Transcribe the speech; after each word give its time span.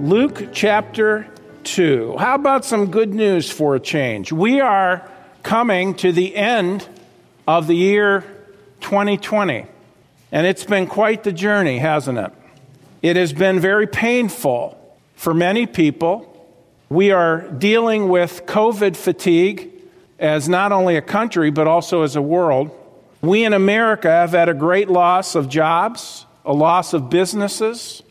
Luke 0.00 0.48
chapter 0.54 1.26
2. 1.64 2.16
How 2.16 2.34
about 2.34 2.64
some 2.64 2.90
good 2.90 3.12
news 3.12 3.50
for 3.50 3.74
a 3.74 3.80
change? 3.80 4.32
We 4.32 4.58
are 4.58 5.06
coming 5.42 5.94
to 5.96 6.10
the 6.10 6.34
end 6.34 6.88
of 7.46 7.66
the 7.66 7.74
year 7.74 8.24
2020, 8.80 9.66
and 10.32 10.46
it's 10.46 10.64
been 10.64 10.86
quite 10.86 11.22
the 11.22 11.32
journey, 11.32 11.76
hasn't 11.76 12.16
it? 12.16 12.32
It 13.02 13.16
has 13.16 13.34
been 13.34 13.60
very 13.60 13.86
painful 13.86 14.74
for 15.16 15.34
many 15.34 15.66
people. 15.66 16.26
We 16.88 17.10
are 17.10 17.42
dealing 17.50 18.08
with 18.08 18.46
COVID 18.46 18.96
fatigue 18.96 19.70
as 20.18 20.48
not 20.48 20.72
only 20.72 20.96
a 20.96 21.02
country, 21.02 21.50
but 21.50 21.66
also 21.66 22.04
as 22.04 22.16
a 22.16 22.22
world. 22.22 22.70
We 23.20 23.44
in 23.44 23.52
America 23.52 24.08
have 24.08 24.30
had 24.30 24.48
a 24.48 24.54
great 24.54 24.88
loss 24.88 25.34
of 25.34 25.50
jobs, 25.50 26.24
a 26.46 26.54
loss 26.54 26.94
of 26.94 27.10
businesses, 27.10 28.02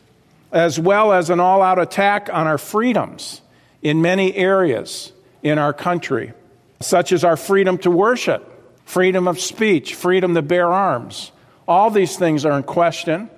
as 0.52 0.78
well 0.78 1.12
as 1.12 1.30
an 1.30 1.40
all 1.40 1.62
out 1.62 1.78
attack 1.78 2.28
on 2.32 2.46
our 2.46 2.58
freedoms 2.58 3.40
in 3.82 4.02
many 4.02 4.34
areas 4.34 5.12
in 5.42 5.58
our 5.58 5.72
country, 5.72 6.32
such 6.80 7.12
as 7.12 7.24
our 7.24 7.36
freedom 7.36 7.78
to 7.78 7.90
worship, 7.90 8.46
freedom 8.84 9.28
of 9.28 9.40
speech, 9.40 9.94
freedom 9.94 10.34
to 10.34 10.42
bear 10.42 10.72
arms. 10.72 11.32
All 11.68 11.90
these 11.90 12.16
things 12.16 12.44
are 12.44 12.56
in 12.56 12.64
question, 12.64 13.30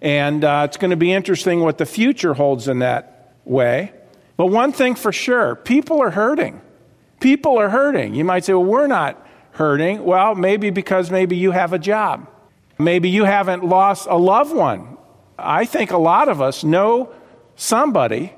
and 0.00 0.44
uh, 0.44 0.66
it's 0.68 0.76
going 0.76 0.90
to 0.90 0.96
be 0.96 1.12
interesting 1.12 1.60
what 1.60 1.78
the 1.78 1.86
future 1.86 2.34
holds 2.34 2.68
in 2.68 2.80
that 2.80 3.32
way. 3.44 3.92
But 4.36 4.46
one 4.46 4.72
thing 4.72 4.94
for 4.94 5.12
sure 5.12 5.56
people 5.56 6.00
are 6.02 6.10
hurting. 6.10 6.60
People 7.18 7.58
are 7.58 7.68
hurting. 7.68 8.14
You 8.14 8.24
might 8.24 8.44
say, 8.44 8.52
well, 8.52 8.64
we're 8.64 8.86
not 8.86 9.26
hurting. 9.52 10.04
Well, 10.04 10.36
maybe 10.36 10.70
because 10.70 11.10
maybe 11.10 11.36
you 11.36 11.50
have 11.50 11.72
a 11.72 11.78
job. 11.78 12.28
Maybe 12.78 13.08
you 13.08 13.24
haven't 13.24 13.64
lost 13.64 14.06
a 14.08 14.16
loved 14.16 14.54
one 14.54 14.97
I 15.38 15.66
think 15.66 15.92
a 15.92 15.98
lot 15.98 16.28
of 16.28 16.42
us 16.42 16.64
know 16.64 17.14
somebody 17.54 18.34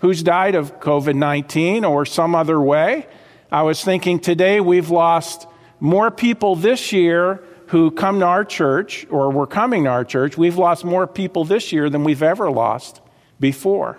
who's 0.00 0.22
died 0.22 0.56
of 0.56 0.80
COVID 0.80 1.14
19 1.14 1.84
or 1.84 2.04
some 2.04 2.34
other 2.34 2.60
way. 2.60 3.06
I 3.52 3.62
was 3.62 3.84
thinking 3.84 4.18
today 4.18 4.60
we've 4.60 4.90
lost 4.90 5.46
more 5.78 6.10
people 6.10 6.56
this 6.56 6.92
year 6.92 7.44
who 7.68 7.90
come 7.90 8.18
to 8.20 8.26
our 8.26 8.44
church 8.44 9.06
or 9.10 9.30
were 9.30 9.46
coming 9.46 9.84
to 9.84 9.90
our 9.90 10.04
church. 10.04 10.36
We've 10.36 10.58
lost 10.58 10.84
more 10.84 11.06
people 11.06 11.44
this 11.44 11.72
year 11.72 11.88
than 11.88 12.02
we've 12.02 12.22
ever 12.22 12.50
lost 12.50 13.00
before. 13.38 13.98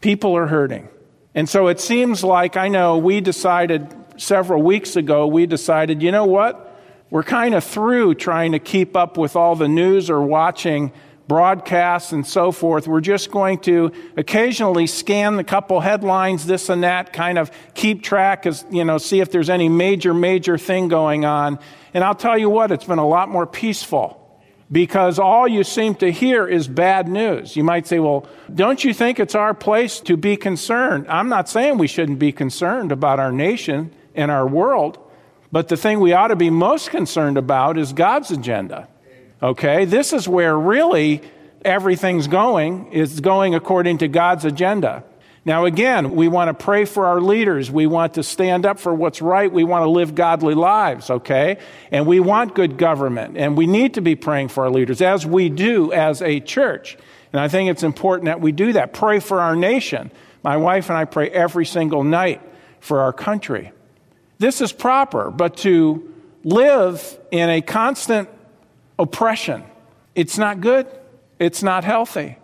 People 0.00 0.36
are 0.36 0.46
hurting. 0.46 0.88
And 1.34 1.48
so 1.48 1.68
it 1.68 1.80
seems 1.80 2.24
like 2.24 2.56
I 2.56 2.68
know 2.68 2.98
we 2.98 3.20
decided 3.20 3.94
several 4.16 4.62
weeks 4.62 4.96
ago, 4.96 5.26
we 5.26 5.46
decided, 5.46 6.02
you 6.02 6.10
know 6.10 6.24
what? 6.24 6.68
We're 7.10 7.22
kind 7.22 7.54
of 7.54 7.62
through 7.62 8.14
trying 8.14 8.52
to 8.52 8.58
keep 8.58 8.96
up 8.96 9.18
with 9.18 9.36
all 9.36 9.54
the 9.54 9.68
news 9.68 10.10
or 10.10 10.22
watching 10.22 10.92
broadcasts 11.28 12.12
and 12.12 12.26
so 12.26 12.52
forth. 12.52 12.86
We're 12.86 13.00
just 13.00 13.30
going 13.30 13.58
to 13.60 13.92
occasionally 14.16 14.86
scan 14.86 15.36
the 15.36 15.44
couple 15.44 15.80
headlines, 15.80 16.46
this 16.46 16.68
and 16.68 16.82
that, 16.84 17.12
kind 17.12 17.38
of 17.38 17.50
keep 17.74 18.02
track, 18.02 18.46
as, 18.46 18.64
you 18.70 18.84
know, 18.84 18.98
see 18.98 19.20
if 19.20 19.30
there's 19.30 19.50
any 19.50 19.68
major, 19.68 20.12
major 20.14 20.58
thing 20.58 20.88
going 20.88 21.24
on. 21.24 21.58
And 21.94 22.04
I'll 22.04 22.14
tell 22.14 22.36
you 22.36 22.50
what, 22.50 22.72
it's 22.72 22.84
been 22.84 22.98
a 22.98 23.06
lot 23.06 23.28
more 23.28 23.46
peaceful 23.46 24.18
because 24.70 25.18
all 25.18 25.46
you 25.46 25.64
seem 25.64 25.94
to 25.96 26.10
hear 26.10 26.46
is 26.46 26.66
bad 26.66 27.06
news. 27.06 27.56
You 27.56 27.62
might 27.62 27.86
say, 27.86 27.98
well, 27.98 28.26
don't 28.52 28.82
you 28.82 28.94
think 28.94 29.20
it's 29.20 29.34
our 29.34 29.52
place 29.52 30.00
to 30.00 30.16
be 30.16 30.36
concerned? 30.36 31.06
I'm 31.08 31.28
not 31.28 31.48
saying 31.48 31.76
we 31.76 31.86
shouldn't 31.86 32.18
be 32.18 32.32
concerned 32.32 32.90
about 32.90 33.20
our 33.20 33.30
nation 33.30 33.92
and 34.14 34.30
our 34.30 34.46
world, 34.46 34.98
but 35.52 35.68
the 35.68 35.76
thing 35.76 36.00
we 36.00 36.14
ought 36.14 36.28
to 36.28 36.36
be 36.36 36.48
most 36.48 36.90
concerned 36.90 37.36
about 37.36 37.76
is 37.76 37.92
God's 37.92 38.30
agenda. 38.30 38.88
Okay? 39.42 39.84
This 39.84 40.12
is 40.12 40.28
where 40.28 40.56
really 40.56 41.22
everything's 41.64 42.28
going, 42.28 42.92
is 42.92 43.20
going 43.20 43.54
according 43.54 43.98
to 43.98 44.08
God's 44.08 44.44
agenda. 44.44 45.04
Now, 45.44 45.64
again, 45.64 46.12
we 46.12 46.28
want 46.28 46.56
to 46.56 46.64
pray 46.64 46.84
for 46.84 47.06
our 47.06 47.20
leaders. 47.20 47.68
We 47.68 47.88
want 47.88 48.14
to 48.14 48.22
stand 48.22 48.64
up 48.64 48.78
for 48.78 48.94
what's 48.94 49.20
right. 49.20 49.50
We 49.50 49.64
want 49.64 49.82
to 49.82 49.90
live 49.90 50.14
godly 50.14 50.54
lives, 50.54 51.10
okay? 51.10 51.58
And 51.90 52.06
we 52.06 52.20
want 52.20 52.54
good 52.54 52.78
government. 52.78 53.36
And 53.36 53.56
we 53.56 53.66
need 53.66 53.94
to 53.94 54.00
be 54.00 54.14
praying 54.14 54.48
for 54.48 54.64
our 54.64 54.70
leaders, 54.70 55.02
as 55.02 55.26
we 55.26 55.48
do 55.48 55.92
as 55.92 56.22
a 56.22 56.38
church. 56.38 56.96
And 57.32 57.40
I 57.40 57.48
think 57.48 57.70
it's 57.70 57.82
important 57.82 58.26
that 58.26 58.40
we 58.40 58.52
do 58.52 58.74
that. 58.74 58.92
Pray 58.92 59.18
for 59.18 59.40
our 59.40 59.56
nation. 59.56 60.12
My 60.44 60.56
wife 60.56 60.90
and 60.90 60.96
I 60.96 61.06
pray 61.06 61.28
every 61.30 61.66
single 61.66 62.04
night 62.04 62.40
for 62.78 63.00
our 63.00 63.12
country. 63.12 63.72
This 64.38 64.60
is 64.60 64.72
proper, 64.72 65.30
but 65.30 65.56
to 65.58 66.12
live 66.44 67.18
in 67.32 67.48
a 67.48 67.62
constant 67.62 68.28
oppression. 68.98 69.64
It's 70.14 70.38
not 70.38 70.60
good, 70.60 70.86
it's 71.38 71.62
not 71.62 71.84
healthy. 71.84 72.38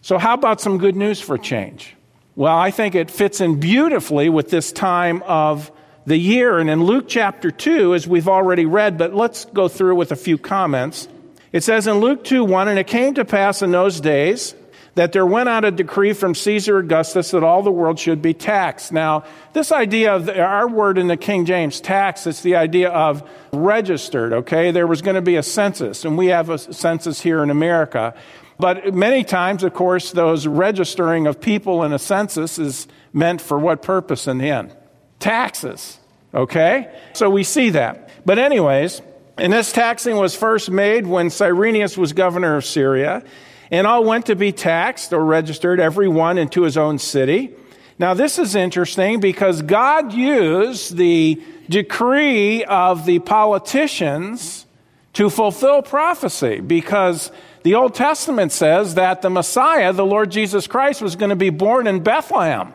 So, 0.00 0.18
how 0.18 0.34
about 0.34 0.60
some 0.60 0.78
good 0.78 0.96
news 0.96 1.20
for 1.20 1.38
change? 1.38 1.94
Well, 2.34 2.56
I 2.56 2.70
think 2.70 2.94
it 2.94 3.10
fits 3.10 3.40
in 3.40 3.60
beautifully 3.60 4.28
with 4.28 4.50
this 4.50 4.72
time 4.72 5.22
of 5.24 5.70
the 6.06 6.16
year. 6.16 6.58
And 6.58 6.68
in 6.70 6.82
Luke 6.82 7.04
chapter 7.08 7.50
2, 7.50 7.94
as 7.94 8.08
we've 8.08 8.28
already 8.28 8.66
read, 8.66 8.98
but 8.98 9.14
let's 9.14 9.44
go 9.44 9.68
through 9.68 9.96
with 9.96 10.12
a 10.12 10.16
few 10.16 10.38
comments. 10.38 11.08
It 11.52 11.62
says 11.62 11.86
in 11.86 12.00
Luke 12.00 12.24
2 12.24 12.44
1, 12.44 12.68
and 12.68 12.78
it 12.78 12.86
came 12.86 13.14
to 13.14 13.24
pass 13.24 13.62
in 13.62 13.70
those 13.70 14.00
days 14.00 14.54
that 14.94 15.12
there 15.12 15.24
went 15.24 15.48
out 15.48 15.64
a 15.64 15.70
decree 15.70 16.12
from 16.12 16.34
Caesar 16.34 16.78
Augustus 16.78 17.30
that 17.30 17.42
all 17.42 17.62
the 17.62 17.70
world 17.70 17.98
should 17.98 18.20
be 18.20 18.34
taxed. 18.34 18.92
Now, 18.92 19.24
this 19.54 19.72
idea 19.72 20.14
of 20.14 20.26
the, 20.26 20.40
our 20.40 20.68
word 20.68 20.98
in 20.98 21.06
the 21.06 21.16
King 21.16 21.46
James, 21.46 21.80
tax, 21.80 22.26
it's 22.26 22.42
the 22.42 22.56
idea 22.56 22.90
of 22.90 23.28
registered, 23.52 24.32
okay? 24.32 24.70
There 24.70 24.86
was 24.86 25.00
going 25.00 25.14
to 25.14 25.22
be 25.22 25.36
a 25.36 25.42
census, 25.42 26.04
and 26.04 26.18
we 26.18 26.26
have 26.26 26.50
a 26.50 26.58
census 26.58 27.22
here 27.22 27.42
in 27.42 27.48
America. 27.48 28.14
But 28.58 28.94
many 28.94 29.24
times, 29.24 29.64
of 29.64 29.72
course, 29.72 30.12
those 30.12 30.46
registering 30.46 31.26
of 31.26 31.40
people 31.40 31.82
in 31.84 31.92
a 31.94 31.98
census 31.98 32.58
is 32.58 32.86
meant 33.14 33.40
for 33.40 33.58
what 33.58 33.80
purpose 33.80 34.26
in 34.26 34.38
the 34.38 34.50
end? 34.50 34.76
Taxes, 35.18 35.98
okay? 36.34 36.94
So 37.14 37.30
we 37.30 37.44
see 37.44 37.70
that. 37.70 38.10
But, 38.26 38.38
anyways, 38.38 39.00
and 39.38 39.54
this 39.54 39.72
taxing 39.72 40.16
was 40.16 40.36
first 40.36 40.70
made 40.70 41.06
when 41.06 41.30
Cyrenius 41.30 41.96
was 41.96 42.12
governor 42.12 42.56
of 42.56 42.64
Syria 42.66 43.24
and 43.72 43.86
all 43.86 44.04
went 44.04 44.26
to 44.26 44.36
be 44.36 44.52
taxed 44.52 45.14
or 45.14 45.24
registered, 45.24 45.80
every 45.80 46.06
one 46.06 46.36
into 46.36 46.62
his 46.62 46.76
own 46.76 46.98
city. 46.98 47.50
Now, 47.98 48.12
this 48.12 48.38
is 48.38 48.54
interesting 48.54 49.18
because 49.18 49.62
God 49.62 50.12
used 50.12 50.96
the 50.96 51.42
decree 51.70 52.64
of 52.64 53.06
the 53.06 53.18
politicians 53.20 54.66
to 55.14 55.30
fulfill 55.30 55.82
prophecy 55.82 56.60
because 56.60 57.32
the 57.62 57.74
Old 57.74 57.94
Testament 57.94 58.52
says 58.52 58.94
that 58.96 59.22
the 59.22 59.30
Messiah, 59.30 59.92
the 59.92 60.04
Lord 60.04 60.30
Jesus 60.30 60.66
Christ, 60.66 61.00
was 61.00 61.16
going 61.16 61.30
to 61.30 61.36
be 61.36 61.50
born 61.50 61.86
in 61.86 62.02
Bethlehem. 62.02 62.74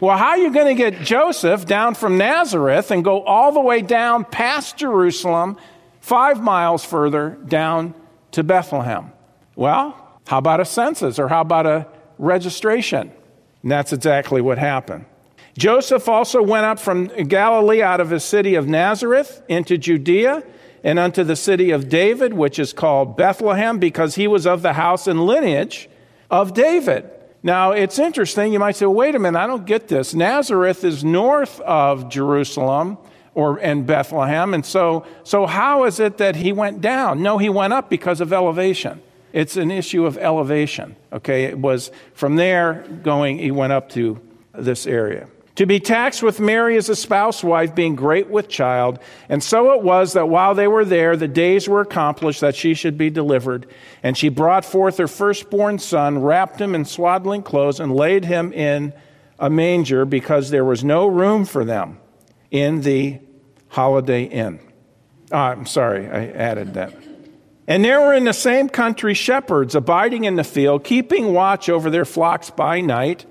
Well, 0.00 0.16
how 0.16 0.30
are 0.30 0.38
you 0.38 0.52
going 0.52 0.74
to 0.74 0.74
get 0.74 1.02
Joseph 1.02 1.66
down 1.66 1.94
from 1.94 2.16
Nazareth 2.16 2.90
and 2.90 3.04
go 3.04 3.22
all 3.22 3.52
the 3.52 3.60
way 3.60 3.82
down 3.82 4.24
past 4.24 4.78
Jerusalem, 4.78 5.58
five 6.00 6.42
miles 6.42 6.84
further 6.84 7.38
down 7.46 7.94
to 8.32 8.42
Bethlehem? 8.42 9.12
Well, 9.54 10.01
how 10.26 10.38
about 10.38 10.60
a 10.60 10.64
census 10.64 11.18
or 11.18 11.28
how 11.28 11.40
about 11.40 11.66
a 11.66 11.86
registration? 12.18 13.12
And 13.62 13.70
that's 13.70 13.92
exactly 13.92 14.40
what 14.40 14.58
happened. 14.58 15.06
Joseph 15.58 16.08
also 16.08 16.42
went 16.42 16.64
up 16.64 16.78
from 16.78 17.06
Galilee 17.06 17.82
out 17.82 18.00
of 18.00 18.10
his 18.10 18.24
city 18.24 18.54
of 18.54 18.66
Nazareth 18.66 19.42
into 19.48 19.76
Judea 19.76 20.42
and 20.82 20.98
unto 20.98 21.22
the 21.24 21.36
city 21.36 21.70
of 21.70 21.88
David, 21.88 22.32
which 22.32 22.58
is 22.58 22.72
called 22.72 23.16
Bethlehem, 23.16 23.78
because 23.78 24.14
he 24.14 24.26
was 24.26 24.46
of 24.46 24.62
the 24.62 24.72
house 24.72 25.06
and 25.06 25.24
lineage 25.24 25.88
of 26.30 26.54
David. 26.54 27.08
Now, 27.42 27.72
it's 27.72 27.98
interesting. 27.98 28.52
You 28.52 28.58
might 28.58 28.76
say, 28.76 28.86
wait 28.86 29.14
a 29.14 29.18
minute, 29.18 29.38
I 29.38 29.46
don't 29.46 29.66
get 29.66 29.88
this. 29.88 30.14
Nazareth 30.14 30.84
is 30.84 31.04
north 31.04 31.60
of 31.60 32.08
Jerusalem 32.08 32.98
or 33.34 33.58
and 33.58 33.86
Bethlehem, 33.86 34.52
and 34.54 34.64
so, 34.64 35.06
so 35.24 35.46
how 35.46 35.84
is 35.84 35.98
it 36.00 36.18
that 36.18 36.36
he 36.36 36.52
went 36.52 36.82
down? 36.82 37.22
No, 37.22 37.38
he 37.38 37.48
went 37.48 37.72
up 37.72 37.88
because 37.88 38.20
of 38.20 38.32
elevation. 38.32 39.00
It's 39.32 39.56
an 39.56 39.70
issue 39.70 40.06
of 40.06 40.18
elevation. 40.18 40.96
Okay, 41.12 41.44
it 41.44 41.58
was 41.58 41.90
from 42.14 42.36
there 42.36 42.84
going, 43.02 43.38
he 43.38 43.50
went 43.50 43.72
up 43.72 43.88
to 43.90 44.20
this 44.54 44.86
area. 44.86 45.28
To 45.56 45.66
be 45.66 45.80
taxed 45.80 46.22
with 46.22 46.40
Mary 46.40 46.78
as 46.78 46.88
a 46.88 46.96
spouse 46.96 47.44
wife, 47.44 47.74
being 47.74 47.94
great 47.94 48.28
with 48.28 48.48
child. 48.48 48.98
And 49.28 49.42
so 49.42 49.72
it 49.72 49.82
was 49.82 50.14
that 50.14 50.28
while 50.28 50.54
they 50.54 50.66
were 50.66 50.84
there, 50.84 51.14
the 51.14 51.28
days 51.28 51.68
were 51.68 51.82
accomplished 51.82 52.40
that 52.40 52.56
she 52.56 52.72
should 52.72 52.96
be 52.96 53.10
delivered. 53.10 53.66
And 54.02 54.16
she 54.16 54.30
brought 54.30 54.64
forth 54.64 54.96
her 54.96 55.08
firstborn 55.08 55.78
son, 55.78 56.22
wrapped 56.22 56.58
him 56.58 56.74
in 56.74 56.86
swaddling 56.86 57.42
clothes, 57.42 57.80
and 57.80 57.94
laid 57.94 58.24
him 58.24 58.52
in 58.54 58.94
a 59.38 59.50
manger 59.50 60.06
because 60.06 60.48
there 60.48 60.64
was 60.64 60.82
no 60.82 61.06
room 61.06 61.44
for 61.44 61.66
them 61.66 61.98
in 62.50 62.80
the 62.80 63.20
holiday 63.68 64.24
inn. 64.24 64.58
Ah, 65.30 65.50
I'm 65.50 65.66
sorry, 65.66 66.08
I 66.08 66.28
added 66.28 66.74
that. 66.74 67.01
And 67.68 67.84
there 67.84 68.00
were 68.00 68.14
in 68.14 68.24
the 68.24 68.32
same 68.32 68.68
country 68.68 69.14
shepherds 69.14 69.74
abiding 69.74 70.24
in 70.24 70.36
the 70.36 70.44
field, 70.44 70.84
keeping 70.84 71.32
watch 71.32 71.68
over 71.68 71.90
their 71.90 72.04
flocks 72.04 72.50
by 72.50 72.80
night. 72.80 73.24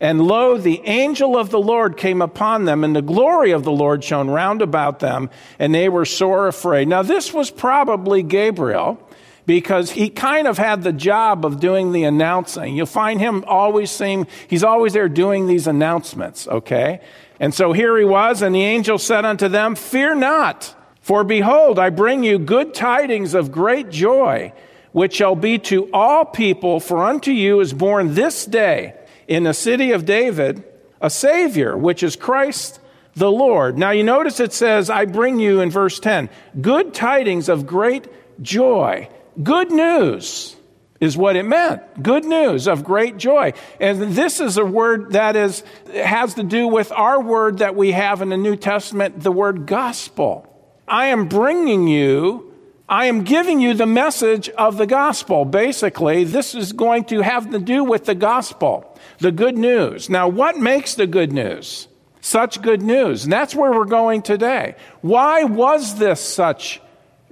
And 0.00 0.26
lo, 0.26 0.58
the 0.58 0.80
angel 0.84 1.36
of 1.36 1.50
the 1.50 1.60
Lord 1.60 1.96
came 1.96 2.20
upon 2.20 2.64
them, 2.64 2.84
and 2.84 2.94
the 2.94 3.02
glory 3.02 3.52
of 3.52 3.64
the 3.64 3.72
Lord 3.72 4.04
shone 4.04 4.28
round 4.28 4.60
about 4.60 4.98
them, 4.98 5.30
and 5.58 5.74
they 5.74 5.88
were 5.88 6.04
sore 6.04 6.48
afraid. 6.48 6.88
Now, 6.88 7.02
this 7.02 7.32
was 7.32 7.50
probably 7.50 8.22
Gabriel, 8.22 9.00
because 9.46 9.92
he 9.92 10.10
kind 10.10 10.48
of 10.48 10.58
had 10.58 10.82
the 10.82 10.92
job 10.92 11.46
of 11.46 11.60
doing 11.60 11.92
the 11.92 12.04
announcing. 12.04 12.76
You'll 12.76 12.86
find 12.86 13.20
him 13.20 13.44
always 13.46 13.90
seem, 13.90 14.26
he's 14.48 14.64
always 14.64 14.92
there 14.92 15.08
doing 15.08 15.46
these 15.46 15.66
announcements, 15.66 16.48
okay? 16.48 17.00
And 17.38 17.54
so 17.54 17.72
here 17.72 17.96
he 17.96 18.04
was, 18.04 18.42
and 18.42 18.54
the 18.54 18.64
angel 18.64 18.98
said 18.98 19.24
unto 19.24 19.48
them, 19.48 19.76
Fear 19.76 20.16
not, 20.16 20.74
for 21.06 21.22
behold, 21.22 21.78
I 21.78 21.90
bring 21.90 22.24
you 22.24 22.36
good 22.36 22.74
tidings 22.74 23.34
of 23.34 23.52
great 23.52 23.90
joy, 23.90 24.52
which 24.90 25.14
shall 25.14 25.36
be 25.36 25.56
to 25.60 25.88
all 25.92 26.24
people, 26.24 26.80
for 26.80 27.04
unto 27.04 27.30
you 27.30 27.60
is 27.60 27.72
born 27.72 28.14
this 28.14 28.44
day 28.44 28.92
in 29.28 29.44
the 29.44 29.54
city 29.54 29.92
of 29.92 30.04
David 30.04 30.64
a 31.00 31.08
Savior, 31.08 31.76
which 31.76 32.02
is 32.02 32.16
Christ 32.16 32.80
the 33.14 33.30
Lord. 33.30 33.78
Now 33.78 33.92
you 33.92 34.02
notice 34.02 34.40
it 34.40 34.52
says, 34.52 34.90
I 34.90 35.04
bring 35.04 35.38
you 35.38 35.60
in 35.60 35.70
verse 35.70 36.00
10, 36.00 36.28
good 36.60 36.92
tidings 36.92 37.48
of 37.48 37.68
great 37.68 38.08
joy. 38.42 39.08
Good 39.40 39.70
news 39.70 40.56
is 40.98 41.16
what 41.16 41.36
it 41.36 41.44
meant. 41.44 42.02
Good 42.02 42.24
news 42.24 42.66
of 42.66 42.82
great 42.82 43.16
joy. 43.16 43.52
And 43.78 44.02
this 44.16 44.40
is 44.40 44.58
a 44.58 44.64
word 44.64 45.12
that 45.12 45.36
is, 45.36 45.62
has 45.94 46.34
to 46.34 46.42
do 46.42 46.66
with 46.66 46.90
our 46.90 47.22
word 47.22 47.58
that 47.58 47.76
we 47.76 47.92
have 47.92 48.22
in 48.22 48.28
the 48.28 48.36
New 48.36 48.56
Testament, 48.56 49.20
the 49.22 49.30
word 49.30 49.66
gospel. 49.66 50.52
I 50.88 51.06
am 51.06 51.26
bringing 51.26 51.88
you, 51.88 52.52
I 52.88 53.06
am 53.06 53.24
giving 53.24 53.60
you 53.60 53.74
the 53.74 53.86
message 53.86 54.48
of 54.50 54.76
the 54.76 54.86
gospel. 54.86 55.44
Basically, 55.44 56.22
this 56.24 56.54
is 56.54 56.72
going 56.72 57.04
to 57.06 57.22
have 57.22 57.50
to 57.50 57.58
do 57.58 57.82
with 57.82 58.04
the 58.04 58.14
gospel, 58.14 58.96
the 59.18 59.32
good 59.32 59.58
news. 59.58 60.08
Now, 60.08 60.28
what 60.28 60.56
makes 60.56 60.94
the 60.94 61.06
good 61.06 61.32
news? 61.32 61.88
Such 62.20 62.62
good 62.62 62.82
news. 62.82 63.24
And 63.24 63.32
that's 63.32 63.54
where 63.54 63.72
we're 63.72 63.84
going 63.84 64.22
today. 64.22 64.76
Why 65.00 65.44
was 65.44 65.98
this 65.98 66.20
such 66.20 66.80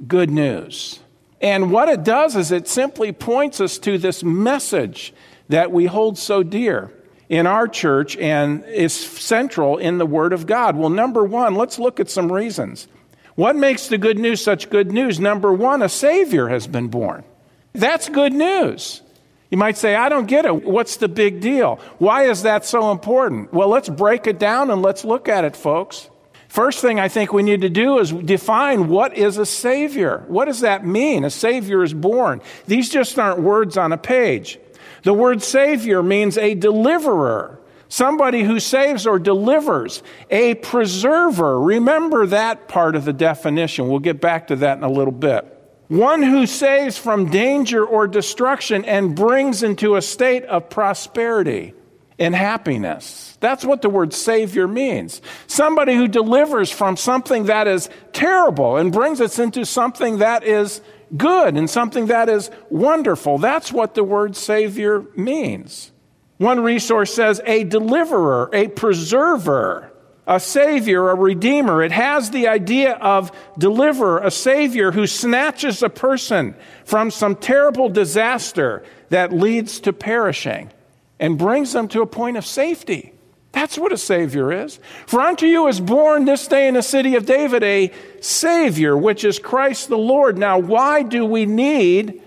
good 0.06 0.30
news? 0.30 0.98
And 1.40 1.70
what 1.70 1.88
it 1.88 2.02
does 2.02 2.34
is 2.36 2.50
it 2.50 2.66
simply 2.66 3.12
points 3.12 3.60
us 3.60 3.78
to 3.78 3.98
this 3.98 4.24
message 4.24 5.12
that 5.48 5.70
we 5.70 5.86
hold 5.86 6.18
so 6.18 6.42
dear 6.42 6.92
in 7.28 7.46
our 7.46 7.68
church 7.68 8.16
and 8.16 8.64
is 8.64 8.92
central 8.92 9.78
in 9.78 9.98
the 9.98 10.06
Word 10.06 10.32
of 10.32 10.46
God. 10.46 10.76
Well, 10.76 10.90
number 10.90 11.24
one, 11.24 11.54
let's 11.54 11.78
look 11.78 12.00
at 12.00 12.10
some 12.10 12.32
reasons. 12.32 12.88
What 13.34 13.56
makes 13.56 13.88
the 13.88 13.98
good 13.98 14.18
news 14.18 14.42
such 14.42 14.70
good 14.70 14.92
news? 14.92 15.18
Number 15.18 15.52
one, 15.52 15.82
a 15.82 15.88
Savior 15.88 16.48
has 16.48 16.66
been 16.66 16.88
born. 16.88 17.24
That's 17.72 18.08
good 18.08 18.32
news. 18.32 19.02
You 19.50 19.58
might 19.58 19.76
say, 19.76 19.94
I 19.94 20.08
don't 20.08 20.26
get 20.26 20.44
it. 20.44 20.64
What's 20.64 20.96
the 20.96 21.08
big 21.08 21.40
deal? 21.40 21.80
Why 21.98 22.24
is 22.24 22.42
that 22.42 22.64
so 22.64 22.90
important? 22.90 23.52
Well, 23.52 23.68
let's 23.68 23.88
break 23.88 24.26
it 24.26 24.38
down 24.38 24.70
and 24.70 24.82
let's 24.82 25.04
look 25.04 25.28
at 25.28 25.44
it, 25.44 25.56
folks. 25.56 26.10
First 26.48 26.80
thing 26.80 27.00
I 27.00 27.08
think 27.08 27.32
we 27.32 27.42
need 27.42 27.62
to 27.62 27.68
do 27.68 27.98
is 27.98 28.12
define 28.12 28.88
what 28.88 29.16
is 29.16 29.38
a 29.38 29.46
Savior. 29.46 30.24
What 30.28 30.44
does 30.44 30.60
that 30.60 30.86
mean? 30.86 31.24
A 31.24 31.30
Savior 31.30 31.82
is 31.82 31.92
born. 31.92 32.40
These 32.66 32.90
just 32.90 33.18
aren't 33.18 33.40
words 33.40 33.76
on 33.76 33.92
a 33.92 33.98
page. 33.98 34.60
The 35.02 35.12
word 35.12 35.42
Savior 35.42 36.02
means 36.02 36.38
a 36.38 36.54
deliverer, 36.54 37.58
somebody 37.94 38.42
who 38.42 38.58
saves 38.58 39.06
or 39.06 39.20
delivers, 39.20 40.02
a 40.28 40.54
preserver. 40.56 41.60
Remember 41.60 42.26
that 42.26 42.66
part 42.66 42.96
of 42.96 43.04
the 43.04 43.12
definition. 43.12 43.88
We'll 43.88 44.00
get 44.00 44.20
back 44.20 44.48
to 44.48 44.56
that 44.56 44.78
in 44.78 44.82
a 44.82 44.90
little 44.90 45.12
bit. 45.12 45.46
One 45.86 46.20
who 46.20 46.46
saves 46.46 46.98
from 46.98 47.30
danger 47.30 47.86
or 47.86 48.08
destruction 48.08 48.84
and 48.84 49.14
brings 49.14 49.62
into 49.62 49.94
a 49.94 50.02
state 50.02 50.44
of 50.46 50.70
prosperity 50.70 51.72
and 52.18 52.34
happiness. 52.34 53.38
That's 53.38 53.64
what 53.64 53.80
the 53.80 53.90
word 53.90 54.12
Savior 54.12 54.66
means. 54.66 55.22
Somebody 55.46 55.94
who 55.94 56.08
delivers 56.08 56.72
from 56.72 56.96
something 56.96 57.44
that 57.44 57.68
is 57.68 57.88
terrible 58.12 58.76
and 58.76 58.92
brings 58.92 59.20
us 59.20 59.38
into 59.38 59.64
something 59.64 60.18
that 60.18 60.42
is 60.42 60.80
good 61.16 61.56
and 61.56 61.70
something 61.70 62.06
that 62.06 62.28
is 62.28 62.50
wonderful. 62.70 63.38
That's 63.38 63.70
what 63.70 63.94
the 63.94 64.02
word 64.02 64.34
Savior 64.34 65.04
means. 65.14 65.92
One 66.38 66.60
resource 66.60 67.14
says 67.14 67.40
a 67.46 67.64
deliverer, 67.64 68.50
a 68.52 68.68
preserver, 68.68 69.92
a 70.26 70.40
savior, 70.40 71.10
a 71.10 71.14
redeemer. 71.14 71.82
It 71.82 71.92
has 71.92 72.30
the 72.30 72.48
idea 72.48 72.94
of 72.94 73.30
deliverer, 73.58 74.20
a 74.20 74.30
savior 74.30 74.90
who 74.90 75.06
snatches 75.06 75.82
a 75.82 75.88
person 75.88 76.54
from 76.84 77.10
some 77.10 77.36
terrible 77.36 77.88
disaster 77.88 78.82
that 79.10 79.32
leads 79.32 79.80
to 79.80 79.92
perishing 79.92 80.72
and 81.20 81.38
brings 81.38 81.72
them 81.72 81.88
to 81.88 82.02
a 82.02 82.06
point 82.06 82.36
of 82.36 82.44
safety. 82.44 83.12
That's 83.52 83.78
what 83.78 83.92
a 83.92 83.96
Savior 83.96 84.50
is. 84.50 84.80
For 85.06 85.20
unto 85.20 85.46
you 85.46 85.68
is 85.68 85.80
born 85.80 86.24
this 86.24 86.48
day 86.48 86.66
in 86.66 86.74
the 86.74 86.82
city 86.82 87.14
of 87.14 87.24
David 87.24 87.62
a 87.62 87.92
Savior, 88.20 88.96
which 88.96 89.22
is 89.22 89.38
Christ 89.38 89.88
the 89.88 89.96
Lord. 89.96 90.36
Now, 90.36 90.58
why 90.58 91.04
do 91.04 91.24
we 91.24 91.46
need 91.46 92.20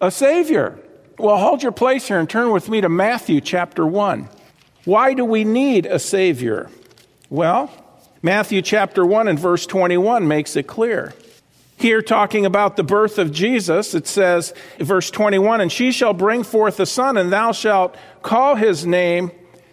a 0.00 0.10
Savior? 0.10 0.78
Well, 1.20 1.36
hold 1.36 1.62
your 1.62 1.72
place 1.72 2.08
here 2.08 2.18
and 2.18 2.28
turn 2.28 2.50
with 2.50 2.70
me 2.70 2.80
to 2.80 2.88
Matthew 2.88 3.42
chapter 3.42 3.86
1. 3.86 4.26
Why 4.86 5.12
do 5.12 5.22
we 5.22 5.44
need 5.44 5.84
a 5.84 5.98
Savior? 5.98 6.70
Well, 7.28 7.70
Matthew 8.22 8.62
chapter 8.62 9.04
1 9.04 9.28
and 9.28 9.38
verse 9.38 9.66
21 9.66 10.26
makes 10.26 10.56
it 10.56 10.66
clear. 10.66 11.12
Here, 11.76 12.00
talking 12.00 12.46
about 12.46 12.76
the 12.76 12.84
birth 12.84 13.18
of 13.18 13.32
Jesus, 13.32 13.94
it 13.94 14.06
says, 14.06 14.54
verse 14.78 15.10
21, 15.10 15.60
and 15.60 15.70
she 15.70 15.92
shall 15.92 16.14
bring 16.14 16.42
forth 16.42 16.80
a 16.80 16.86
son, 16.86 17.18
and 17.18 17.30
thou 17.30 17.52
shalt 17.52 17.96
call 18.22 18.54
his 18.54 18.86
name 18.86 19.30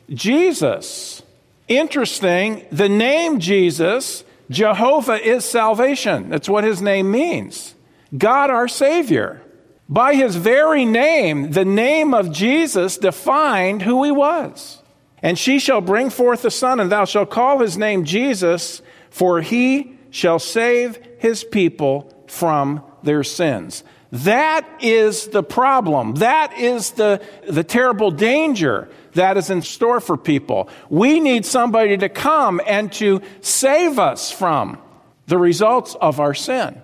Jesus. 0.09 1.23
Interesting, 1.69 2.65
the 2.73 2.89
name 2.89 3.39
Jesus, 3.39 4.25
Jehovah 4.49 5.25
is 5.25 5.45
salvation. 5.45 6.29
That's 6.29 6.49
what 6.49 6.65
his 6.65 6.81
name 6.81 7.09
means. 7.09 7.73
God 8.17 8.49
our 8.49 8.67
Savior. 8.67 9.41
By 9.89 10.15
his 10.15 10.35
very 10.35 10.85
name, 10.85 11.51
the 11.51 11.65
name 11.65 12.13
of 12.13 12.31
Jesus 12.31 12.97
defined 12.97 13.81
who 13.81 14.03
he 14.03 14.11
was. 14.11 14.81
And 15.21 15.37
she 15.37 15.59
shall 15.59 15.81
bring 15.81 16.09
forth 16.09 16.43
a 16.45 16.51
son, 16.51 16.79
and 16.79 16.91
thou 16.91 17.05
shalt 17.05 17.29
call 17.29 17.59
his 17.59 17.77
name 17.77 18.03
Jesus, 18.03 18.81
for 19.09 19.41
he 19.41 19.97
shall 20.09 20.39
save 20.39 20.99
his 21.19 21.43
people 21.43 22.13
from 22.27 22.83
their 23.03 23.23
sins. 23.23 23.83
That 24.11 24.67
is 24.81 25.27
the 25.27 25.43
problem. 25.43 26.15
That 26.15 26.57
is 26.57 26.91
the, 26.91 27.21
the 27.47 27.63
terrible 27.63 28.11
danger 28.11 28.89
that 29.13 29.37
is 29.37 29.49
in 29.49 29.61
store 29.61 29.99
for 29.99 30.17
people. 30.17 30.69
We 30.89 31.19
need 31.19 31.45
somebody 31.45 31.97
to 31.97 32.09
come 32.09 32.61
and 32.65 32.91
to 32.93 33.21
save 33.41 33.99
us 33.99 34.31
from 34.31 34.77
the 35.25 35.37
results 35.37 35.95
of 35.95 36.19
our 36.19 36.33
sin. 36.33 36.81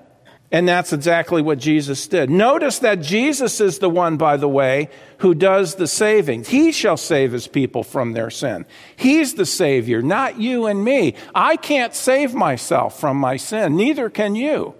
And 0.53 0.69
that's 0.69 0.93
exactly 0.93 1.41
what 1.41 1.57
Jesus 1.57 2.07
did. 2.07 2.29
Notice 2.29 2.77
that 2.79 3.01
Jesus 3.01 3.59
is 3.59 3.79
the 3.79 3.89
one, 3.89 4.17
by 4.17 4.37
the 4.37 4.47
way, 4.47 4.87
who 5.17 5.33
does 5.33 5.75
the 5.75 5.87
saving. 5.87 6.43
He 6.43 6.71
shall 6.71 6.95
save 6.95 7.31
his 7.31 7.47
people 7.47 7.83
from 7.83 8.13
their 8.13 8.29
sin. 8.29 8.67
He's 8.95 9.33
the 9.33 9.47
Savior, 9.47 10.03
not 10.03 10.39
you 10.39 10.67
and 10.67 10.83
me. 10.83 11.15
I 11.33 11.57
can't 11.57 11.95
save 11.95 12.35
myself 12.35 12.99
from 12.99 13.17
my 13.17 13.35
sin, 13.35 13.75
neither 13.75 14.11
can 14.11 14.35
you. 14.35 14.75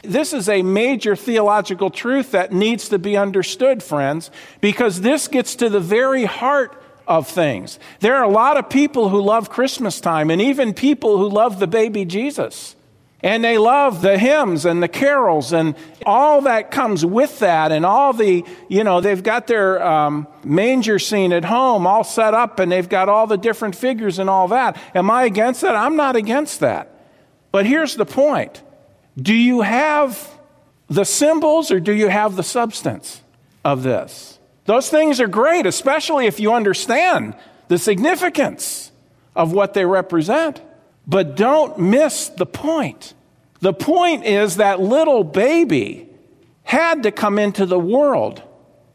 This 0.00 0.32
is 0.32 0.48
a 0.48 0.62
major 0.62 1.14
theological 1.14 1.90
truth 1.90 2.32
that 2.32 2.50
needs 2.50 2.88
to 2.88 2.98
be 2.98 3.14
understood, 3.14 3.82
friends, 3.82 4.30
because 4.62 5.02
this 5.02 5.28
gets 5.28 5.56
to 5.56 5.68
the 5.68 5.78
very 5.78 6.24
heart 6.24 6.82
of 7.06 7.28
things. 7.28 7.78
There 8.00 8.16
are 8.16 8.24
a 8.24 8.30
lot 8.30 8.56
of 8.56 8.70
people 8.70 9.10
who 9.10 9.20
love 9.20 9.50
Christmas 9.50 10.00
time, 10.00 10.30
and 10.30 10.40
even 10.40 10.72
people 10.72 11.18
who 11.18 11.28
love 11.28 11.58
the 11.58 11.66
baby 11.66 12.06
Jesus. 12.06 12.76
And 13.22 13.44
they 13.44 13.56
love 13.56 14.02
the 14.02 14.18
hymns 14.18 14.64
and 14.64 14.82
the 14.82 14.88
carols 14.88 15.52
and 15.52 15.76
all 16.04 16.40
that 16.42 16.72
comes 16.72 17.06
with 17.06 17.38
that, 17.38 17.70
and 17.70 17.86
all 17.86 18.12
the, 18.12 18.44
you 18.68 18.82
know, 18.82 19.00
they've 19.00 19.22
got 19.22 19.46
their 19.46 19.80
um, 19.80 20.26
manger 20.44 20.98
scene 20.98 21.32
at 21.32 21.44
home 21.44 21.86
all 21.86 22.02
set 22.02 22.34
up, 22.34 22.58
and 22.58 22.72
they've 22.72 22.88
got 22.88 23.08
all 23.08 23.28
the 23.28 23.36
different 23.36 23.76
figures 23.76 24.18
and 24.18 24.28
all 24.28 24.48
that. 24.48 24.76
Am 24.94 25.08
I 25.10 25.24
against 25.24 25.60
that? 25.60 25.76
I'm 25.76 25.94
not 25.94 26.16
against 26.16 26.60
that. 26.60 26.88
But 27.52 27.66
here's 27.66 27.94
the 27.94 28.06
point 28.06 28.62
do 29.20 29.34
you 29.34 29.60
have 29.60 30.30
the 30.88 31.04
symbols 31.04 31.70
or 31.70 31.80
do 31.80 31.92
you 31.92 32.08
have 32.08 32.34
the 32.34 32.42
substance 32.42 33.22
of 33.64 33.82
this? 33.82 34.38
Those 34.64 34.88
things 34.88 35.20
are 35.20 35.28
great, 35.28 35.66
especially 35.66 36.26
if 36.26 36.40
you 36.40 36.52
understand 36.52 37.34
the 37.68 37.78
significance 37.78 38.90
of 39.34 39.52
what 39.52 39.74
they 39.74 39.84
represent. 39.84 40.60
But 41.06 41.36
don't 41.36 41.78
miss 41.78 42.28
the 42.28 42.46
point. 42.46 43.14
The 43.60 43.72
point 43.72 44.24
is 44.24 44.56
that 44.56 44.80
little 44.80 45.24
baby 45.24 46.08
had 46.62 47.02
to 47.04 47.12
come 47.12 47.38
into 47.38 47.66
the 47.66 47.78
world 47.78 48.42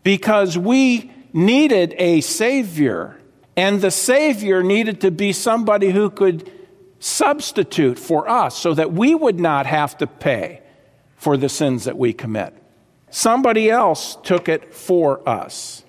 because 0.03 0.57
we 0.57 1.11
needed 1.33 1.93
a 1.97 2.21
Savior. 2.21 3.19
And 3.55 3.81
the 3.81 3.91
Savior 3.91 4.63
needed 4.63 5.01
to 5.01 5.11
be 5.11 5.33
somebody 5.33 5.91
who 5.91 6.09
could 6.09 6.51
substitute 6.99 7.99
for 7.99 8.27
us 8.29 8.57
so 8.57 8.73
that 8.73 8.91
we 8.91 9.13
would 9.13 9.39
not 9.39 9.65
have 9.65 9.97
to 9.97 10.07
pay 10.07 10.61
for 11.15 11.37
the 11.37 11.49
sins 11.49 11.85
that 11.85 11.97
we 11.97 12.13
commit. 12.13 12.53
Somebody 13.09 13.69
else 13.69 14.17
took 14.23 14.49
it 14.49 14.73
for 14.73 15.27
us. 15.27 15.83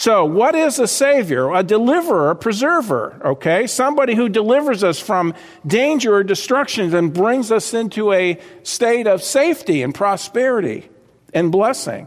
So, 0.00 0.24
what 0.24 0.54
is 0.54 0.78
a 0.78 0.86
savior? 0.86 1.52
A 1.52 1.64
deliverer, 1.64 2.30
a 2.30 2.36
preserver, 2.36 3.20
okay? 3.24 3.66
Somebody 3.66 4.14
who 4.14 4.28
delivers 4.28 4.84
us 4.84 5.00
from 5.00 5.34
danger 5.66 6.14
or 6.14 6.22
destruction 6.22 6.94
and 6.94 7.12
brings 7.12 7.50
us 7.50 7.74
into 7.74 8.12
a 8.12 8.38
state 8.62 9.08
of 9.08 9.24
safety 9.24 9.82
and 9.82 9.92
prosperity. 9.92 10.88
and 11.34 11.50
blessing. 11.50 12.06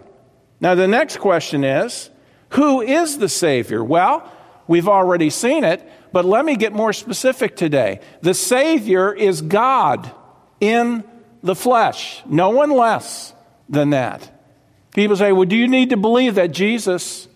Now, 0.62 0.74
the 0.74 0.88
next 0.88 1.18
question 1.18 1.66
is 1.66 2.10
who 2.52 2.82
is 2.82 3.18
the 3.18 3.28
Savior? 3.28 3.84
Well, 3.84 4.24
we've 4.68 4.88
already 4.88 5.30
seen 5.30 5.66
it, 5.66 5.86
but 6.14 6.24
let 6.24 6.46
me 6.46 6.56
get 6.56 6.72
more 6.72 6.94
specific 6.94 7.58
today. 7.58 8.00
The 8.22 8.34
Savior 8.34 9.14
is 9.14 9.42
God 9.42 10.10
in 10.62 11.04
the 11.44 11.56
flesh, 11.56 12.24
no 12.26 12.52
one 12.52 12.70
less 12.70 13.34
than 13.68 13.90
that. 13.90 14.32
People 14.96 15.18
say, 15.18 15.34
well, 15.34 15.44
do 15.44 15.58
you 15.58 15.68
need 15.68 15.90
to 15.90 15.98
believe 15.98 16.36
that 16.36 16.54
Jesus 16.54 17.28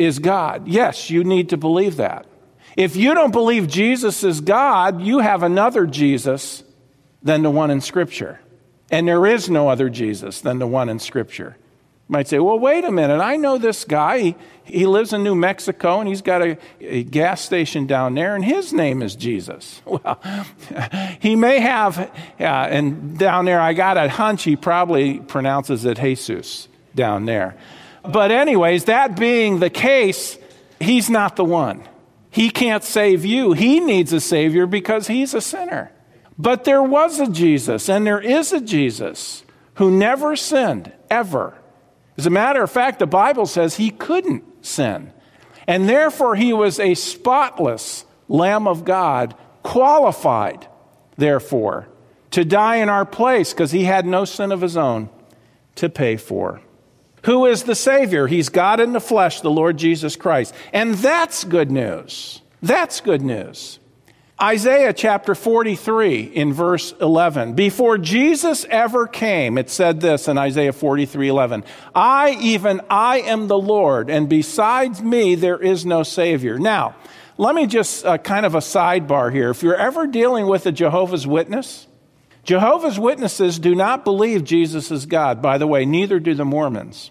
is 0.00 0.18
God? 0.18 0.66
Yes, 0.66 1.10
you 1.10 1.24
need 1.24 1.50
to 1.50 1.56
believe 1.56 1.96
that. 1.96 2.26
If 2.76 2.96
you 2.96 3.14
don't 3.14 3.32
believe 3.32 3.68
Jesus 3.68 4.24
is 4.24 4.40
God, 4.40 5.02
you 5.02 5.18
have 5.18 5.42
another 5.42 5.86
Jesus 5.86 6.64
than 7.22 7.42
the 7.42 7.50
one 7.50 7.70
in 7.70 7.80
Scripture. 7.80 8.40
And 8.90 9.06
there 9.06 9.26
is 9.26 9.50
no 9.50 9.68
other 9.68 9.90
Jesus 9.90 10.40
than 10.40 10.58
the 10.58 10.66
one 10.66 10.88
in 10.88 10.98
Scripture. 10.98 11.56
You 12.08 12.12
might 12.12 12.28
say, 12.28 12.38
well, 12.38 12.58
wait 12.58 12.84
a 12.84 12.90
minute. 12.90 13.20
I 13.20 13.36
know 13.36 13.58
this 13.58 13.84
guy. 13.84 14.18
He, 14.18 14.36
he 14.64 14.86
lives 14.86 15.12
in 15.12 15.22
New 15.22 15.34
Mexico 15.34 16.00
and 16.00 16.08
he's 16.08 16.22
got 16.22 16.40
a, 16.40 16.56
a, 16.80 17.02
gas 17.04 17.42
station 17.42 17.86
down 17.86 18.14
there, 18.14 18.34
and 18.34 18.44
his 18.44 18.72
name 18.72 19.02
is 19.02 19.14
Jesus. 19.14 19.82
Well, 19.90 20.18
he 21.20 21.36
may 21.36 21.60
have, 21.60 21.98
uh, 21.98 22.44
and 22.44 23.18
down 23.18 23.44
there, 23.44 23.60
I 23.60 23.74
got 23.74 23.96
a 23.96 24.08
hunch 24.08 24.44
he 24.44 24.56
probably 24.56 25.20
pronounces 25.20 25.84
it 25.84 25.98
Jesus 25.98 26.68
down 26.94 27.26
there. 27.26 27.56
But, 28.02 28.30
anyways, 28.30 28.84
that 28.84 29.18
being 29.18 29.58
the 29.58 29.70
case, 29.70 30.38
he's 30.78 31.10
not 31.10 31.36
the 31.36 31.44
one. 31.44 31.86
He 32.30 32.50
can't 32.50 32.84
save 32.84 33.24
you. 33.24 33.52
He 33.52 33.80
needs 33.80 34.12
a 34.12 34.20
Savior 34.20 34.66
because 34.66 35.08
he's 35.08 35.34
a 35.34 35.40
sinner. 35.40 35.92
But 36.38 36.64
there 36.64 36.82
was 36.82 37.20
a 37.20 37.26
Jesus, 37.26 37.88
and 37.88 38.06
there 38.06 38.20
is 38.20 38.52
a 38.52 38.60
Jesus 38.60 39.44
who 39.74 39.90
never 39.90 40.36
sinned, 40.36 40.92
ever. 41.10 41.54
As 42.16 42.26
a 42.26 42.30
matter 42.30 42.62
of 42.62 42.70
fact, 42.70 42.98
the 42.98 43.06
Bible 43.06 43.46
says 43.46 43.76
he 43.76 43.90
couldn't 43.90 44.44
sin. 44.64 45.12
And 45.66 45.88
therefore, 45.88 46.36
he 46.36 46.52
was 46.52 46.80
a 46.80 46.94
spotless 46.94 48.04
Lamb 48.28 48.66
of 48.66 48.84
God, 48.84 49.34
qualified, 49.62 50.66
therefore, 51.16 51.88
to 52.30 52.44
die 52.44 52.76
in 52.76 52.88
our 52.88 53.04
place 53.04 53.52
because 53.52 53.72
he 53.72 53.84
had 53.84 54.06
no 54.06 54.24
sin 54.24 54.52
of 54.52 54.60
his 54.60 54.76
own 54.76 55.10
to 55.74 55.88
pay 55.88 56.16
for. 56.16 56.60
Who 57.24 57.46
is 57.46 57.64
the 57.64 57.74
Savior? 57.74 58.26
He's 58.26 58.48
God 58.48 58.80
in 58.80 58.92
the 58.92 59.00
flesh, 59.00 59.40
the 59.40 59.50
Lord 59.50 59.76
Jesus 59.76 60.16
Christ. 60.16 60.54
And 60.72 60.94
that's 60.94 61.44
good 61.44 61.70
news. 61.70 62.40
That's 62.62 63.00
good 63.00 63.22
news. 63.22 63.78
Isaiah 64.42 64.94
chapter 64.94 65.34
43 65.34 66.22
in 66.22 66.54
verse 66.54 66.94
11. 66.98 67.52
Before 67.52 67.98
Jesus 67.98 68.64
ever 68.70 69.06
came, 69.06 69.58
it 69.58 69.68
said 69.68 70.00
this 70.00 70.28
in 70.28 70.38
Isaiah 70.38 70.72
43 70.72 71.28
11. 71.28 71.64
I, 71.94 72.38
even 72.40 72.80
I 72.88 73.20
am 73.20 73.48
the 73.48 73.58
Lord, 73.58 74.08
and 74.08 74.30
besides 74.30 75.02
me 75.02 75.34
there 75.34 75.58
is 75.58 75.84
no 75.84 76.02
Savior. 76.02 76.58
Now, 76.58 76.96
let 77.36 77.54
me 77.54 77.66
just 77.66 78.06
uh, 78.06 78.16
kind 78.16 78.46
of 78.46 78.54
a 78.54 78.60
sidebar 78.60 79.30
here. 79.30 79.50
If 79.50 79.62
you're 79.62 79.76
ever 79.76 80.06
dealing 80.06 80.46
with 80.46 80.64
a 80.64 80.72
Jehovah's 80.72 81.26
Witness, 81.26 81.86
Jehovah's 82.44 82.98
Witnesses 82.98 83.58
do 83.58 83.74
not 83.74 84.04
believe 84.04 84.44
Jesus 84.44 84.90
is 84.90 85.06
God. 85.06 85.42
By 85.42 85.58
the 85.58 85.66
way, 85.66 85.84
neither 85.84 86.18
do 86.18 86.34
the 86.34 86.44
Mormons. 86.44 87.10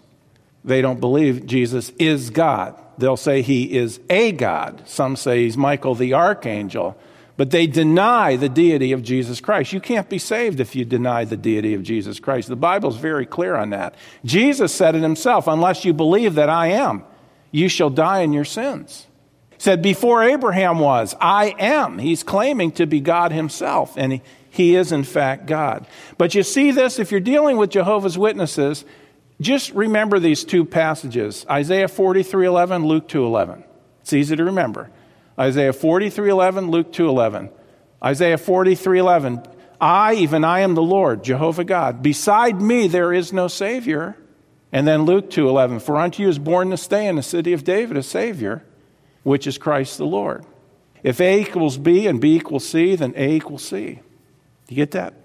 They 0.64 0.82
don't 0.82 1.00
believe 1.00 1.46
Jesus 1.46 1.92
is 2.00 2.30
God. 2.30 2.80
They'll 2.98 3.18
say 3.18 3.42
he 3.42 3.78
is 3.78 4.00
a 4.10 4.32
God. 4.32 4.84
Some 4.86 5.16
say 5.16 5.44
he's 5.44 5.56
Michael 5.56 5.96
the 5.96 6.14
archangel 6.14 6.98
but 7.40 7.52
they 7.52 7.68
deny 7.68 8.36
the 8.36 8.50
deity 8.50 8.92
of 8.92 9.02
Jesus 9.02 9.40
Christ. 9.40 9.72
You 9.72 9.80
can't 9.80 10.10
be 10.10 10.20
saved 10.20 10.60
if 10.60 10.76
you 10.76 10.84
deny 10.84 11.24
the 11.24 11.38
deity 11.38 11.74
of 11.74 11.84
Jesus 11.84 12.20
Christ. 12.20 12.50
The 12.50 12.58
Bible's 12.58 12.98
very 12.98 13.26
clear 13.26 13.56
on 13.56 13.70
that. 13.70 13.96
Jesus 14.26 14.76
said 14.76 14.94
it 14.94 15.02
himself 15.02 15.48
unless 15.48 15.86
you 15.86 15.94
believe 15.94 16.36
that 16.36 16.50
I 16.50 16.68
am, 16.68 17.02
you 17.50 17.70
shall 17.70 17.90
die 17.90 18.24
in 18.24 18.34
your 18.34 18.44
sins. 18.44 19.08
He 19.52 19.56
said, 19.60 19.82
Before 19.82 20.22
Abraham 20.22 20.80
was, 20.80 21.16
I 21.22 21.56
am. 21.58 21.98
He's 22.00 22.24
claiming 22.24 22.74
to 22.74 22.86
be 22.86 23.00
God 23.00 23.32
himself, 23.32 23.94
and 23.96 24.12
he, 24.12 24.22
he 24.50 24.76
is, 24.76 24.92
in 24.92 25.04
fact, 25.04 25.46
God. 25.46 25.86
But 26.18 26.36
you 26.36 26.44
see 26.44 26.72
this, 26.72 27.00
if 27.00 27.12
you're 27.12 27.20
dealing 27.20 27.58
with 27.58 27.70
Jehovah's 27.70 28.18
Witnesses, 28.18 28.86
just 29.42 29.72
remember 29.74 30.20
these 30.20 30.44
two 30.44 30.66
passages 30.66 31.46
Isaiah 31.50 31.88
43 31.88 32.46
11, 32.46 32.86
Luke 32.86 33.08
2 33.08 33.26
11. 33.26 33.64
It's 34.02 34.14
easy 34.14 34.36
to 34.36 34.44
remember. 34.44 34.90
Isaiah 35.40 35.72
43:11, 35.72 36.70
Luke 36.70 36.92
2:11. 36.92 37.50
Isaiah 38.04 38.38
43:11, 38.38 39.46
I, 39.80 40.16
even 40.16 40.44
I 40.44 40.60
am 40.60 40.76
the 40.76 40.82
Lord, 40.82 41.24
Jehovah 41.24 41.64
God. 41.64 42.04
Beside 42.04 42.62
me 42.62 42.88
there 42.88 43.14
is 43.14 43.32
no 43.32 43.48
savior. 43.48 44.18
And 44.72 44.88
then 44.88 45.04
Luke 45.04 45.30
2:11, 45.30 45.80
for 45.80 45.98
unto 45.98 46.22
you 46.22 46.30
is 46.30 46.38
born 46.38 46.70
this 46.70 46.88
day 46.88 47.08
in 47.08 47.16
the 47.16 47.24
city 47.24 47.54
of 47.54 47.64
David 47.64 47.98
a 47.98 48.04
savior, 48.04 48.64
which 49.24 49.48
is 49.48 49.58
Christ 49.58 49.98
the 49.98 50.06
Lord. 50.06 50.46
If 51.02 51.22
A 51.22 51.40
equals 51.40 51.78
B 51.78 52.06
and 52.06 52.20
B 52.20 52.36
equals 52.36 52.68
C, 52.68 52.96
then 52.96 53.14
A 53.16 53.36
equals 53.36 53.64
C. 53.64 54.02
You 54.70 54.76
get 54.76 54.92
that? 54.92 55.16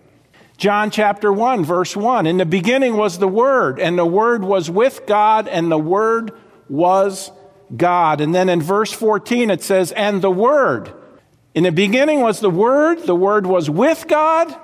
John 0.57 0.91
chapter 0.91 1.33
1, 1.33 1.65
verse 1.65 1.97
1. 1.97 2.27
In 2.27 2.39
the 2.39 2.47
beginning 2.47 2.97
was 2.97 3.19
the 3.19 3.29
Word, 3.29 3.79
and 3.79 3.99
the 3.99 4.07
Word 4.07 4.43
was 4.43 4.71
with 4.71 5.07
God, 5.07 5.49
and 5.49 5.71
the 5.71 5.79
Word 5.79 6.33
was 6.69 7.31
God. 7.77 8.21
And 8.21 8.35
then 8.35 8.49
in 8.49 8.63
verse 8.63 8.93
14 8.93 9.51
it 9.51 9.63
says, 9.63 9.93
and 9.93 10.23
the 10.23 10.31
Word. 10.31 10.93
In 11.55 11.65
the 11.65 11.73
beginning 11.73 12.21
was 12.21 12.41
the 12.41 12.51
Word, 12.51 13.01
the 13.01 13.15
Word 13.15 13.47
was 13.47 13.69
with 13.69 14.07
God, 14.09 14.55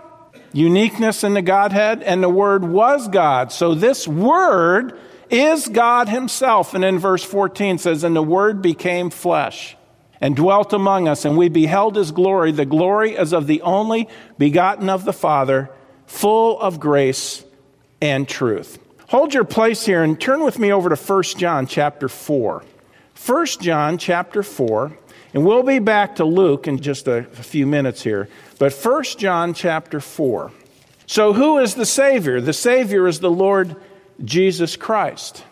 uniqueness 0.53 1.25
in 1.25 1.35
the 1.35 1.43
Godhead, 1.43 2.03
and 2.03 2.23
the 2.23 2.29
Word 2.29 2.65
was 2.65 3.09
God. 3.09 3.53
So 3.53 3.75
this 3.75 4.09
Word 4.09 4.99
is 5.29 5.69
God 5.69 6.09
Himself. 6.09 6.73
And 6.73 6.85
in 6.85 6.99
verse 6.99 7.25
14 7.25 7.79
says, 7.79 8.05
and 8.05 8.17
the 8.17 8.23
Word 8.23 8.63
became 8.63 9.11
flesh 9.11 9.77
and 10.21 10.37
dwelt 10.37 10.73
among 10.73 11.09
us, 11.09 11.25
and 11.25 11.37
we 11.37 11.49
beheld 11.49 11.97
His 11.97 12.13
glory. 12.13 12.53
The 12.53 12.67
glory 12.67 13.17
as 13.17 13.33
of 13.33 13.47
the 13.47 13.63
only 13.63 14.09
begotten 14.39 14.91
of 14.91 15.05
the 15.05 15.13
Father, 15.13 15.71
full 16.07 16.61
of 16.61 16.81
grace 16.81 17.45
and 18.01 18.29
truth. 18.29 18.79
Hold 19.09 19.35
your 19.35 19.45
place 19.45 19.87
here 19.87 20.03
and 20.03 20.21
turn 20.21 20.45
with 20.45 20.59
me 20.59 20.73
over 20.73 20.89
to 20.89 20.97
1 20.97 21.23
John 21.37 21.67
chapter 21.67 22.09
4. 22.09 22.63
1 23.27 23.47
John 23.61 23.99
chapter 23.99 24.43
4, 24.43 24.97
and 25.35 25.45
we'll 25.45 25.65
be 25.65 25.79
back 25.79 26.17
to 26.17 26.25
Luke 26.25 26.69
in 26.69 26.79
just 26.79 27.09
a, 27.09 27.25
few 27.25 27.67
minutes 27.67 28.03
here, 28.03 28.29
but 28.59 28.73
1 28.73 29.03
John 29.19 29.53
chapter 29.53 30.01
4. 30.01 30.53
So, 31.07 31.33
who 31.33 31.59
is 31.59 31.75
the 31.75 31.87
Savior? 31.87 32.41
The 32.41 32.53
Savior 32.53 33.09
is 33.09 33.19
the 33.19 33.33
Lord 33.33 33.75
Jesus 34.25 34.77
Christ. 34.77 35.43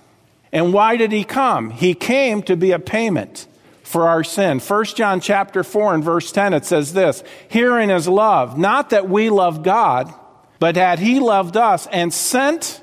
And 0.52 0.72
why 0.72 0.96
did 0.96 1.10
he 1.10 1.24
come? 1.24 1.70
He 1.70 1.94
came 1.94 2.42
to 2.44 2.56
be 2.56 2.70
a 2.70 2.78
payment 2.78 3.47
for 3.88 4.06
our 4.06 4.22
sin. 4.22 4.60
1 4.60 4.84
John 4.84 5.18
chapter 5.18 5.64
4 5.64 5.94
and 5.94 6.04
verse 6.04 6.30
10 6.30 6.52
it 6.52 6.66
says 6.66 6.92
this, 6.92 7.24
herein 7.48 7.88
is 7.88 8.06
love, 8.06 8.58
not 8.58 8.90
that 8.90 9.08
we 9.08 9.30
love 9.30 9.62
God, 9.62 10.12
but 10.58 10.74
that 10.74 10.98
he 10.98 11.20
loved 11.20 11.56
us 11.56 11.86
and 11.86 12.12
sent 12.12 12.82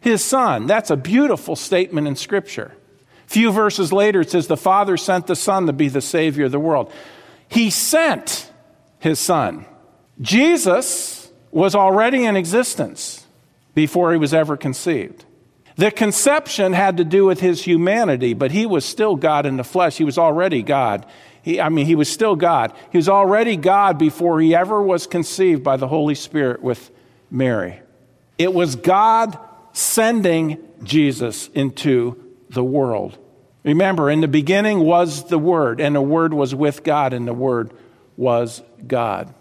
his 0.00 0.24
son. 0.24 0.66
That's 0.66 0.90
a 0.90 0.96
beautiful 0.96 1.54
statement 1.54 2.08
in 2.08 2.16
scripture 2.16 2.72
A 3.26 3.30
few 3.30 3.52
verses 3.52 3.92
later, 3.92 4.22
it 4.22 4.30
says, 4.30 4.48
The 4.48 4.56
Father 4.56 4.96
sent 4.96 5.28
the 5.28 5.36
Son 5.36 5.66
to 5.66 5.72
be 5.72 5.88
the 5.88 6.00
Savior 6.00 6.46
of 6.46 6.52
the 6.52 6.58
world. 6.58 6.92
He 7.46 7.70
sent 7.70 8.50
his 8.98 9.20
Son. 9.20 9.66
Jesus 10.20 11.30
was 11.52 11.74
already 11.76 12.24
in 12.24 12.36
existence 12.36 13.24
before 13.74 14.10
he 14.12 14.18
was 14.18 14.34
ever 14.34 14.56
conceived. 14.56 15.24
The 15.80 15.90
conception 15.90 16.74
had 16.74 16.98
to 16.98 17.04
do 17.04 17.24
with 17.24 17.40
his 17.40 17.64
humanity, 17.64 18.34
but 18.34 18.50
he 18.50 18.66
was 18.66 18.84
still 18.84 19.16
God 19.16 19.46
in 19.46 19.56
the 19.56 19.64
flesh. 19.64 19.96
He 19.96 20.04
was 20.04 20.18
already 20.18 20.62
God. 20.62 21.06
He, 21.40 21.58
I 21.58 21.70
mean, 21.70 21.86
he 21.86 21.94
was 21.94 22.10
still 22.10 22.36
God. 22.36 22.74
He 22.92 22.98
was 22.98 23.08
already 23.08 23.56
God 23.56 23.96
before 23.96 24.42
he 24.42 24.54
ever 24.54 24.82
was 24.82 25.06
conceived 25.06 25.64
by 25.64 25.78
the 25.78 25.88
Holy 25.88 26.14
Spirit 26.14 26.62
with 26.62 26.90
Mary. 27.30 27.80
It 28.36 28.52
was 28.52 28.76
God 28.76 29.38
sending 29.72 30.58
Jesus 30.82 31.48
into 31.54 32.22
the 32.50 32.62
world. 32.62 33.16
Remember, 33.64 34.10
in 34.10 34.20
the 34.20 34.28
beginning 34.28 34.80
was 34.80 35.28
the 35.28 35.38
Word, 35.38 35.80
and 35.80 35.96
the 35.96 36.02
Word 36.02 36.34
was 36.34 36.54
with 36.54 36.84
God, 36.84 37.14
and 37.14 37.26
the 37.26 37.32
Word 37.32 37.72
was 38.18 38.62
God. 38.86 39.32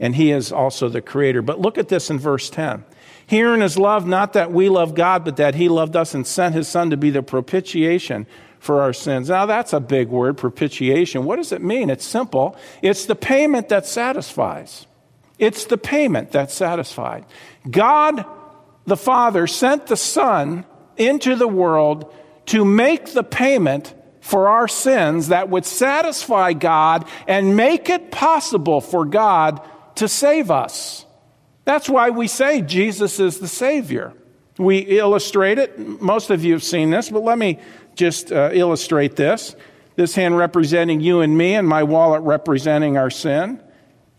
And 0.00 0.16
He 0.16 0.32
is 0.32 0.50
also 0.50 0.88
the 0.88 1.00
Creator. 1.00 1.42
But 1.42 1.60
look 1.60 1.78
at 1.78 1.86
this 1.86 2.10
in 2.10 2.18
verse 2.18 2.50
10. 2.50 2.84
Herein 3.26 3.62
is 3.62 3.78
love, 3.78 4.06
not 4.06 4.34
that 4.34 4.52
we 4.52 4.68
love 4.68 4.94
God, 4.94 5.24
but 5.24 5.36
that 5.36 5.54
He 5.54 5.68
loved 5.68 5.96
us 5.96 6.14
and 6.14 6.26
sent 6.26 6.54
His 6.54 6.68
Son 6.68 6.90
to 6.90 6.96
be 6.96 7.10
the 7.10 7.22
propitiation 7.22 8.26
for 8.58 8.82
our 8.82 8.92
sins. 8.92 9.28
Now, 9.28 9.46
that's 9.46 9.72
a 9.72 9.80
big 9.80 10.08
word, 10.08 10.36
propitiation. 10.36 11.24
What 11.24 11.36
does 11.36 11.52
it 11.52 11.62
mean? 11.62 11.90
It's 11.90 12.04
simple 12.04 12.56
it's 12.82 13.06
the 13.06 13.14
payment 13.14 13.68
that 13.68 13.86
satisfies. 13.86 14.86
It's 15.38 15.66
the 15.66 15.78
payment 15.78 16.32
that 16.32 16.50
satisfied. 16.50 17.26
God 17.70 18.24
the 18.86 18.96
Father 18.96 19.46
sent 19.46 19.86
the 19.86 19.96
Son 19.96 20.64
into 20.96 21.36
the 21.36 21.48
world 21.48 22.12
to 22.46 22.64
make 22.64 23.12
the 23.12 23.24
payment 23.24 23.94
for 24.20 24.48
our 24.48 24.68
sins 24.68 25.28
that 25.28 25.48
would 25.48 25.66
satisfy 25.66 26.52
God 26.52 27.06
and 27.26 27.56
make 27.56 27.90
it 27.90 28.10
possible 28.10 28.80
for 28.80 29.04
God 29.04 29.60
to 29.96 30.08
save 30.08 30.50
us. 30.50 31.03
That's 31.64 31.88
why 31.88 32.10
we 32.10 32.28
say 32.28 32.60
Jesus 32.60 33.18
is 33.20 33.38
the 33.38 33.48
Savior. 33.48 34.12
We 34.58 34.78
illustrate 34.78 35.58
it. 35.58 35.78
Most 35.78 36.30
of 36.30 36.44
you 36.44 36.52
have 36.52 36.62
seen 36.62 36.90
this, 36.90 37.10
but 37.10 37.22
let 37.22 37.38
me 37.38 37.58
just 37.94 38.30
uh, 38.30 38.50
illustrate 38.52 39.16
this. 39.16 39.56
This 39.96 40.14
hand 40.14 40.36
representing 40.36 41.00
you 41.00 41.20
and 41.20 41.36
me, 41.38 41.54
and 41.54 41.68
my 41.68 41.84
wallet 41.84 42.22
representing 42.22 42.96
our 42.96 43.10
sin. 43.10 43.60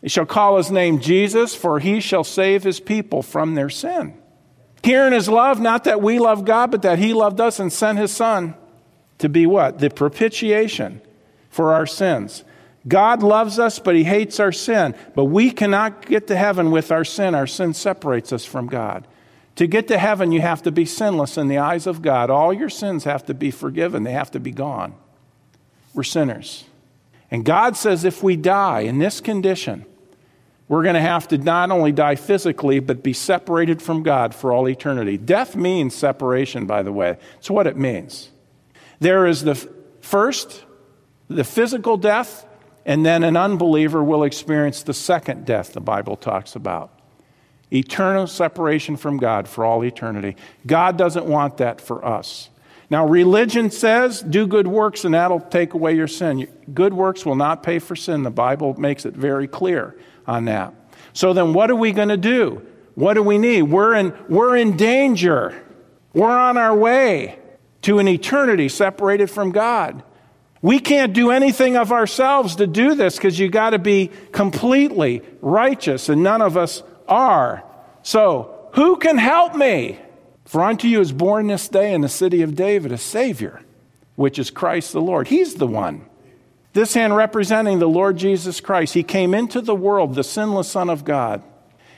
He 0.01 0.07
shall 0.07 0.25
call 0.25 0.57
his 0.57 0.71
name 0.71 0.99
Jesus, 0.99 1.53
for 1.53 1.79
he 1.79 1.99
shall 1.99 2.23
save 2.23 2.63
his 2.63 2.79
people 2.79 3.21
from 3.21 3.55
their 3.55 3.69
sin. 3.69 4.17
Herein 4.83 5.13
is 5.13 5.27
love, 5.27 5.59
not 5.59 5.83
that 5.85 6.01
we 6.01 6.19
love 6.19 6.45
God, 6.45 6.71
but 6.71 6.83
that 6.83 6.99
he 6.99 7.13
loved 7.13 7.41
us 7.41 7.59
and 7.59 7.73
sent 7.73 7.97
his 7.97 8.11
son 8.11 8.55
to 9.17 9.27
be 9.27 9.45
what? 9.45 9.79
The 9.79 9.89
propitiation 9.89 11.01
for 11.49 11.73
our 11.73 11.85
sins. 11.85 12.44
God 12.87 13.23
loves 13.23 13.57
us, 13.57 13.79
but 13.79 13.95
he 13.95 14.03
hates 14.03 14.39
our 14.39 14.51
sin. 14.51 14.95
But 15.15 15.25
we 15.25 15.51
cannot 15.51 16.05
get 16.05 16.27
to 16.27 16.35
heaven 16.35 16.71
with 16.71 16.91
our 16.91 17.03
sin. 17.03 17.33
Our 17.33 17.47
sin 17.47 17.73
separates 17.73 18.31
us 18.31 18.45
from 18.45 18.67
God. 18.67 19.07
To 19.55 19.67
get 19.67 19.87
to 19.87 19.97
heaven, 19.97 20.31
you 20.31 20.41
have 20.41 20.63
to 20.63 20.71
be 20.71 20.85
sinless 20.85 21.37
in 21.37 21.47
the 21.47 21.57
eyes 21.57 21.87
of 21.87 22.01
God. 22.01 22.29
All 22.29 22.53
your 22.53 22.69
sins 22.69 23.05
have 23.05 23.25
to 23.25 23.33
be 23.33 23.51
forgiven, 23.51 24.03
they 24.03 24.11
have 24.11 24.31
to 24.31 24.39
be 24.39 24.51
gone. 24.51 24.93
We're 25.93 26.03
sinners. 26.03 26.65
And 27.31 27.43
God 27.43 27.77
says 27.77 28.03
if 28.03 28.21
we 28.21 28.35
die 28.35 28.81
in 28.81 28.99
this 28.99 29.21
condition, 29.21 29.85
we're 30.67 30.83
going 30.83 30.95
to 30.95 31.01
have 31.01 31.27
to 31.29 31.37
not 31.37 31.71
only 31.71 31.91
die 31.91 32.15
physically, 32.15 32.79
but 32.79 33.03
be 33.03 33.13
separated 33.13 33.81
from 33.81 34.03
God 34.03 34.33
for 34.33 34.51
all 34.51 34.67
eternity. 34.67 35.17
Death 35.17 35.55
means 35.55 35.95
separation, 35.95 36.65
by 36.65 36.83
the 36.83 36.91
way. 36.91 37.17
It's 37.37 37.49
what 37.49 37.67
it 37.67 37.77
means. 37.77 38.29
There 38.99 39.25
is 39.27 39.43
the 39.43 39.55
first, 40.01 40.65
the 41.27 41.43
physical 41.43 41.97
death, 41.97 42.45
and 42.85 43.05
then 43.05 43.23
an 43.23 43.35
unbeliever 43.35 44.03
will 44.03 44.23
experience 44.23 44.83
the 44.83 44.93
second 44.93 45.45
death 45.45 45.73
the 45.73 45.81
Bible 45.81 46.15
talks 46.15 46.55
about. 46.55 46.91
Eternal 47.73 48.27
separation 48.27 48.95
from 48.95 49.17
God 49.17 49.47
for 49.47 49.65
all 49.65 49.83
eternity. 49.83 50.35
God 50.67 50.97
doesn't 50.97 51.25
want 51.25 51.57
that 51.57 51.81
for 51.81 52.05
us. 52.05 52.49
Now, 52.89 53.07
religion 53.07 53.71
says 53.71 54.21
do 54.21 54.45
good 54.45 54.67
works 54.67 55.03
and 55.03 55.15
that'll 55.15 55.39
take 55.39 55.73
away 55.73 55.95
your 55.95 56.07
sin. 56.07 56.47
Good 56.73 56.93
works 56.93 57.25
will 57.25 57.35
not 57.35 57.63
pay 57.63 57.79
for 57.79 57.95
sin. 57.95 58.21
The 58.21 58.29
Bible 58.29 58.79
makes 58.79 59.05
it 59.05 59.15
very 59.15 59.47
clear 59.47 59.97
on 60.27 60.45
that. 60.45 60.73
So 61.13 61.33
then, 61.33 61.53
what 61.53 61.71
are 61.71 61.75
we 61.75 61.91
going 61.91 62.09
to 62.09 62.17
do? 62.17 62.61
What 62.93 63.15
do 63.15 63.23
we 63.23 63.37
need? 63.37 63.63
We're 63.63 63.95
in, 63.95 64.13
we're 64.29 64.55
in 64.55 64.77
danger. 64.77 65.63
We're 66.13 66.29
on 66.29 66.57
our 66.57 66.75
way 66.75 67.39
to 67.81 67.99
an 67.99 68.07
eternity 68.07 68.69
separated 68.69 69.29
from 69.29 69.51
God. 69.51 70.03
We 70.65 70.79
can't 70.79 71.13
do 71.13 71.29
anything 71.29 71.77
of 71.77 71.91
ourselves 71.91 72.55
to 72.55 72.65
do 72.65 72.95
this 72.95 73.17
because 73.17 73.37
you 73.37 73.49
got 73.49 73.69
to 73.69 73.77
be 73.77 74.09
completely 74.31 75.21
righteous, 75.39 76.09
and 76.09 76.23
none 76.23 76.41
of 76.41 76.57
us 76.57 76.81
are. 77.07 77.63
So, 78.01 78.67
who 78.73 78.97
can 78.97 79.19
help 79.19 79.53
me? 79.53 79.99
For 80.45 80.63
unto 80.63 80.87
you 80.87 81.01
is 81.01 81.11
born 81.11 81.45
this 81.45 81.67
day 81.67 81.93
in 81.93 82.01
the 82.01 82.09
city 82.09 82.41
of 82.41 82.55
David 82.55 82.91
a 82.91 82.97
Savior, 82.97 83.61
which 84.15 84.39
is 84.39 84.49
Christ 84.49 84.91
the 84.91 85.01
Lord. 85.01 85.27
He's 85.27 85.53
the 85.53 85.67
one. 85.67 86.03
This 86.73 86.95
hand 86.95 87.15
representing 87.15 87.77
the 87.77 87.87
Lord 87.87 88.17
Jesus 88.17 88.59
Christ. 88.59 88.95
He 88.95 89.03
came 89.03 89.35
into 89.35 89.61
the 89.61 89.75
world, 89.75 90.15
the 90.15 90.23
sinless 90.23 90.69
Son 90.69 90.89
of 90.89 91.05
God. 91.05 91.43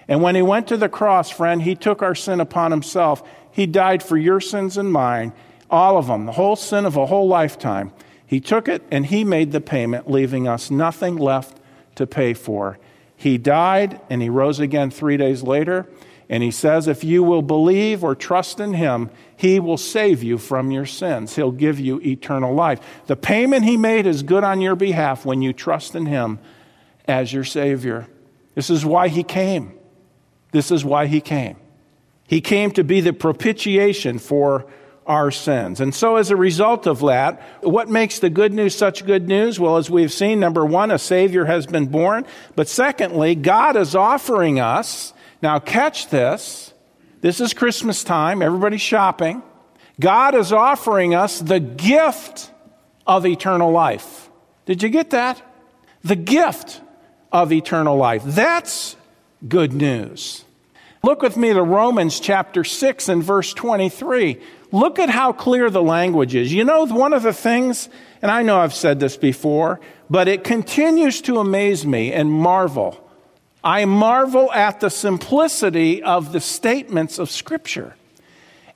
And 0.09 0.21
when 0.21 0.36
he 0.36 0.41
went 0.41 0.67
to 0.67 0.75
the 0.75 0.89
cross, 0.89 1.29
friend, 1.29 1.62
he 1.62 1.75
took 1.75 2.01
our 2.01 2.15
sin 2.15 2.41
upon 2.41 2.71
himself. 2.71 3.24
He 3.50 3.65
died 3.65 4.03
for 4.03 4.17
your 4.17 4.41
sins 4.41 4.75
and 4.75 4.91
mine, 4.91 5.31
all 5.69 5.97
of 5.97 6.07
them, 6.07 6.25
the 6.25 6.33
whole 6.33 6.57
sin 6.57 6.86
of 6.86 6.97
a 6.97 7.05
whole 7.05 7.29
lifetime. 7.29 7.93
He 8.27 8.41
took 8.41 8.67
it 8.67 8.84
and 8.91 9.05
he 9.05 9.24
made 9.24 9.53
the 9.53 9.62
payment, 9.62 10.12
leaving 10.12 10.48
us 10.48 10.69
nothing 10.69 11.15
left 11.15 11.57
to 11.96 12.05
pay 12.05 12.34
for. 12.34 12.77
He 13.15 13.38
died 13.39 14.00
and 14.10 14.22
he 14.22 14.29
rose 14.29 14.60
again 14.60 14.91
three 14.91 15.17
days 15.17 15.41
later. 15.41 15.88
And 16.29 16.43
he 16.43 16.51
says, 16.51 16.89
if 16.89 17.05
you 17.05 17.24
will 17.24 17.41
believe 17.41 18.03
or 18.03 18.13
trust 18.13 18.60
in 18.60 18.74
him, 18.74 19.10
he 19.38 19.62
will 19.62 19.77
save 19.77 20.24
you 20.24 20.38
from 20.38 20.72
your 20.72 20.86
sins. 20.86 21.38
He'll 21.38 21.53
give 21.53 21.79
you 21.79 22.01
eternal 22.01 22.53
life. 22.53 22.81
The 23.07 23.15
payment 23.15 23.63
he 23.63 23.77
made 23.77 24.05
is 24.05 24.24
good 24.24 24.44
on 24.44 24.59
your 24.59 24.75
behalf 24.75 25.25
when 25.25 25.42
you 25.42 25.53
trust 25.53 25.96
in 25.96 26.05
him 26.05 26.40
as 27.07 27.31
your 27.31 27.46
Savior. 27.46 28.07
This 28.55 28.70
is 28.70 28.85
why 28.85 29.07
he 29.07 29.24
came. 29.24 29.72
This 30.51 30.70
is 30.70 30.83
why 30.83 31.07
he 31.07 31.22
came. 31.22 31.55
He 32.27 32.42
came 32.42 32.72
to 32.72 32.83
be 32.83 33.00
the 33.00 33.13
propitiation 33.13 34.20
for 34.20 34.68
our 35.07 35.31
sins. 35.31 35.79
And 35.79 35.96
so, 35.96 36.17
as 36.17 36.29
a 36.29 36.35
result 36.35 36.85
of 36.85 37.00
that, 37.00 37.41
what 37.61 37.89
makes 37.89 38.20
the 38.20 38.29
good 38.29 38.53
news 38.53 38.75
such 38.75 39.05
good 39.05 39.27
news? 39.27 39.59
Well, 39.59 39.77
as 39.77 39.89
we've 39.89 40.11
seen, 40.11 40.39
number 40.39 40.65
one, 40.65 40.91
a 40.91 41.00
Savior 41.00 41.46
has 41.46 41.65
been 41.65 41.87
born. 41.87 42.25
But 42.55 42.67
secondly, 42.67 43.33
God 43.33 43.77
is 43.77 43.96
offering 43.96 44.59
us, 44.59 45.13
now 45.41 45.59
catch 45.59 46.09
this, 46.09 46.74
this 47.22 47.39
is 47.39 47.53
Christmas 47.53 48.03
time, 48.03 48.41
everybody's 48.41 48.81
shopping. 48.81 49.41
God 50.00 50.35
is 50.35 50.53
offering 50.53 51.15
us 51.15 51.39
the 51.39 51.59
gift 51.59 52.51
of 53.07 53.25
eternal 53.25 53.72
life. 53.72 54.29
Did 54.65 54.83
you 54.83 54.89
get 54.89 55.11
that? 55.11 55.41
The 56.03 56.15
gift 56.15 56.81
of 57.31 57.51
eternal 57.51 57.98
life. 57.98 58.22
That's 58.24 58.96
good 59.48 59.74
news. 59.74 60.43
Look 61.03 61.22
with 61.22 61.37
me 61.37 61.53
to 61.53 61.61
Romans 61.61 62.20
chapter 62.20 62.63
6 62.63 63.09
and 63.09 63.24
verse 63.24 63.53
23. 63.53 64.41
Look 64.72 65.00
at 65.00 65.10
how 65.10 65.32
clear 65.32 65.70
the 65.70 65.82
language 65.82 66.36
is. 66.36 66.53
You 66.53 66.64
know, 66.66 66.86
one 66.86 67.14
of 67.14 67.24
the 67.24 67.34
things, 67.34 67.90
and 68.22 68.30
I 68.30 68.42
know 68.44 68.60
I've 68.60 68.74
said 68.74 69.00
this 69.00 69.16
before, 69.16 69.80
but 70.10 70.27
it 70.27 70.44
continues 70.44 71.22
to 71.22 71.40
amaze 71.40 71.86
me 71.86 72.12
and 72.12 72.32
marvel. 72.32 73.03
I 73.64 73.86
marvel 73.86 74.51
at 74.51 74.80
the 74.80 74.90
simplicity 74.90 76.03
of 76.03 76.32
the 76.32 76.40
statements 76.40 77.20
of 77.20 77.30
Scripture. 77.30 77.96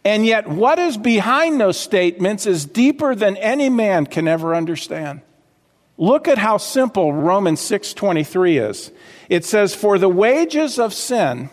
And 0.03 0.25
yet, 0.25 0.47
what 0.47 0.79
is 0.79 0.97
behind 0.97 1.61
those 1.61 1.77
statements 1.77 2.45
is 2.45 2.65
deeper 2.65 3.13
than 3.13 3.37
any 3.37 3.69
man 3.69 4.05
can 4.05 4.27
ever 4.27 4.55
understand. 4.55 5.21
Look 5.97 6.27
at 6.27 6.39
how 6.39 6.57
simple 6.57 7.13
Romans 7.13 7.61
6:23 7.61 8.57
is. 8.57 8.91
It 9.29 9.45
says, 9.45 9.75
"For 9.75 9.99
the 9.99 10.09
wages 10.09 10.79
of 10.79 10.93
sin, 10.93 11.51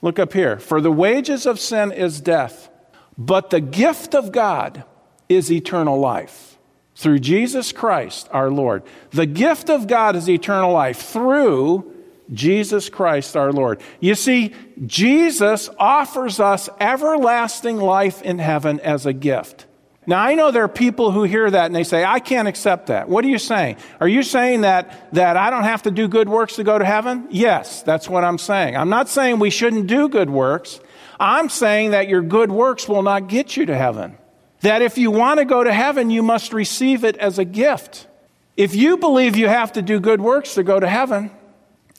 look 0.00 0.20
up 0.20 0.32
here, 0.32 0.58
for 0.58 0.80
the 0.80 0.92
wages 0.92 1.46
of 1.46 1.58
sin 1.58 1.90
is 1.90 2.20
death, 2.20 2.68
but 3.16 3.50
the 3.50 3.60
gift 3.60 4.14
of 4.14 4.32
God 4.32 4.84
is 5.28 5.50
eternal 5.50 5.98
life 5.98 6.58
through 6.94 7.18
Jesus 7.18 7.72
Christ 7.72 8.28
our 8.32 8.50
Lord. 8.50 8.82
The 9.10 9.26
gift 9.26 9.70
of 9.70 9.86
God 9.86 10.16
is 10.16 10.28
eternal 10.28 10.72
life 10.72 11.00
through 11.02 11.92
Jesus 12.32 12.88
Christ 12.88 13.36
our 13.36 13.52
Lord. 13.52 13.80
You 14.00 14.14
see, 14.14 14.54
Jesus 14.86 15.68
offers 15.78 16.40
us 16.40 16.68
everlasting 16.80 17.76
life 17.78 18.22
in 18.22 18.38
heaven 18.38 18.80
as 18.80 19.06
a 19.06 19.12
gift. 19.12 19.66
Now, 20.04 20.20
I 20.20 20.34
know 20.34 20.50
there 20.50 20.64
are 20.64 20.68
people 20.68 21.12
who 21.12 21.22
hear 21.22 21.48
that 21.48 21.66
and 21.66 21.74
they 21.74 21.84
say, 21.84 22.04
I 22.04 22.18
can't 22.18 22.48
accept 22.48 22.88
that. 22.88 23.08
What 23.08 23.24
are 23.24 23.28
you 23.28 23.38
saying? 23.38 23.76
Are 24.00 24.08
you 24.08 24.24
saying 24.24 24.62
that, 24.62 25.12
that 25.14 25.36
I 25.36 25.48
don't 25.48 25.62
have 25.62 25.82
to 25.82 25.92
do 25.92 26.08
good 26.08 26.28
works 26.28 26.56
to 26.56 26.64
go 26.64 26.76
to 26.76 26.84
heaven? 26.84 27.28
Yes, 27.30 27.82
that's 27.82 28.08
what 28.08 28.24
I'm 28.24 28.38
saying. 28.38 28.76
I'm 28.76 28.88
not 28.88 29.08
saying 29.08 29.38
we 29.38 29.50
shouldn't 29.50 29.86
do 29.86 30.08
good 30.08 30.28
works. 30.28 30.80
I'm 31.20 31.48
saying 31.48 31.92
that 31.92 32.08
your 32.08 32.20
good 32.20 32.50
works 32.50 32.88
will 32.88 33.02
not 33.02 33.28
get 33.28 33.56
you 33.56 33.64
to 33.66 33.76
heaven. 33.76 34.18
That 34.62 34.82
if 34.82 34.98
you 34.98 35.12
want 35.12 35.38
to 35.38 35.44
go 35.44 35.62
to 35.62 35.72
heaven, 35.72 36.10
you 36.10 36.22
must 36.22 36.52
receive 36.52 37.04
it 37.04 37.16
as 37.18 37.38
a 37.38 37.44
gift. 37.44 38.08
If 38.56 38.74
you 38.74 38.96
believe 38.96 39.36
you 39.36 39.46
have 39.46 39.72
to 39.74 39.82
do 39.82 40.00
good 40.00 40.20
works 40.20 40.54
to 40.54 40.64
go 40.64 40.80
to 40.80 40.88
heaven, 40.88 41.30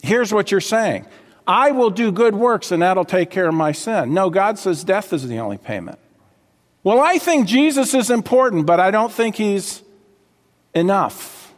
here's 0.02 0.32
what 0.32 0.50
you're 0.50 0.60
saying 0.60 1.06
I 1.46 1.70
will 1.70 1.90
do 1.90 2.12
good 2.12 2.34
works 2.34 2.70
and 2.70 2.82
that'll 2.82 3.06
take 3.06 3.30
care 3.30 3.48
of 3.48 3.54
my 3.54 3.72
sin. 3.72 4.12
No, 4.12 4.28
God 4.28 4.58
says 4.58 4.84
death 4.84 5.12
is 5.14 5.26
the 5.26 5.38
only 5.38 5.58
payment. 5.58 5.98
Well, 6.84 7.00
I 7.00 7.18
think 7.18 7.48
Jesus 7.48 7.94
is 7.94 8.10
important, 8.10 8.66
but 8.66 8.78
I 8.78 8.90
don't 8.90 9.10
think 9.10 9.36
he's 9.36 9.82
enough. 10.74 11.52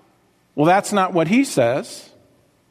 Well, 0.54 0.66
that's 0.66 0.92
not 0.92 1.12
what 1.12 1.26
he 1.26 1.44
says. 1.44 2.10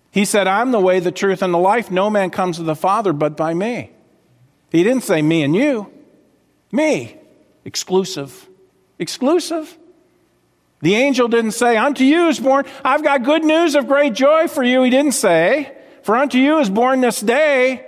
He 0.09 0.23
said, 0.23 0.47
I'm 0.47 0.71
the 0.71 0.79
way, 0.79 1.01
the 1.01 1.11
truth, 1.11 1.41
and 1.41 1.53
the 1.53 1.57
life. 1.57 1.91
No 1.91 2.09
man 2.09 2.29
comes 2.29 2.55
to 2.55 2.63
the 2.63 2.75
Father 2.75 3.11
but 3.11 3.35
by 3.35 3.53
me. 3.53 3.91
He 4.71 4.83
didn't 4.83 5.03
say 5.03 5.21
me 5.21 5.43
and 5.43 5.53
you. 5.53 5.91
Me. 6.71 7.19
Exclusive. 7.65 8.47
Exclusive. 8.99 9.77
The 10.81 10.95
angel 10.95 11.27
didn't 11.27 11.51
say, 11.51 11.75
Unto 11.75 12.05
you 12.05 12.29
is 12.29 12.39
born, 12.39 12.65
I've 12.83 13.03
got 13.03 13.23
good 13.23 13.43
news 13.43 13.75
of 13.75 13.87
great 13.87 14.13
joy 14.13 14.47
for 14.47 14.63
you. 14.63 14.81
He 14.83 14.89
didn't 14.89 15.13
say, 15.13 15.75
For 16.03 16.15
unto 16.15 16.37
you 16.37 16.59
is 16.59 16.69
born 16.69 17.01
this 17.01 17.19
day 17.19 17.85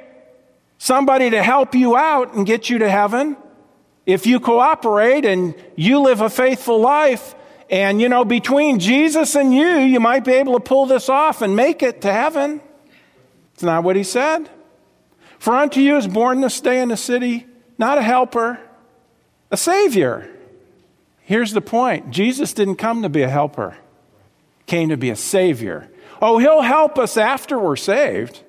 somebody 0.78 1.30
to 1.30 1.42
help 1.42 1.74
you 1.74 1.96
out 1.96 2.34
and 2.34 2.46
get 2.46 2.70
you 2.70 2.80
to 2.80 2.90
heaven. 2.90 3.38
If 4.08 4.26
you 4.26 4.40
cooperate 4.40 5.26
and 5.26 5.54
you 5.76 6.00
live 6.00 6.22
a 6.22 6.30
faithful 6.30 6.80
life, 6.80 7.36
and 7.70 8.02
you 8.02 8.08
know, 8.10 8.24
between 8.26 8.80
Jesus 8.80 9.36
and 9.36 9.54
you, 9.54 9.68
you 9.68 10.00
might 10.00 10.24
be 10.24 10.32
able 10.32 10.54
to 10.54 10.60
pull 10.60 10.86
this 10.86 11.10
off 11.10 11.42
and 11.42 11.56
make 11.56 11.84
it 11.84 12.02
to 12.02 12.12
heaven. 12.12 12.62
It's 13.54 13.64
not 13.64 13.84
what 13.84 13.96
he 13.96 14.04
said. 14.04 14.50
For 15.38 15.54
unto 15.54 15.82
you 15.82 15.98
is 15.98 16.08
born 16.08 16.42
this 16.42 16.60
day 16.62 16.82
in 16.82 16.90
the 16.90 16.98
city 16.98 17.46
not 17.78 17.98
a 17.98 18.02
helper, 18.02 18.60
a 19.52 19.58
Savior. 19.58 20.30
Here's 21.22 21.52
the 21.52 21.62
point 21.62 22.10
Jesus 22.10 22.54
didn't 22.54 22.78
come 22.78 23.02
to 23.04 23.10
be 23.10 23.22
a 23.22 23.30
helper, 23.30 23.78
came 24.66 24.90
to 24.90 24.98
be 24.98 25.10
a 25.10 25.16
Savior. 25.16 25.90
Oh, 26.22 26.38
He'll 26.40 26.62
help 26.62 26.98
us 26.98 27.18
after 27.18 27.60
we're 27.60 27.76
saved, 27.76 28.42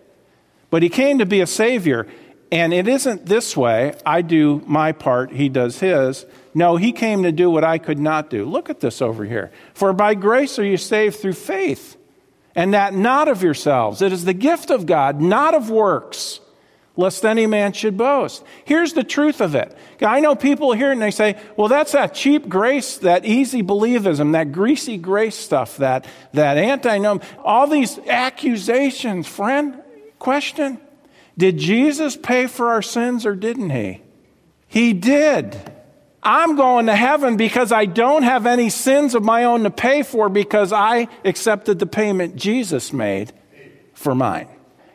but 0.71 0.83
He 0.83 0.89
came 0.89 1.19
to 1.19 1.27
be 1.27 1.41
a 1.41 1.47
Savior. 1.47 2.07
And 2.51 2.73
it 2.73 2.89
isn't 2.89 3.27
this 3.27 3.57
way. 3.57 3.95
I 4.07 4.23
do 4.23 4.63
my 4.67 4.93
part, 4.93 5.33
he 5.33 5.49
does 5.49 5.81
his. 5.81 6.25
No, 6.55 6.77
he 6.77 6.93
came 6.93 7.25
to 7.25 7.33
do 7.33 7.51
what 7.51 7.63
I 7.63 7.79
could 7.79 7.99
not 7.99 8.31
do. 8.31 8.45
Look 8.47 8.71
at 8.71 8.81
this 8.81 9.03
over 9.03 9.25
here. 9.25 9.53
For 9.75 9.93
by 9.93 10.15
grace 10.15 10.59
are 10.59 10.65
you 10.65 10.79
saved 10.79 11.17
through 11.17 11.35
faith, 11.35 11.97
and 12.55 12.73
that 12.73 12.95
not 12.95 13.29
of 13.29 13.43
yourselves. 13.43 14.01
It 14.01 14.13
is 14.13 14.25
the 14.25 14.33
gift 14.33 14.71
of 14.71 14.87
God, 14.87 15.21
not 15.21 15.55
of 15.55 15.69
works, 15.69 16.41
lest 16.97 17.25
any 17.27 17.47
man 17.47 17.75
should 17.75 17.99
boast. 17.99 18.43
Here's 18.65 18.95
the 18.95 19.05
truth 19.05 19.43
of 19.43 19.55
it. 19.55 19.77
I 20.01 20.21
know 20.21 20.35
people 20.35 20.73
hear 20.73 20.89
it 20.89 20.95
and 20.95 21.03
they 21.03 21.11
say, 21.11 21.39
well, 21.57 21.69
that's 21.69 21.93
that 21.93 22.15
cheap 22.15 22.49
grace, 22.49 22.97
that 22.99 23.27
easy 23.27 23.63
believism, 23.63 24.33
that 24.33 24.53
greasy 24.53 24.97
grace 24.97 25.37
stuff, 25.37 25.77
that, 25.77 26.07
that 26.33 26.57
antinomian, 26.57 27.25
all 27.45 27.67
these 27.67 27.99
accusations. 27.99 29.29
Friend, 29.29 29.81
question 30.19 30.81
did 31.39 31.57
Jesus 31.57 32.17
pay 32.17 32.47
for 32.47 32.69
our 32.69 32.83
sins 32.83 33.25
or 33.25 33.35
didn't 33.35 33.71
he? 33.71 34.03
He 34.67 34.93
did. 34.93 35.57
I'm 36.23 36.57
going 36.57 36.87
to 36.87 36.97
heaven 36.97 37.37
because 37.37 37.73
I 37.73 37.87
don't 37.87 38.25
have 38.25 38.45
any 38.45 38.69
sins 38.69 39.15
of 39.15 39.23
my 39.23 39.45
own 39.45 39.63
to 39.63 39.71
pay 39.71 40.03
for 40.03 40.29
because 40.29 40.73
I 40.73 41.09
accepted 41.25 41.79
the 41.79 41.87
payment 41.87 42.37
Jesus 42.37 42.93
made 42.93 43.33
for 43.95 44.15
mine. 44.15 44.49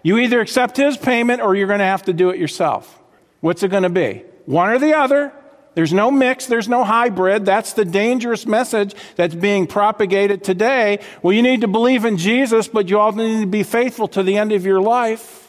You 0.03 0.17
either 0.17 0.41
accept 0.41 0.75
his 0.75 0.97
payment 0.97 1.41
or 1.41 1.55
you're 1.55 1.67
going 1.67 1.79
to 1.79 1.85
have 1.85 2.03
to 2.03 2.13
do 2.13 2.29
it 2.29 2.39
yourself. 2.39 2.99
What's 3.39 3.63
it 3.63 3.69
going 3.69 3.83
to 3.83 3.89
be? 3.89 4.23
One 4.45 4.69
or 4.69 4.79
the 4.79 4.95
other. 4.95 5.31
There's 5.75 5.93
no 5.93 6.11
mix, 6.11 6.45
there's 6.45 6.69
no 6.69 6.83
hybrid. 6.83 7.45
That's 7.45 7.73
the 7.73 7.85
dangerous 7.85 8.45
message 8.45 8.93
that's 9.15 9.33
being 9.33 9.65
propagated 9.65 10.43
today. 10.43 10.99
Well, 11.23 11.33
you 11.33 11.41
need 11.41 11.61
to 11.61 11.67
believe 11.67 12.05
in 12.05 12.17
Jesus, 12.17 12.67
but 12.67 12.89
you 12.89 12.99
also 12.99 13.17
need 13.17 13.41
to 13.41 13.47
be 13.47 13.63
faithful 13.63 14.07
to 14.09 14.21
the 14.21 14.37
end 14.37 14.51
of 14.51 14.65
your 14.65 14.81
life. 14.81 15.42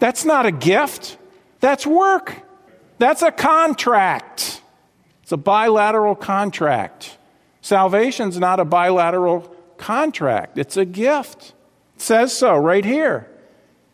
That's 0.00 0.24
not 0.24 0.46
a 0.46 0.50
gift, 0.50 1.16
that's 1.60 1.86
work. 1.86 2.34
That's 2.98 3.22
a 3.22 3.30
contract. 3.30 4.60
It's 5.22 5.32
a 5.32 5.36
bilateral 5.36 6.14
contract. 6.14 7.16
Salvation's 7.62 8.38
not 8.38 8.60
a 8.60 8.64
bilateral 8.64 9.54
contract, 9.76 10.58
it's 10.58 10.76
a 10.76 10.84
gift. 10.84 11.54
It 11.94 12.02
says 12.02 12.36
so 12.36 12.56
right 12.56 12.84
here. 12.84 13.30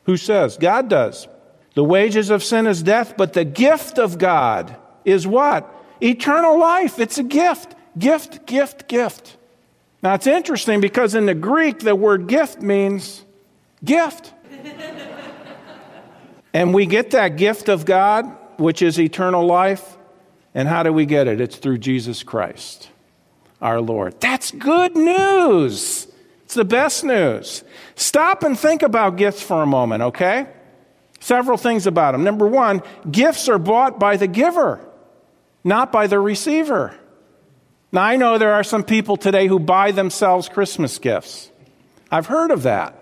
Who 0.05 0.17
says? 0.17 0.57
God 0.57 0.89
does. 0.89 1.29
The 1.75 1.85
wages 1.85 2.31
of 2.31 2.43
sin 2.43 2.67
is 2.67 2.83
death, 2.83 3.17
but 3.17 3.33
the 3.33 3.45
gift 3.45 3.99
of 3.99 4.19
God 4.19 4.77
is 5.05 5.27
what? 5.27 5.73
Eternal 6.01 6.59
life. 6.59 6.99
It's 6.99 7.19
a 7.19 7.23
gift. 7.23 7.75
Gift, 7.99 8.47
gift, 8.47 8.89
gift. 8.89 9.37
Now 10.03 10.15
it's 10.15 10.27
interesting 10.27 10.81
because 10.81 11.15
in 11.15 11.27
the 11.27 11.35
Greek, 11.35 11.81
the 11.81 11.97
word 11.97 12.29
gift 12.29 12.63
means 12.63 13.25
gift. 13.85 14.33
And 16.57 16.73
we 16.73 16.87
get 16.87 17.11
that 17.11 17.37
gift 17.37 17.69
of 17.69 17.85
God, 17.85 18.35
which 18.57 18.81
is 18.81 18.99
eternal 18.99 19.45
life. 19.45 19.99
And 20.55 20.67
how 20.67 20.85
do 20.85 20.91
we 20.91 21.05
get 21.05 21.29
it? 21.29 21.39
It's 21.39 21.57
through 21.57 21.77
Jesus 21.77 22.23
Christ, 22.23 22.89
our 23.61 23.79
Lord. 23.79 24.19
That's 24.23 24.53
good 24.53 24.97
news. 24.97 26.09
It's 26.45 26.55
the 26.55 26.65
best 26.65 27.05
news. 27.05 27.63
Stop 27.95 28.43
and 28.43 28.59
think 28.59 28.83
about 28.83 29.17
gifts 29.17 29.43
for 29.43 29.63
a 29.63 29.67
moment, 29.67 30.03
okay? 30.03 30.47
Several 31.21 31.59
things 31.59 31.87
about 31.87 32.13
them. 32.13 32.25
Number 32.25 32.47
one, 32.47 32.83
gifts 33.11 33.51
are 33.51 33.59
bought 33.59 34.01
by 34.01 34.17
the 34.17 34.27
giver, 34.27 34.81
not 35.63 35.93
by 35.93 36.07
the 36.07 36.19
receiver. 36.19 36.95
Now, 37.93 38.01
I 38.01 38.17
know 38.17 38.39
there 38.39 38.55
are 38.55 38.65
some 38.65 38.83
people 38.83 39.19
today 39.19 39.47
who 39.47 39.59
buy 39.59 39.91
themselves 39.91 40.49
Christmas 40.49 40.97
gifts. 40.97 41.51
I've 42.11 42.29
heard 42.29 42.51
of 42.51 42.63
that. 42.63 42.99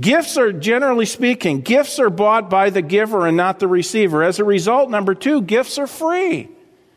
Gifts 0.00 0.36
are, 0.36 0.52
generally 0.52 1.06
speaking, 1.06 1.60
gifts 1.60 1.98
are 2.00 2.10
bought 2.10 2.50
by 2.50 2.70
the 2.70 2.82
giver 2.82 3.26
and 3.26 3.36
not 3.36 3.60
the 3.60 3.68
receiver. 3.68 4.22
As 4.24 4.40
a 4.40 4.44
result, 4.44 4.90
number 4.90 5.14
two, 5.14 5.40
gifts 5.40 5.78
are 5.78 5.86
free. 5.86 6.48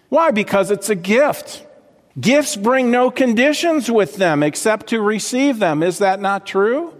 Why? 0.10 0.31
Because 0.31 0.71
it's 0.71 0.89
a 0.89 0.95
gift. 0.95 1.65
Gifts 2.19 2.55
bring 2.55 2.89
no 2.89 3.12
conditions 3.12 3.91
with 3.91 4.15
them 4.15 4.41
except 4.41 4.88
to 4.88 5.01
receive 5.01 5.60
them. 5.60 5.83
Is 5.83 5.99
that 5.99 6.19
not 6.19 6.47
true? 6.47 6.93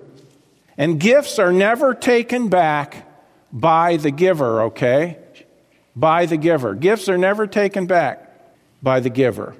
And 0.78 1.00
gifts 1.00 1.40
are 1.40 1.52
never 1.52 1.96
taken 1.96 2.50
back 2.50 3.08
by 3.52 3.98
the 3.98 4.12
giver, 4.12 4.64
okay? 4.64 5.18
By 5.96 6.28
the 6.28 6.38
giver. 6.38 6.76
Gifts 6.76 7.10
are 7.10 7.18
never 7.18 7.48
taken 7.48 7.88
back 7.88 8.32
by 8.84 9.00
the 9.00 9.10
giver. 9.10 9.56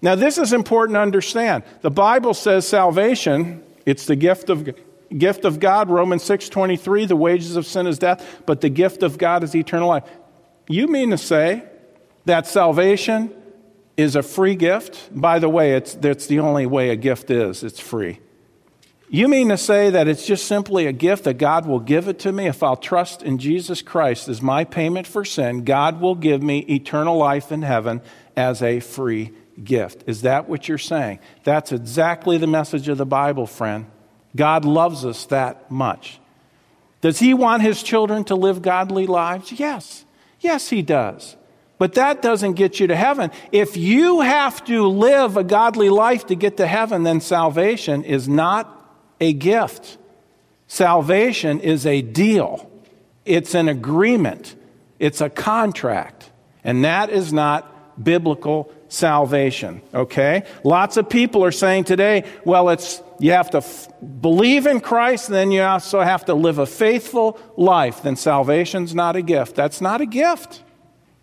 Now, 0.00 0.14
this 0.14 0.38
is 0.38 0.54
important 0.54 0.96
to 0.96 1.00
understand. 1.00 1.64
The 1.82 1.90
Bible 1.90 2.32
says 2.32 2.66
salvation, 2.66 3.62
it's 3.84 4.06
the 4.06 4.16
gift 4.16 4.48
of 4.48 4.72
gift 5.16 5.44
of 5.44 5.60
God, 5.60 5.88
Romans 5.90 6.22
6:23, 6.22 7.06
the 7.06 7.16
wages 7.16 7.56
of 7.56 7.66
sin 7.66 7.86
is 7.86 7.98
death, 7.98 8.42
but 8.46 8.60
the 8.60 8.68
gift 8.68 9.02
of 9.02 9.18
God 9.18 9.42
is 9.42 9.54
eternal 9.54 9.88
life. 9.88 10.04
You 10.68 10.86
mean 10.86 11.10
to 11.10 11.18
say 11.18 11.62
that 12.26 12.46
salvation 12.46 13.32
is 13.96 14.16
a 14.16 14.22
free 14.22 14.54
gift? 14.54 15.08
By 15.12 15.38
the 15.38 15.48
way, 15.48 15.74
it's, 15.74 15.94
that's 15.94 16.26
the 16.26 16.40
only 16.40 16.66
way 16.66 16.90
a 16.90 16.96
gift 16.96 17.30
is, 17.30 17.62
it's 17.62 17.80
free. 17.80 18.20
You 19.10 19.26
mean 19.26 19.48
to 19.48 19.56
say 19.56 19.88
that 19.88 20.06
it's 20.06 20.26
just 20.26 20.46
simply 20.46 20.86
a 20.86 20.92
gift 20.92 21.24
that 21.24 21.34
God 21.38 21.64
will 21.64 21.80
give 21.80 22.08
it 22.08 22.18
to 22.20 22.32
me 22.32 22.46
if 22.46 22.62
I'll 22.62 22.76
trust 22.76 23.22
in 23.22 23.38
Jesus 23.38 23.80
Christ 23.80 24.28
as 24.28 24.42
my 24.42 24.64
payment 24.64 25.06
for 25.06 25.24
sin? 25.24 25.64
God 25.64 26.02
will 26.02 26.14
give 26.14 26.42
me 26.42 26.58
eternal 26.58 27.16
life 27.16 27.50
in 27.50 27.62
heaven 27.62 28.02
as 28.36 28.62
a 28.62 28.80
free 28.80 29.32
gift. 29.64 30.04
Is 30.06 30.22
that 30.22 30.46
what 30.46 30.68
you're 30.68 30.76
saying? 30.76 31.20
That's 31.42 31.72
exactly 31.72 32.36
the 32.36 32.46
message 32.46 32.88
of 32.88 32.98
the 32.98 33.06
Bible, 33.06 33.46
friend. 33.46 33.86
God 34.38 34.64
loves 34.64 35.04
us 35.04 35.26
that 35.26 35.68
much. 35.68 36.20
Does 37.00 37.18
He 37.18 37.34
want 37.34 37.62
His 37.62 37.82
children 37.82 38.22
to 38.24 38.36
live 38.36 38.62
godly 38.62 39.06
lives? 39.06 39.50
Yes. 39.52 40.04
Yes, 40.40 40.70
He 40.70 40.80
does. 40.80 41.36
But 41.76 41.94
that 41.94 42.22
doesn't 42.22 42.54
get 42.54 42.78
you 42.78 42.86
to 42.86 42.96
heaven. 42.96 43.32
If 43.50 43.76
you 43.76 44.20
have 44.20 44.64
to 44.64 44.86
live 44.86 45.36
a 45.36 45.42
godly 45.42 45.90
life 45.90 46.26
to 46.28 46.36
get 46.36 46.56
to 46.58 46.66
heaven, 46.68 47.02
then 47.02 47.20
salvation 47.20 48.04
is 48.04 48.28
not 48.28 48.72
a 49.20 49.32
gift. 49.32 49.98
Salvation 50.68 51.58
is 51.60 51.84
a 51.84 52.00
deal, 52.02 52.70
it's 53.24 53.54
an 53.54 53.68
agreement, 53.68 54.54
it's 54.98 55.20
a 55.20 55.30
contract. 55.30 56.30
And 56.62 56.84
that 56.84 57.10
is 57.10 57.32
not 57.32 58.02
biblical 58.02 58.70
salvation, 58.88 59.80
okay? 59.94 60.44
Lots 60.62 60.96
of 60.96 61.08
people 61.08 61.44
are 61.44 61.52
saying 61.52 61.84
today, 61.84 62.24
well, 62.44 62.68
it's 62.68 63.02
you 63.18 63.32
have 63.32 63.50
to 63.50 63.58
f- 63.58 63.88
believe 64.20 64.66
in 64.66 64.80
Christ, 64.80 65.28
and 65.28 65.34
then 65.34 65.50
you 65.50 65.62
also 65.62 66.00
have 66.00 66.24
to 66.26 66.34
live 66.34 66.58
a 66.58 66.66
faithful 66.66 67.38
life. 67.56 68.02
Then 68.02 68.16
salvation's 68.16 68.94
not 68.94 69.16
a 69.16 69.22
gift. 69.22 69.54
That's 69.54 69.80
not 69.80 70.00
a 70.00 70.06
gift. 70.06 70.62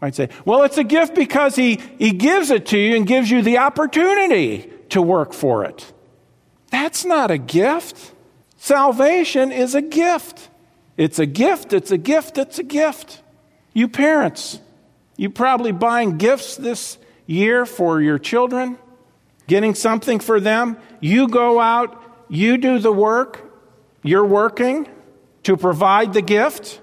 I'd 0.01 0.15
say, 0.15 0.29
well, 0.43 0.63
it's 0.63 0.77
a 0.77 0.84
gift 0.84 1.15
because 1.15 1.55
he, 1.55 1.81
he 1.97 2.12
gives 2.12 2.51
it 2.51 2.67
to 2.67 2.77
you 2.77 2.95
and 2.95 3.08
gives 3.08 3.31
you 3.31 3.41
the 3.41 3.60
opportunity 3.60 4.71
to 4.89 5.01
work 5.01 5.34
for 5.34 5.63
it. 5.63 5.91
That's 6.69 7.05
not 7.05 7.31
a 7.31 7.38
gift. 7.38 8.13
Salvation 8.58 9.51
is 9.51 9.73
a 9.75 9.81
gift. 9.81 10.49
It's 10.97 11.19
a 11.19 11.25
gift, 11.25 11.73
it's 11.73 11.91
a 11.91 11.97
gift, 11.97 12.38
it's 12.38 12.60
a 12.60 12.63
gift. 12.63 13.21
You 13.73 13.88
parents, 13.88 14.60
you 15.17 15.29
probably 15.29 15.71
buying 15.71 16.17
gifts 16.17 16.55
this 16.55 16.97
year 17.25 17.65
for 17.65 18.01
your 18.01 18.17
children, 18.17 18.77
getting 19.47 19.75
something 19.75 20.19
for 20.19 20.39
them. 20.39 20.77
You 20.99 21.27
go 21.27 21.60
out, 21.60 22.01
you 22.29 22.58
do 22.58 22.79
the 22.79 22.91
work, 22.91 23.41
you're 24.03 24.25
working 24.25 24.88
to 25.43 25.58
provide 25.58 26.13
the 26.13 26.21
gift, 26.21 26.81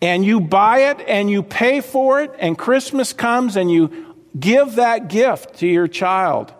and 0.00 0.24
you 0.24 0.40
buy 0.40 0.90
it 0.90 1.00
and 1.06 1.30
you 1.30 1.42
pay 1.42 1.80
for 1.80 2.20
it, 2.20 2.34
and 2.38 2.58
Christmas 2.58 3.12
comes 3.12 3.56
and 3.56 3.70
you 3.70 4.14
give 4.38 4.74
that 4.74 5.08
gift 5.08 5.58
to 5.58 5.66
your 5.66 5.86
child. 5.86 6.52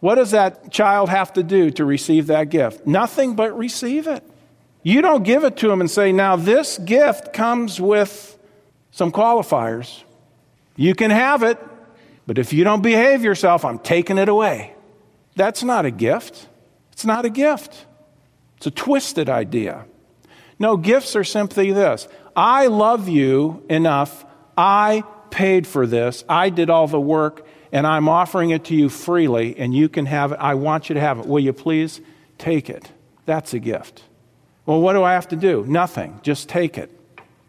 What 0.00 0.16
does 0.16 0.32
that 0.32 0.70
child 0.70 1.08
have 1.08 1.32
to 1.32 1.42
do 1.42 1.70
to 1.72 1.84
receive 1.84 2.26
that 2.28 2.50
gift? 2.50 2.86
Nothing 2.86 3.34
but 3.34 3.56
receive 3.56 4.06
it. 4.06 4.22
You 4.82 5.00
don't 5.00 5.22
give 5.22 5.44
it 5.44 5.56
to 5.58 5.68
them 5.68 5.80
and 5.80 5.90
say, 5.90 6.12
now 6.12 6.36
this 6.36 6.76
gift 6.76 7.32
comes 7.32 7.80
with 7.80 8.38
some 8.90 9.10
qualifiers. 9.10 10.02
You 10.76 10.94
can 10.94 11.10
have 11.10 11.42
it, 11.42 11.58
but 12.26 12.36
if 12.38 12.52
you 12.52 12.64
don't 12.64 12.82
behave 12.82 13.24
yourself, 13.24 13.64
I'm 13.64 13.78
taking 13.78 14.18
it 14.18 14.28
away. 14.28 14.73
That's 15.36 15.62
not 15.62 15.84
a 15.84 15.90
gift. 15.90 16.48
It's 16.92 17.04
not 17.04 17.24
a 17.24 17.30
gift. 17.30 17.86
It's 18.56 18.66
a 18.66 18.70
twisted 18.70 19.28
idea. 19.28 19.86
No, 20.58 20.76
gifts 20.76 21.16
are 21.16 21.24
simply 21.24 21.72
this 21.72 22.08
I 22.36 22.66
love 22.66 23.08
you 23.08 23.64
enough. 23.68 24.24
I 24.56 25.02
paid 25.30 25.66
for 25.66 25.86
this. 25.86 26.24
I 26.28 26.50
did 26.50 26.70
all 26.70 26.86
the 26.86 27.00
work, 27.00 27.46
and 27.72 27.86
I'm 27.86 28.08
offering 28.08 28.50
it 28.50 28.64
to 28.66 28.74
you 28.74 28.88
freely, 28.88 29.56
and 29.58 29.74
you 29.74 29.88
can 29.88 30.06
have 30.06 30.32
it. 30.32 30.36
I 30.40 30.54
want 30.54 30.88
you 30.88 30.94
to 30.94 31.00
have 31.00 31.18
it. 31.18 31.26
Will 31.26 31.40
you 31.40 31.52
please 31.52 32.00
take 32.38 32.70
it? 32.70 32.90
That's 33.26 33.52
a 33.52 33.58
gift. 33.58 34.04
Well, 34.66 34.80
what 34.80 34.92
do 34.92 35.02
I 35.02 35.14
have 35.14 35.28
to 35.28 35.36
do? 35.36 35.64
Nothing. 35.66 36.20
Just 36.22 36.48
take 36.48 36.78
it. 36.78 36.90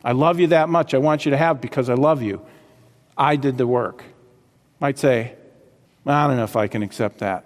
I 0.03 0.11
love 0.13 0.39
you 0.39 0.47
that 0.47 0.69
much. 0.69 0.93
I 0.93 0.97
want 0.97 1.25
you 1.25 1.31
to 1.31 1.37
have 1.37 1.57
it 1.57 1.61
because 1.61 1.89
I 1.89 1.93
love 1.93 2.21
you. 2.21 2.41
I 3.17 3.35
did 3.35 3.57
the 3.57 3.67
work 3.67 4.03
might 4.79 4.99
say, 4.99 5.33
I 6.05 6.27
don't 6.27 6.37
know 6.37 6.43
if 6.43 6.55
I 6.55 6.67
can 6.67 6.83
accept 6.83 7.19
that. 7.19 7.43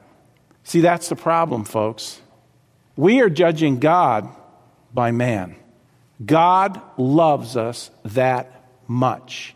See, 0.64 0.82
that's 0.82 1.10
the 1.10 1.16
problem, 1.16 1.64
folks. 1.64 2.22
We 2.96 3.22
are 3.22 3.30
judging 3.30 3.80
God 3.80 4.30
by 4.94 5.12
man. 5.12 5.56
God 6.24 6.82
loves 6.98 7.56
us 7.56 7.92
that 8.04 8.66
much. 8.88 9.56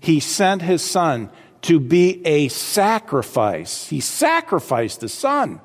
He 0.00 0.20
sent 0.20 0.62
his 0.62 0.82
son 0.82 1.30
to 1.62 1.80
be 1.80 2.24
a 2.26 2.48
sacrifice. 2.48 3.88
He 3.88 4.00
sacrificed 4.00 5.02
his 5.02 5.12
son 5.12 5.60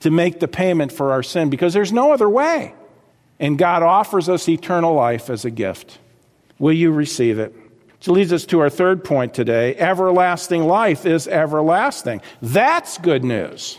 to 0.00 0.10
make 0.10 0.40
the 0.40 0.48
payment 0.48 0.92
for 0.92 1.12
our 1.12 1.22
sin 1.22 1.50
because 1.50 1.74
there's 1.74 1.92
no 1.92 2.12
other 2.12 2.28
way. 2.28 2.74
And 3.38 3.58
God 3.58 3.82
offers 3.82 4.28
us 4.28 4.48
eternal 4.48 4.94
life 4.94 5.28
as 5.28 5.44
a 5.44 5.50
gift. 5.50 5.98
Will 6.58 6.72
you 6.72 6.90
receive 6.90 7.38
it? 7.38 7.54
Which 7.98 8.08
leads 8.08 8.32
us 8.32 8.46
to 8.46 8.60
our 8.60 8.70
third 8.70 9.04
point 9.04 9.34
today. 9.34 9.74
Everlasting 9.76 10.64
life 10.64 11.04
is 11.04 11.28
everlasting. 11.28 12.22
That's 12.40 12.98
good 12.98 13.24
news. 13.24 13.78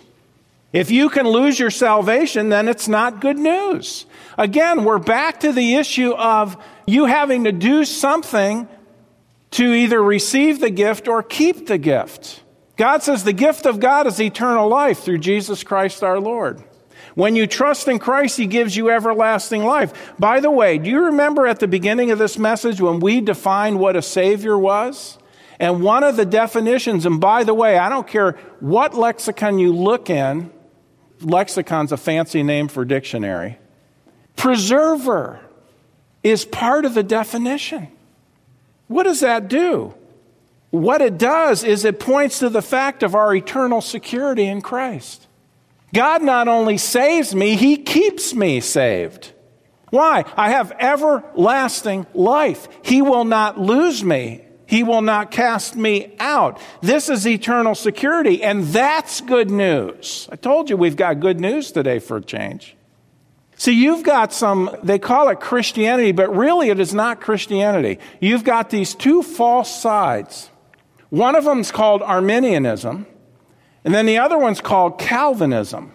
If 0.73 0.91
you 0.91 1.09
can 1.09 1.27
lose 1.27 1.57
your 1.57 1.71
salvation, 1.71 2.49
then 2.49 2.67
it's 2.67 2.87
not 2.87 3.21
good 3.21 3.37
news. 3.37 4.05
Again, 4.37 4.83
we're 4.83 4.99
back 4.99 5.39
to 5.41 5.51
the 5.51 5.75
issue 5.75 6.11
of 6.11 6.61
you 6.85 7.05
having 7.05 7.45
to 7.45 7.51
do 7.51 7.85
something 7.85 8.67
to 9.51 9.73
either 9.73 10.03
receive 10.03 10.59
the 10.59 10.69
gift 10.69 11.07
or 11.07 11.23
keep 11.23 11.67
the 11.67 11.77
gift. 11.77 12.43
God 12.75 13.01
says 13.01 13.23
the 13.23 13.33
gift 13.33 13.65
of 13.65 13.79
God 13.79 14.07
is 14.07 14.19
eternal 14.19 14.67
life 14.67 14.99
through 14.99 15.17
Jesus 15.19 15.63
Christ 15.63 16.03
our 16.03 16.19
Lord. 16.19 16.63
When 17.15 17.35
you 17.35 17.47
trust 17.47 17.87
in 17.87 17.97
Christ, 17.97 18.37
He 18.37 18.45
gives 18.45 18.75
you 18.75 18.91
everlasting 18.91 19.63
life. 19.63 20.13
By 20.19 20.39
the 20.39 20.51
way, 20.51 20.77
do 20.77 20.89
you 20.89 21.05
remember 21.05 21.47
at 21.47 21.59
the 21.59 21.67
beginning 21.67 22.11
of 22.11 22.19
this 22.19 22.37
message 22.37 22.79
when 22.79 22.99
we 22.99 23.21
defined 23.21 23.79
what 23.79 23.95
a 23.95 24.01
Savior 24.03 24.57
was? 24.57 25.17
And 25.59 25.81
one 25.81 26.03
of 26.03 26.17
the 26.17 26.25
definitions, 26.25 27.07
and 27.07 27.19
by 27.19 27.43
the 27.43 27.55
way, 27.55 27.79
I 27.79 27.89
don't 27.89 28.05
care 28.05 28.33
what 28.59 28.93
lexicon 28.93 29.57
you 29.57 29.73
look 29.73 30.11
in, 30.11 30.51
lexicon's 31.19 31.91
a 31.91 31.97
fancy 31.97 32.43
name 32.43 32.67
for 32.67 32.85
dictionary. 32.85 33.57
Preserver 34.35 35.39
is 36.23 36.45
part 36.45 36.85
of 36.85 36.93
the 36.93 37.03
definition. 37.03 37.87
What 38.87 39.03
does 39.03 39.19
that 39.21 39.47
do? 39.47 39.93
What 40.69 41.01
it 41.01 41.17
does 41.17 41.63
is 41.63 41.85
it 41.85 41.99
points 41.99 42.39
to 42.39 42.49
the 42.49 42.61
fact 42.61 43.03
of 43.03 43.15
our 43.15 43.33
eternal 43.33 43.81
security 43.81 44.45
in 44.45 44.61
Christ. 44.61 45.27
God 45.93 46.21
not 46.21 46.47
only 46.47 46.77
saves 46.77 47.33
me, 47.33 47.55
He 47.55 47.77
keeps 47.77 48.33
me 48.33 48.59
saved. 48.59 49.31
Why? 49.89 50.25
I 50.35 50.49
have 50.49 50.73
everlasting 50.73 52.05
life. 52.13 52.67
He 52.83 53.01
will 53.01 53.23
not 53.23 53.59
lose 53.59 54.03
me. 54.03 54.43
He 54.67 54.83
will 54.83 55.01
not 55.01 55.31
cast 55.31 55.77
me 55.77 56.13
out. 56.19 56.59
This 56.81 57.07
is 57.09 57.25
eternal 57.25 57.73
security, 57.73 58.43
and 58.43 58.65
that's 58.65 59.21
good 59.21 59.49
news. 59.49 60.27
I 60.29 60.35
told 60.35 60.69
you 60.69 60.75
we've 60.75 60.97
got 60.97 61.21
good 61.21 61.39
news 61.39 61.71
today 61.71 61.99
for 61.99 62.17
a 62.17 62.21
change. 62.21 62.75
See, 63.55 63.71
you've 63.71 64.03
got 64.03 64.33
some, 64.33 64.69
they 64.83 64.99
call 64.99 65.29
it 65.29 65.39
Christianity, 65.39 66.11
but 66.11 66.35
really 66.35 66.69
it 66.69 66.81
is 66.81 66.93
not 66.93 67.21
Christianity. 67.21 67.97
You've 68.19 68.43
got 68.43 68.69
these 68.69 68.93
two 68.93 69.23
false 69.23 69.73
sides. 69.73 70.49
One 71.09 71.35
of 71.35 71.45
them 71.45 71.61
is 71.61 71.71
called 71.71 72.01
Arminianism, 72.01 73.07
and 73.85 73.93
then 73.93 74.05
the 74.05 74.17
other 74.17 74.37
one's 74.37 74.59
called 74.59 74.99
Calvinism. 74.99 75.93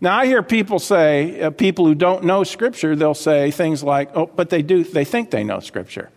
Now, 0.00 0.16
I 0.18 0.24
hear 0.24 0.42
people 0.42 0.78
say, 0.78 1.38
uh, 1.42 1.50
people 1.50 1.84
who 1.84 1.94
don't 1.94 2.24
know 2.24 2.44
Scripture, 2.44 2.96
they'll 2.96 3.12
say 3.12 3.50
things 3.50 3.82
like, 3.82 4.10
oh, 4.16 4.24
but 4.24 4.48
they 4.48 4.62
do, 4.62 4.84
they 4.84 5.04
think 5.04 5.30
they 5.30 5.44
know 5.44 5.60
Scripture. 5.60 6.08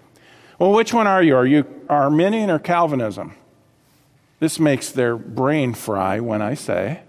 Well, 0.60 0.72
which 0.72 0.94
one 0.94 1.08
are 1.08 1.24
you? 1.24 1.36
Are 1.36 1.46
you 1.46 1.66
Arminian 1.90 2.50
or 2.50 2.60
Calvinism? 2.60 3.36
This 4.40 4.60
makes 4.60 4.92
their 4.92 5.16
brain 5.16 5.74
fry 5.74 6.20
when 6.20 6.42
I 6.42 6.54
say, 6.54 7.02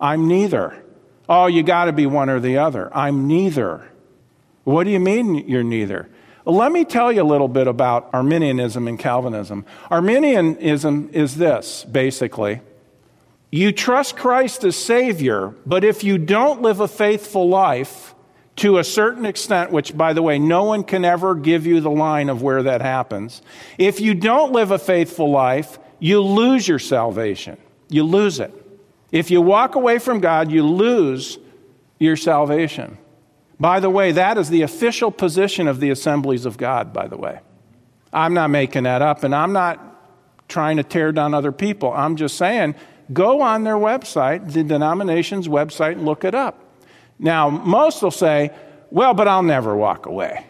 I'm 0.00 0.28
neither. 0.28 0.82
Oh, 1.28 1.46
you 1.46 1.62
got 1.62 1.86
to 1.86 1.92
be 1.92 2.06
one 2.06 2.28
or 2.28 2.40
the 2.40 2.58
other. 2.58 2.94
I'm 2.96 3.26
neither. 3.26 3.90
What 4.64 4.84
do 4.84 4.90
you 4.90 5.00
mean 5.00 5.48
you're 5.48 5.62
neither? 5.62 6.08
Let 6.44 6.72
me 6.72 6.84
tell 6.84 7.12
you 7.12 7.22
a 7.22 7.24
little 7.24 7.48
bit 7.48 7.66
about 7.66 8.10
Arminianism 8.12 8.88
and 8.88 8.98
Calvinism. 8.98 9.64
Arminianism 9.90 11.10
is 11.12 11.36
this, 11.36 11.84
basically. 11.84 12.60
You 13.50 13.72
trust 13.72 14.16
Christ 14.16 14.64
as 14.64 14.76
Savior, 14.76 15.54
but 15.66 15.84
if 15.84 16.02
you 16.04 16.18
don't 16.18 16.62
live 16.62 16.80
a 16.80 16.88
faithful 16.88 17.48
life, 17.48 18.14
to 18.60 18.76
a 18.76 18.84
certain 18.84 19.24
extent, 19.24 19.72
which, 19.72 19.96
by 19.96 20.12
the 20.12 20.20
way, 20.20 20.38
no 20.38 20.64
one 20.64 20.84
can 20.84 21.02
ever 21.02 21.34
give 21.34 21.64
you 21.64 21.80
the 21.80 21.90
line 21.90 22.28
of 22.28 22.42
where 22.42 22.62
that 22.64 22.82
happens, 22.82 23.40
if 23.78 24.00
you 24.00 24.14
don't 24.14 24.52
live 24.52 24.70
a 24.70 24.78
faithful 24.78 25.30
life, 25.30 25.78
you 25.98 26.20
lose 26.20 26.68
your 26.68 26.78
salvation. 26.78 27.56
You 27.88 28.04
lose 28.04 28.38
it. 28.38 28.52
If 29.10 29.30
you 29.30 29.40
walk 29.40 29.76
away 29.76 29.98
from 29.98 30.20
God, 30.20 30.52
you 30.52 30.62
lose 30.62 31.38
your 31.98 32.16
salvation. 32.16 32.98
By 33.58 33.80
the 33.80 33.88
way, 33.88 34.12
that 34.12 34.36
is 34.36 34.50
the 34.50 34.60
official 34.60 35.10
position 35.10 35.66
of 35.66 35.80
the 35.80 35.88
assemblies 35.88 36.44
of 36.44 36.58
God, 36.58 36.92
by 36.92 37.08
the 37.08 37.16
way. 37.16 37.40
I'm 38.12 38.34
not 38.34 38.50
making 38.50 38.82
that 38.82 39.00
up, 39.00 39.24
and 39.24 39.34
I'm 39.34 39.54
not 39.54 39.80
trying 40.48 40.76
to 40.76 40.82
tear 40.82 41.12
down 41.12 41.32
other 41.32 41.52
people. 41.52 41.94
I'm 41.94 42.16
just 42.16 42.36
saying, 42.36 42.74
go 43.10 43.40
on 43.40 43.64
their 43.64 43.76
website, 43.76 44.52
the 44.52 44.62
denomination's 44.64 45.48
website, 45.48 45.92
and 45.92 46.04
look 46.04 46.24
it 46.24 46.34
up. 46.34 46.66
Now, 47.20 47.50
most 47.50 48.02
will 48.02 48.10
say, 48.10 48.50
well, 48.90 49.14
but 49.14 49.28
I'll 49.28 49.42
never 49.42 49.76
walk 49.76 50.06
away. 50.06 50.44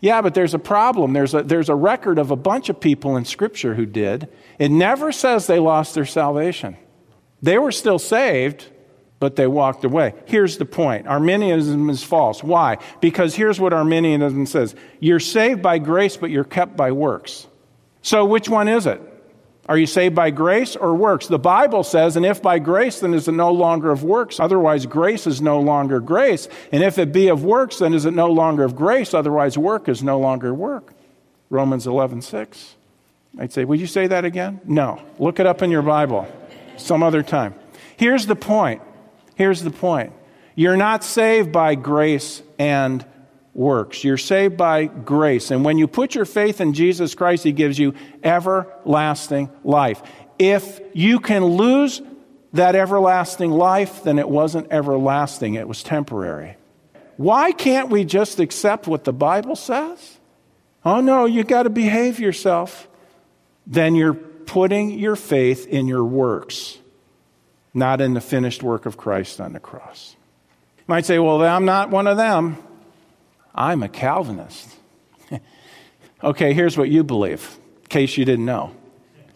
Yeah, 0.00 0.20
but 0.20 0.34
there's 0.34 0.52
a 0.52 0.58
problem. 0.58 1.14
There's 1.14 1.32
a, 1.32 1.42
there's 1.42 1.70
a 1.70 1.74
record 1.74 2.18
of 2.18 2.30
a 2.30 2.36
bunch 2.36 2.68
of 2.68 2.78
people 2.78 3.16
in 3.16 3.24
Scripture 3.24 3.74
who 3.74 3.86
did. 3.86 4.28
It 4.58 4.70
never 4.70 5.12
says 5.12 5.46
they 5.46 5.58
lost 5.58 5.94
their 5.94 6.04
salvation. 6.04 6.76
They 7.40 7.58
were 7.58 7.72
still 7.72 7.98
saved, 7.98 8.66
but 9.18 9.36
they 9.36 9.46
walked 9.46 9.84
away. 9.84 10.12
Here's 10.26 10.58
the 10.58 10.66
point 10.66 11.06
Arminianism 11.06 11.88
is 11.88 12.02
false. 12.02 12.42
Why? 12.42 12.78
Because 13.00 13.34
here's 13.34 13.58
what 13.58 13.72
Arminianism 13.72 14.46
says 14.46 14.74
You're 15.00 15.20
saved 15.20 15.62
by 15.62 15.78
grace, 15.78 16.16
but 16.16 16.30
you're 16.30 16.44
kept 16.44 16.76
by 16.76 16.92
works. 16.92 17.46
So 18.02 18.24
which 18.26 18.48
one 18.48 18.68
is 18.68 18.86
it? 18.86 19.00
Are 19.66 19.78
you 19.78 19.86
saved 19.86 20.14
by 20.14 20.30
grace 20.30 20.76
or 20.76 20.94
works? 20.94 21.26
The 21.26 21.38
Bible 21.38 21.84
says, 21.84 22.16
and 22.16 22.26
if 22.26 22.42
by 22.42 22.58
grace, 22.58 23.00
then 23.00 23.14
is 23.14 23.28
it 23.28 23.32
no 23.32 23.50
longer 23.50 23.90
of 23.90 24.02
works? 24.02 24.38
Otherwise, 24.38 24.84
grace 24.84 25.26
is 25.26 25.40
no 25.40 25.60
longer 25.60 26.00
grace. 26.00 26.48
And 26.70 26.82
if 26.82 26.98
it 26.98 27.12
be 27.12 27.28
of 27.28 27.44
works, 27.44 27.78
then 27.78 27.94
is 27.94 28.04
it 28.04 28.12
no 28.12 28.30
longer 28.30 28.64
of 28.64 28.76
grace? 28.76 29.14
Otherwise, 29.14 29.56
work 29.56 29.88
is 29.88 30.02
no 30.02 30.18
longer 30.18 30.52
work. 30.52 30.92
Romans 31.48 31.86
11, 31.86 32.20
6. 32.22 32.74
I'd 33.38 33.52
say, 33.52 33.64
would 33.64 33.80
you 33.80 33.86
say 33.86 34.06
that 34.06 34.24
again? 34.24 34.60
No. 34.64 35.02
Look 35.18 35.40
it 35.40 35.46
up 35.46 35.62
in 35.62 35.70
your 35.70 35.82
Bible 35.82 36.28
some 36.76 37.02
other 37.02 37.22
time. 37.22 37.54
Here's 37.96 38.26
the 38.26 38.36
point. 38.36 38.82
Here's 39.34 39.62
the 39.62 39.70
point. 39.70 40.12
You're 40.54 40.76
not 40.76 41.02
saved 41.04 41.52
by 41.52 41.74
grace 41.74 42.42
and 42.58 43.04
works. 43.54 44.04
You're 44.04 44.18
saved 44.18 44.56
by 44.56 44.86
grace. 44.86 45.50
And 45.50 45.64
when 45.64 45.78
you 45.78 45.86
put 45.86 46.14
your 46.14 46.24
faith 46.24 46.60
in 46.60 46.74
Jesus 46.74 47.14
Christ, 47.14 47.44
He 47.44 47.52
gives 47.52 47.78
you 47.78 47.94
everlasting 48.22 49.50
life. 49.62 50.02
If 50.38 50.80
you 50.92 51.20
can 51.20 51.44
lose 51.44 52.02
that 52.52 52.74
everlasting 52.74 53.50
life, 53.50 54.02
then 54.02 54.18
it 54.18 54.28
wasn't 54.28 54.70
everlasting, 54.70 55.54
it 55.54 55.68
was 55.68 55.82
temporary. 55.82 56.56
Why 57.16 57.52
can't 57.52 57.90
we 57.90 58.04
just 58.04 58.40
accept 58.40 58.86
what 58.86 59.04
the 59.04 59.12
Bible 59.12 59.56
says? 59.56 60.18
Oh 60.84 61.00
no, 61.00 61.24
you 61.24 61.44
got 61.44 61.62
to 61.62 61.70
behave 61.70 62.18
yourself. 62.18 62.88
Then 63.66 63.94
you're 63.94 64.14
putting 64.14 64.90
your 64.90 65.16
faith 65.16 65.66
in 65.66 65.88
your 65.88 66.04
works, 66.04 66.78
not 67.72 68.00
in 68.00 68.14
the 68.14 68.20
finished 68.20 68.62
work 68.62 68.84
of 68.84 68.96
Christ 68.96 69.40
on 69.40 69.52
the 69.52 69.60
cross. 69.60 70.16
You 70.78 70.84
might 70.88 71.06
say, 71.06 71.18
well, 71.18 71.42
I'm 71.42 71.64
not 71.64 71.90
one 71.90 72.06
of 72.06 72.16
them. 72.16 72.58
I'm 73.54 73.82
a 73.82 73.88
Calvinist. 73.88 74.68
okay, 76.24 76.52
here's 76.52 76.76
what 76.76 76.88
you 76.88 77.04
believe, 77.04 77.58
in 77.82 77.88
case 77.88 78.16
you 78.16 78.24
didn't 78.24 78.44
know. 78.44 78.74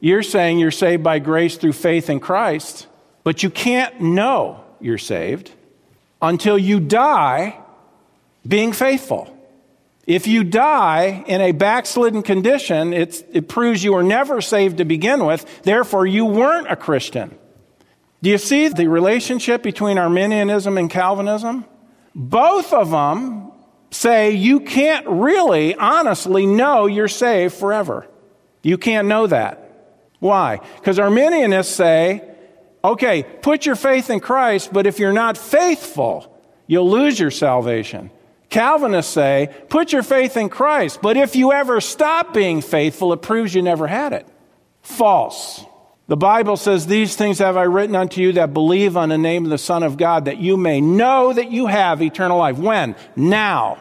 You're 0.01 0.23
saying 0.23 0.59
you're 0.59 0.71
saved 0.71 1.03
by 1.03 1.19
grace 1.19 1.57
through 1.57 1.73
faith 1.73 2.11
in 2.11 2.21
Christ, 2.21 2.87
but 3.25 3.43
you 3.43 3.51
can't 3.51 4.01
know 4.01 4.65
you're 4.81 4.99
saved 4.99 5.51
until 6.23 6.59
you 6.59 6.81
die 6.81 7.59
being 8.47 8.73
faithful. 8.73 9.35
If 10.07 10.27
you 10.27 10.43
die 10.43 11.23
in 11.27 11.41
a 11.41 11.53
backslidden 11.53 12.23
condition, 12.23 12.95
it 12.95 13.47
proves 13.47 13.85
you 13.85 13.93
were 13.93 14.03
never 14.03 14.41
saved 14.41 14.79
to 14.79 14.85
begin 14.85 15.27
with, 15.27 15.63
therefore, 15.63 16.07
you 16.07 16.25
weren't 16.25 16.71
a 16.71 16.77
Christian. 16.77 17.37
Do 18.23 18.31
you 18.31 18.39
see 18.39 18.69
the 18.69 18.89
relationship 18.89 19.63
between 19.63 19.99
Arminianism 19.99 20.79
and 20.79 20.91
Calvinism? 20.91 21.65
Both 22.15 22.73
of 22.73 22.91
them 22.91 23.53
say 23.91 24.33
you 24.33 24.61
can't 24.61 25.07
really, 25.07 25.75
honestly 25.75 26.47
know 26.47 26.87
you're 26.87 27.09
saved 27.09 27.55
forever. 27.55 28.07
You 28.63 28.79
can't 28.79 29.09
know 29.09 29.27
that. 29.27 29.65
Why? 30.19 30.61
Because 30.77 30.99
Arminianists 30.99 31.67
say, 31.67 32.23
okay, 32.83 33.23
put 33.23 33.67
your 33.67 33.77
faith 33.77 34.11
in 34.11 34.21
Christ, 34.21 34.73
but 34.73 34.87
if 34.87 34.99
you're 34.99 35.13
not 35.13 35.39
faithful, 35.39 36.35
you'll 36.67 36.91
lose 36.91 37.19
your 37.19 37.31
salvation. 37.31 38.11
Calvinists 38.51 39.13
say, 39.13 39.55
put 39.69 39.93
your 39.93 40.03
faith 40.03 40.37
in 40.37 40.49
Christ, 40.49 41.01
but 41.03 41.17
if 41.17 41.37
you 41.37 41.53
ever 41.53 41.81
stop 41.81 42.33
being 42.33 42.61
faithful, 42.63 43.13
it 43.13 43.23
proves 43.23 43.55
you 43.55 43.63
never 43.63 43.87
had 43.87 44.13
it. 44.13 44.27
False. 44.83 45.65
The 46.09 46.17
Bible 46.17 46.57
says, 46.57 46.87
These 46.87 47.17
things 47.17 47.39
have 47.39 47.57
I 47.57 47.65
written 47.65 47.95
unto 47.95 48.21
you 48.21 48.33
that 48.33 48.55
believe 48.55 48.97
on 48.97 49.11
the 49.11 49.19
name 49.19 49.45
of 49.45 49.51
the 49.51 49.59
Son 49.59 49.83
of 49.83 49.97
God, 49.97 50.25
that 50.25 50.39
you 50.39 50.57
may 50.57 50.81
know 50.81 51.33
that 51.33 51.53
you 51.53 51.67
have 51.67 52.03
eternal 52.03 52.39
life. 52.39 52.59
When? 52.59 52.97
Now. 53.15 53.79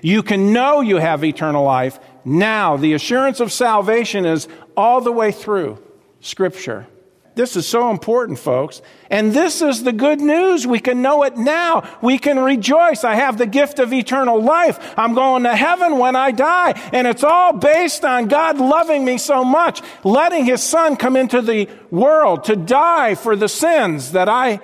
You 0.00 0.22
can 0.22 0.52
know 0.52 0.82
you 0.82 0.96
have 0.96 1.24
eternal 1.24 1.64
life 1.64 1.98
now. 2.26 2.76
The 2.76 2.92
assurance 2.92 3.40
of 3.40 3.50
salvation 3.50 4.26
is 4.26 4.48
all 4.76 5.00
the 5.00 5.10
way 5.10 5.32
through 5.32 5.82
Scripture. 6.20 6.86
This 7.34 7.56
is 7.56 7.66
so 7.66 7.90
important, 7.90 8.38
folks. 8.38 8.80
And 9.10 9.32
this 9.32 9.60
is 9.60 9.82
the 9.82 9.92
good 9.92 10.20
news. 10.20 10.66
We 10.66 10.78
can 10.78 11.02
know 11.02 11.24
it 11.24 11.36
now. 11.36 11.98
We 12.00 12.18
can 12.18 12.38
rejoice. 12.38 13.02
I 13.02 13.16
have 13.16 13.38
the 13.38 13.46
gift 13.46 13.80
of 13.80 13.92
eternal 13.92 14.40
life. 14.40 14.94
I'm 14.96 15.14
going 15.14 15.42
to 15.42 15.56
heaven 15.56 15.98
when 15.98 16.14
I 16.14 16.30
die. 16.30 16.80
And 16.92 17.08
it's 17.08 17.24
all 17.24 17.52
based 17.52 18.04
on 18.04 18.28
God 18.28 18.58
loving 18.58 19.04
me 19.04 19.18
so 19.18 19.44
much, 19.44 19.82
letting 20.04 20.44
his 20.44 20.62
son 20.62 20.96
come 20.96 21.16
into 21.16 21.42
the 21.42 21.68
world 21.90 22.44
to 22.44 22.54
die 22.54 23.16
for 23.16 23.34
the 23.34 23.48
sins 23.48 24.12
that 24.12 24.28
I 24.28 24.60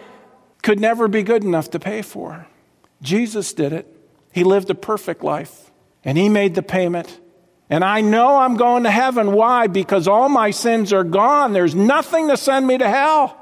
could 0.62 0.78
never 0.78 1.08
be 1.08 1.22
good 1.22 1.42
enough 1.42 1.70
to 1.70 1.80
pay 1.80 2.02
for. 2.02 2.46
Jesus 3.02 3.52
did 3.52 3.72
it. 3.72 3.86
He 4.32 4.44
lived 4.44 4.70
a 4.70 4.74
perfect 4.76 5.24
life 5.24 5.72
and 6.04 6.16
he 6.16 6.28
made 6.28 6.54
the 6.54 6.62
payment. 6.62 7.18
And 7.70 7.84
I 7.84 8.00
know 8.00 8.36
I'm 8.36 8.56
going 8.56 8.82
to 8.82 8.90
heaven. 8.90 9.32
Why? 9.32 9.68
Because 9.68 10.08
all 10.08 10.28
my 10.28 10.50
sins 10.50 10.92
are 10.92 11.04
gone. 11.04 11.52
There's 11.52 11.74
nothing 11.74 12.28
to 12.28 12.36
send 12.36 12.66
me 12.66 12.76
to 12.78 12.88
hell. 12.88 13.36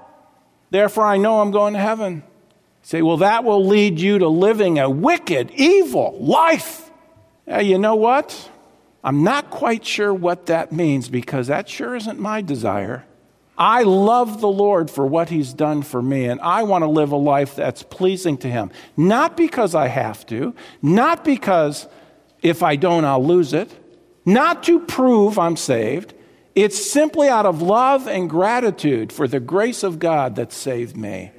Therefore, 0.70 1.06
I 1.06 1.16
know 1.16 1.40
I'm 1.40 1.50
going 1.50 1.72
to 1.72 1.80
heaven. 1.80 2.16
You 2.16 2.22
say, 2.82 3.02
well, 3.02 3.16
that 3.16 3.42
will 3.42 3.66
lead 3.66 3.98
you 3.98 4.18
to 4.18 4.28
living 4.28 4.78
a 4.78 4.90
wicked, 4.90 5.50
evil 5.52 6.18
life. 6.20 6.90
You 7.46 7.78
know 7.78 7.94
what? 7.94 8.50
I'm 9.02 9.24
not 9.24 9.48
quite 9.48 9.86
sure 9.86 10.12
what 10.12 10.46
that 10.46 10.72
means 10.72 11.08
because 11.08 11.46
that 11.46 11.66
sure 11.66 11.96
isn't 11.96 12.20
my 12.20 12.42
desire. 12.42 13.06
I 13.56 13.84
love 13.84 14.42
the 14.42 14.48
Lord 14.48 14.90
for 14.90 15.06
what 15.06 15.30
He's 15.30 15.54
done 15.54 15.82
for 15.82 16.02
me, 16.02 16.26
and 16.26 16.40
I 16.42 16.64
want 16.64 16.82
to 16.82 16.88
live 16.88 17.12
a 17.12 17.16
life 17.16 17.56
that's 17.56 17.82
pleasing 17.82 18.36
to 18.38 18.48
Him. 18.48 18.70
Not 18.96 19.36
because 19.36 19.74
I 19.74 19.88
have 19.88 20.26
to, 20.26 20.54
not 20.82 21.24
because 21.24 21.88
if 22.42 22.62
I 22.62 22.76
don't, 22.76 23.04
I'll 23.04 23.24
lose 23.24 23.54
it, 23.54 23.70
not 24.28 24.64
to 24.64 24.80
prove 24.80 25.38
I'm 25.38 25.56
saved. 25.56 26.12
It's 26.54 26.90
simply 26.90 27.28
out 27.28 27.46
of 27.46 27.62
love 27.62 28.06
and 28.06 28.28
gratitude 28.28 29.12
for 29.12 29.26
the 29.26 29.40
grace 29.40 29.82
of 29.82 29.98
God 29.98 30.36
that 30.36 30.52
saved 30.52 30.96
me. 30.96 31.32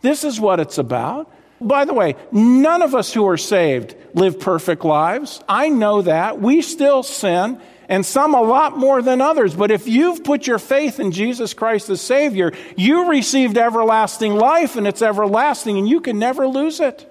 This 0.00 0.22
is 0.22 0.38
what 0.38 0.60
it's 0.60 0.78
about. 0.78 1.32
By 1.60 1.84
the 1.84 1.92
way, 1.92 2.14
none 2.30 2.82
of 2.82 2.94
us 2.94 3.12
who 3.12 3.26
are 3.26 3.36
saved 3.36 3.96
live 4.14 4.38
perfect 4.38 4.84
lives. 4.84 5.42
I 5.48 5.68
know 5.68 6.02
that. 6.02 6.40
We 6.40 6.62
still 6.62 7.02
sin, 7.02 7.60
and 7.88 8.06
some 8.06 8.34
a 8.34 8.40
lot 8.40 8.78
more 8.78 9.02
than 9.02 9.20
others. 9.20 9.54
But 9.54 9.70
if 9.70 9.88
you've 9.88 10.22
put 10.22 10.46
your 10.46 10.58
faith 10.58 11.00
in 11.00 11.10
Jesus 11.10 11.54
Christ 11.54 11.90
as 11.90 12.00
Savior, 12.00 12.52
you 12.76 13.08
received 13.08 13.58
everlasting 13.58 14.36
life, 14.36 14.76
and 14.76 14.86
it's 14.86 15.02
everlasting, 15.02 15.76
and 15.76 15.88
you 15.88 16.00
can 16.00 16.18
never 16.18 16.46
lose 16.46 16.78
it. 16.78 17.06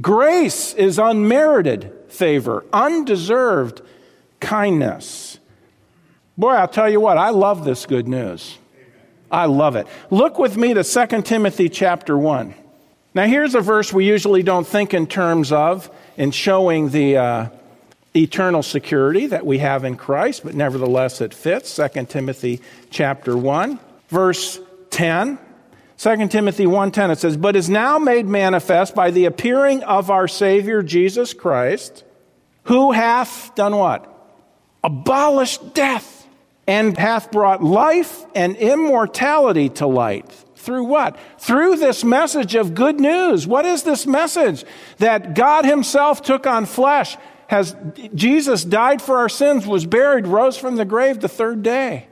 Grace 0.00 0.74
is 0.74 0.98
unmerited 0.98 1.97
favor, 2.08 2.64
undeserved 2.72 3.82
kindness. 4.40 5.38
Boy, 6.36 6.52
I'll 6.52 6.68
tell 6.68 6.88
you 6.88 7.00
what, 7.00 7.18
I 7.18 7.30
love 7.30 7.64
this 7.64 7.86
good 7.86 8.08
news. 8.08 8.58
I 9.30 9.46
love 9.46 9.76
it. 9.76 9.86
Look 10.10 10.38
with 10.38 10.56
me 10.56 10.74
to 10.74 10.84
2 10.84 11.22
Timothy 11.22 11.68
chapter 11.68 12.16
1. 12.16 12.54
Now, 13.14 13.26
here's 13.26 13.54
a 13.54 13.60
verse 13.60 13.92
we 13.92 14.06
usually 14.06 14.42
don't 14.42 14.66
think 14.66 14.94
in 14.94 15.06
terms 15.06 15.52
of 15.52 15.90
in 16.16 16.30
showing 16.30 16.90
the 16.90 17.16
uh, 17.16 17.48
eternal 18.14 18.62
security 18.62 19.26
that 19.26 19.44
we 19.44 19.58
have 19.58 19.84
in 19.84 19.96
Christ, 19.96 20.44
but 20.44 20.54
nevertheless 20.54 21.20
it 21.20 21.34
fits. 21.34 21.74
2 21.76 22.04
Timothy 22.06 22.60
chapter 22.90 23.36
1, 23.36 23.78
verse 24.08 24.60
10. 24.90 25.38
2 25.98 26.28
Timothy 26.28 26.64
1:10 26.64 27.10
it 27.10 27.18
says, 27.18 27.36
"But 27.36 27.56
is 27.56 27.68
now 27.68 27.98
made 27.98 28.26
manifest 28.28 28.94
by 28.94 29.10
the 29.10 29.24
appearing 29.24 29.82
of 29.82 30.10
our 30.10 30.28
Savior 30.28 30.80
Jesus 30.80 31.34
Christ, 31.34 32.04
who 32.64 32.92
hath 32.92 33.52
done 33.56 33.76
what? 33.76 34.06
Abolished 34.84 35.74
death 35.74 36.28
and 36.68 36.96
hath 36.96 37.32
brought 37.32 37.64
life 37.64 38.24
and 38.32 38.54
immortality 38.56 39.68
to 39.70 39.88
light." 39.88 40.30
Through 40.54 40.84
what? 40.84 41.16
Through 41.38 41.76
this 41.76 42.04
message 42.04 42.54
of 42.54 42.76
good 42.76 43.00
news. 43.00 43.48
What 43.48 43.66
is 43.66 43.82
this 43.82 44.06
message? 44.06 44.64
That 44.98 45.34
God 45.34 45.64
himself 45.64 46.22
took 46.22 46.46
on 46.46 46.66
flesh, 46.66 47.16
has 47.48 47.74
Jesus 48.14 48.62
died 48.62 49.02
for 49.02 49.18
our 49.18 49.28
sins, 49.28 49.66
was 49.66 49.84
buried, 49.84 50.28
rose 50.28 50.56
from 50.56 50.76
the 50.76 50.84
grave 50.84 51.18
the 51.20 51.28
third 51.28 51.64
day. 51.64 52.06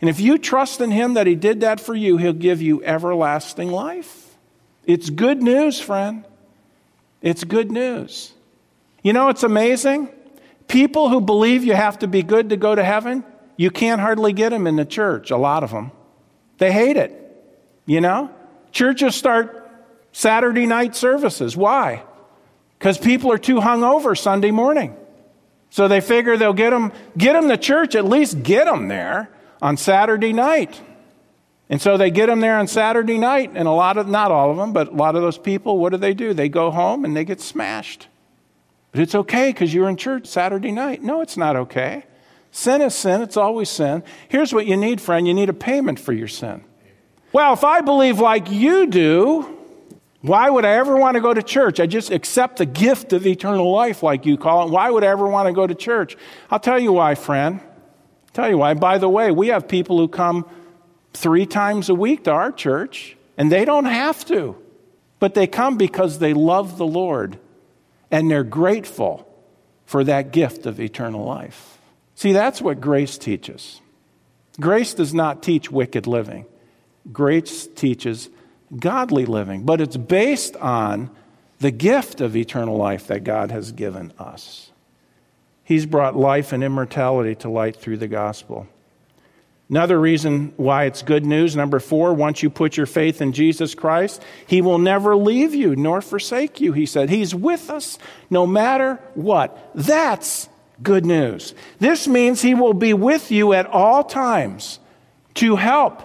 And 0.00 0.08
if 0.08 0.20
you 0.20 0.38
trust 0.38 0.80
in 0.80 0.90
Him 0.90 1.14
that 1.14 1.26
He 1.26 1.34
did 1.34 1.60
that 1.60 1.80
for 1.80 1.94
you, 1.94 2.16
He'll 2.16 2.32
give 2.32 2.62
you 2.62 2.82
everlasting 2.84 3.70
life. 3.70 4.36
It's 4.84 5.10
good 5.10 5.42
news, 5.42 5.80
friend. 5.80 6.24
It's 7.20 7.44
good 7.44 7.70
news. 7.70 8.32
You 9.02 9.12
know, 9.12 9.28
it's 9.28 9.42
amazing. 9.42 10.08
People 10.68 11.08
who 11.08 11.20
believe 11.20 11.64
you 11.64 11.74
have 11.74 11.98
to 12.00 12.06
be 12.06 12.22
good 12.22 12.50
to 12.50 12.56
go 12.56 12.74
to 12.74 12.84
heaven, 12.84 13.24
you 13.56 13.70
can't 13.70 14.00
hardly 14.00 14.32
get 14.32 14.50
them 14.50 14.66
in 14.66 14.76
the 14.76 14.84
church, 14.84 15.30
a 15.30 15.36
lot 15.36 15.64
of 15.64 15.70
them. 15.70 15.90
They 16.58 16.72
hate 16.72 16.96
it. 16.96 17.14
You 17.86 18.00
know? 18.00 18.30
Churches 18.70 19.14
start 19.14 19.70
Saturday 20.12 20.66
night 20.66 20.94
services. 20.94 21.56
Why? 21.56 22.02
Because 22.78 22.98
people 22.98 23.32
are 23.32 23.38
too 23.38 23.56
hungover 23.56 24.16
Sunday 24.16 24.50
morning. 24.50 24.96
So 25.70 25.88
they 25.88 26.00
figure 26.00 26.36
they'll 26.36 26.52
get 26.52 26.70
them, 26.70 26.92
get 27.16 27.32
them 27.32 27.48
to 27.48 27.56
church, 27.56 27.94
at 27.94 28.04
least 28.04 28.42
get 28.42 28.66
them 28.66 28.88
there 28.88 29.30
on 29.60 29.76
Saturday 29.76 30.32
night. 30.32 30.80
And 31.70 31.82
so 31.82 31.96
they 31.96 32.10
get 32.10 32.26
them 32.26 32.40
there 32.40 32.58
on 32.58 32.66
Saturday 32.66 33.18
night, 33.18 33.50
and 33.54 33.68
a 33.68 33.72
lot 33.72 33.98
of, 33.98 34.08
not 34.08 34.30
all 34.30 34.50
of 34.50 34.56
them, 34.56 34.72
but 34.72 34.88
a 34.88 34.94
lot 34.94 35.16
of 35.16 35.22
those 35.22 35.36
people, 35.36 35.78
what 35.78 35.90
do 35.92 35.98
they 35.98 36.14
do? 36.14 36.32
They 36.32 36.48
go 36.48 36.70
home 36.70 37.04
and 37.04 37.14
they 37.14 37.24
get 37.24 37.40
smashed. 37.40 38.08
But 38.92 39.02
it's 39.02 39.14
okay 39.14 39.50
because 39.50 39.74
you're 39.74 39.88
in 39.88 39.96
church 39.96 40.26
Saturday 40.26 40.72
night. 40.72 41.02
No, 41.02 41.20
it's 41.20 41.36
not 41.36 41.56
okay. 41.56 42.04
Sin 42.50 42.80
is 42.80 42.94
sin, 42.94 43.20
it's 43.20 43.36
always 43.36 43.68
sin. 43.68 44.02
Here's 44.28 44.54
what 44.54 44.66
you 44.66 44.76
need, 44.76 45.00
friend 45.00 45.26
you 45.28 45.34
need 45.34 45.50
a 45.50 45.54
payment 45.54 46.00
for 46.00 46.14
your 46.14 46.28
sin. 46.28 46.64
Well, 47.32 47.52
if 47.52 47.62
I 47.62 47.82
believe 47.82 48.18
like 48.18 48.50
you 48.50 48.86
do, 48.86 49.58
why 50.22 50.48
would 50.48 50.64
I 50.64 50.72
ever 50.72 50.96
want 50.96 51.16
to 51.16 51.20
go 51.20 51.34
to 51.34 51.42
church? 51.42 51.78
I 51.78 51.86
just 51.86 52.10
accept 52.10 52.56
the 52.56 52.66
gift 52.66 53.12
of 53.12 53.26
eternal 53.26 53.70
life, 53.70 54.02
like 54.02 54.24
you 54.24 54.38
call 54.38 54.66
it. 54.66 54.70
Why 54.70 54.90
would 54.90 55.04
I 55.04 55.08
ever 55.08 55.28
want 55.28 55.46
to 55.46 55.52
go 55.52 55.66
to 55.66 55.74
church? 55.74 56.16
I'll 56.50 56.58
tell 56.58 56.78
you 56.78 56.92
why, 56.92 57.14
friend. 57.14 57.60
Tell 58.32 58.48
you 58.48 58.58
why. 58.58 58.74
By 58.74 58.98
the 58.98 59.08
way, 59.08 59.30
we 59.30 59.48
have 59.48 59.68
people 59.68 59.98
who 59.98 60.08
come 60.08 60.48
three 61.12 61.46
times 61.46 61.88
a 61.88 61.94
week 61.94 62.24
to 62.24 62.30
our 62.30 62.52
church, 62.52 63.16
and 63.36 63.50
they 63.50 63.64
don't 63.64 63.86
have 63.86 64.24
to. 64.26 64.56
But 65.18 65.34
they 65.34 65.46
come 65.46 65.76
because 65.76 66.18
they 66.18 66.34
love 66.34 66.78
the 66.78 66.86
Lord 66.86 67.38
and 68.10 68.30
they're 68.30 68.44
grateful 68.44 69.26
for 69.84 70.04
that 70.04 70.32
gift 70.32 70.66
of 70.66 70.80
eternal 70.80 71.24
life. 71.24 71.78
See, 72.14 72.32
that's 72.32 72.60
what 72.60 72.80
grace 72.80 73.18
teaches. 73.18 73.80
Grace 74.60 74.94
does 74.94 75.14
not 75.14 75.42
teach 75.42 75.70
wicked 75.70 76.06
living, 76.06 76.44
grace 77.12 77.66
teaches 77.66 78.28
godly 78.76 79.24
living, 79.24 79.64
but 79.64 79.80
it's 79.80 79.96
based 79.96 80.56
on 80.56 81.10
the 81.60 81.70
gift 81.70 82.20
of 82.20 82.36
eternal 82.36 82.76
life 82.76 83.06
that 83.06 83.24
God 83.24 83.50
has 83.50 83.72
given 83.72 84.12
us. 84.18 84.72
He's 85.68 85.84
brought 85.84 86.16
life 86.16 86.54
and 86.54 86.64
immortality 86.64 87.34
to 87.34 87.50
light 87.50 87.76
through 87.76 87.98
the 87.98 88.08
gospel. 88.08 88.66
Another 89.68 90.00
reason 90.00 90.54
why 90.56 90.84
it's 90.84 91.02
good 91.02 91.26
news, 91.26 91.54
number 91.54 91.78
four, 91.78 92.14
once 92.14 92.42
you 92.42 92.48
put 92.48 92.78
your 92.78 92.86
faith 92.86 93.20
in 93.20 93.34
Jesus 93.34 93.74
Christ, 93.74 94.22
He 94.46 94.62
will 94.62 94.78
never 94.78 95.14
leave 95.14 95.54
you 95.54 95.76
nor 95.76 96.00
forsake 96.00 96.58
you, 96.62 96.72
He 96.72 96.86
said. 96.86 97.10
He's 97.10 97.34
with 97.34 97.68
us 97.68 97.98
no 98.30 98.46
matter 98.46 98.94
what. 99.12 99.70
That's 99.74 100.48
good 100.82 101.04
news. 101.04 101.52
This 101.80 102.08
means 102.08 102.40
He 102.40 102.54
will 102.54 102.72
be 102.72 102.94
with 102.94 103.30
you 103.30 103.52
at 103.52 103.66
all 103.66 104.04
times 104.04 104.80
to 105.34 105.56
help, 105.56 106.02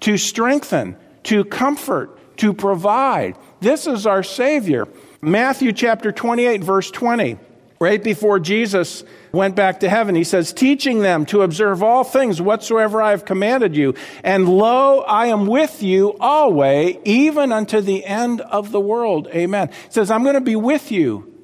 to 0.00 0.16
strengthen, 0.16 0.96
to 1.24 1.44
comfort, 1.44 2.38
to 2.38 2.54
provide. 2.54 3.36
This 3.60 3.86
is 3.86 4.06
our 4.06 4.22
Savior. 4.22 4.88
Matthew 5.20 5.72
chapter 5.72 6.12
28, 6.12 6.64
verse 6.64 6.90
20 6.90 7.38
right 7.82 8.02
before 8.02 8.38
Jesus 8.38 9.02
went 9.32 9.56
back 9.56 9.80
to 9.80 9.88
heaven. 9.88 10.14
He 10.14 10.22
says, 10.22 10.52
teaching 10.52 11.00
them 11.00 11.26
to 11.26 11.42
observe 11.42 11.82
all 11.82 12.04
things 12.04 12.40
whatsoever 12.40 13.02
I 13.02 13.10
have 13.10 13.24
commanded 13.24 13.74
you. 13.74 13.94
And 14.22 14.48
lo, 14.48 15.00
I 15.00 15.26
am 15.26 15.46
with 15.46 15.82
you 15.82 16.16
always, 16.20 16.96
even 17.04 17.50
unto 17.50 17.80
the 17.80 18.04
end 18.04 18.40
of 18.40 18.70
the 18.70 18.80
world. 18.80 19.26
Amen. 19.34 19.68
He 19.68 19.90
says, 19.90 20.12
I'm 20.12 20.22
going 20.22 20.36
to 20.36 20.40
be 20.40 20.54
with 20.54 20.92
you 20.92 21.34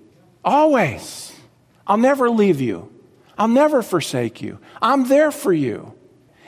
always. 0.44 1.34
I'll 1.88 1.96
never 1.96 2.30
leave 2.30 2.60
you. 2.60 2.92
I'll 3.36 3.48
never 3.48 3.82
forsake 3.82 4.40
you. 4.40 4.60
I'm 4.80 5.08
there 5.08 5.32
for 5.32 5.52
you. 5.52 5.97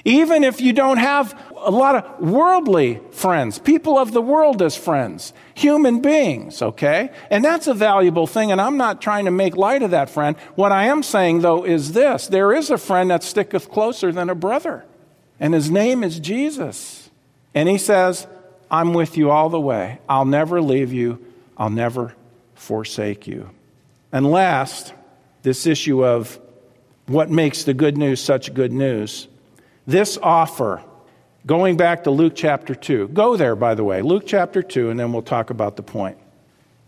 Even 0.05 0.45
if 0.45 0.61
you 0.61 0.73
don't 0.73 0.97
have 0.97 1.39
a 1.57 1.71
lot 1.71 1.95
of 1.95 2.21
worldly 2.21 3.01
friends, 3.11 3.59
people 3.59 3.99
of 3.99 4.13
the 4.13 4.23
world 4.23 4.63
as 4.63 4.77
friends, 4.77 5.33
human 5.55 6.01
beings, 6.01 6.63
okay? 6.63 7.11
And 7.31 7.45
that's 7.45 7.67
a 7.67 7.75
valuable 7.75 8.27
thing, 8.27 8.51
and 8.51 8.61
I'm 8.61 8.77
not 8.77 9.03
trying 9.03 9.27
to 9.27 9.31
make 9.31 9.57
light 9.57 9.83
of 9.83 9.91
that 9.91 10.09
friend. 10.09 10.37
What 10.55 10.73
I 10.73 10.87
am 10.87 11.03
saying, 11.03 11.41
though, 11.41 11.65
is 11.65 11.93
this 11.93 12.29
there 12.29 12.53
is 12.53 12.71
a 12.71 12.79
friend 12.79 13.11
that 13.11 13.23
sticketh 13.23 13.71
closer 13.71 14.11
than 14.11 14.31
a 14.31 14.35
brother, 14.35 14.85
and 15.39 15.53
his 15.53 15.71
name 15.71 16.03
is 16.03 16.19
Jesus. 16.19 17.11
And 17.55 17.69
he 17.69 17.79
says, 17.79 18.27
I'm 18.71 18.95
with 18.95 19.17
you 19.17 19.31
all 19.31 19.51
the 19.51 19.61
way. 19.61 19.99
I'll 20.09 20.25
never 20.25 20.63
leave 20.63 20.93
you, 20.93 21.25
I'll 21.59 21.71
never 21.71 22.15
forsake 22.55 23.27
you. 23.27 23.51
And 24.13 24.31
last, 24.31 24.95
this 25.43 25.67
issue 25.67 26.05
of 26.05 26.39
what 27.07 27.31
makes 27.31 27.65
the 27.65 27.75
good 27.75 27.99
news 27.99 28.23
such 28.23 28.55
good 28.55 28.73
news. 28.73 29.27
This 29.91 30.17
offer, 30.23 30.81
going 31.45 31.77
back 31.77 32.05
to 32.05 32.13
Luke 32.13 32.35
chapter 32.37 32.77
2, 32.77 33.09
go 33.09 33.37
there, 33.37 33.57
by 33.57 33.75
the 33.75 33.83
way, 33.83 34.03
Luke 34.03 34.23
chapter 34.25 34.63
2, 34.63 34.89
and 34.89 35.01
then 35.01 35.13
we'll 35.13 35.21
talk 35.21 35.51
about 35.51 35.75
the 35.75 35.83
point. 35.83 36.17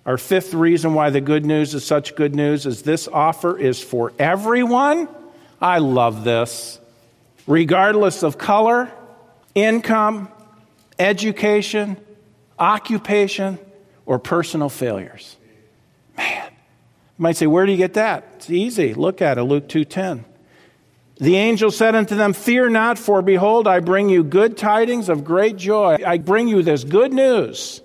Our 0.06 0.16
fifth 0.16 0.54
reason 0.54 0.94
why 0.94 1.10
the 1.10 1.20
good 1.20 1.44
news 1.44 1.74
is 1.74 1.84
such 1.84 2.14
good 2.14 2.36
news 2.36 2.64
is 2.64 2.82
this 2.82 3.08
offer 3.08 3.58
is 3.58 3.82
for 3.82 4.12
everyone. 4.20 5.08
I 5.60 5.78
love 5.78 6.22
this. 6.22 6.78
Regardless 7.48 8.22
of 8.22 8.38
color, 8.38 8.88
income, 9.52 10.28
education, 10.96 11.96
occupation, 12.56 13.58
or 14.06 14.20
personal 14.20 14.68
failures. 14.68 15.36
Man. 16.16 16.52
You 16.52 17.22
might 17.22 17.36
say, 17.36 17.48
where 17.48 17.66
do 17.66 17.72
you 17.72 17.78
get 17.78 17.94
that? 17.94 18.28
It's 18.36 18.48
easy. 18.48 18.94
Look 18.94 19.20
at 19.20 19.38
it, 19.38 19.42
Luke 19.42 19.68
2:10. 19.68 20.24
The 21.22 21.36
angel 21.36 21.70
said 21.70 21.94
unto 21.94 22.16
them, 22.16 22.32
Fear 22.32 22.70
not, 22.70 22.98
for 22.98 23.22
behold, 23.22 23.68
I 23.68 23.78
bring 23.78 24.08
you 24.08 24.24
good 24.24 24.56
tidings 24.56 25.08
of 25.08 25.22
great 25.22 25.56
joy. 25.56 25.98
I 26.04 26.18
bring 26.18 26.48
you 26.48 26.64
this 26.64 26.82
good 26.82 27.12
news, 27.12 27.80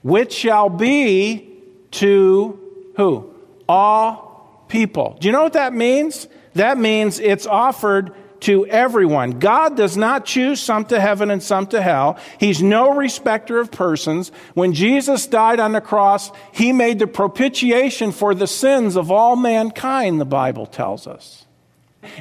which 0.00 0.32
shall 0.32 0.70
be 0.70 1.60
to 1.90 2.58
who? 2.96 3.34
All 3.68 4.64
people. 4.68 5.18
Do 5.20 5.28
you 5.28 5.32
know 5.32 5.42
what 5.42 5.52
that 5.52 5.74
means? 5.74 6.26
That 6.54 6.78
means 6.78 7.18
it's 7.18 7.46
offered 7.46 8.14
to 8.40 8.64
everyone. 8.68 9.40
God 9.40 9.76
does 9.76 9.98
not 9.98 10.24
choose 10.24 10.58
some 10.58 10.86
to 10.86 10.98
heaven 10.98 11.30
and 11.30 11.42
some 11.42 11.66
to 11.66 11.82
hell. 11.82 12.18
He's 12.38 12.62
no 12.62 12.94
respecter 12.94 13.60
of 13.60 13.70
persons. 13.70 14.32
When 14.54 14.72
Jesus 14.72 15.26
died 15.26 15.60
on 15.60 15.72
the 15.72 15.82
cross, 15.82 16.32
he 16.52 16.72
made 16.72 16.98
the 16.98 17.06
propitiation 17.06 18.10
for 18.10 18.34
the 18.34 18.46
sins 18.46 18.96
of 18.96 19.10
all 19.10 19.36
mankind, 19.36 20.18
the 20.18 20.24
Bible 20.24 20.64
tells 20.64 21.06
us. 21.06 21.44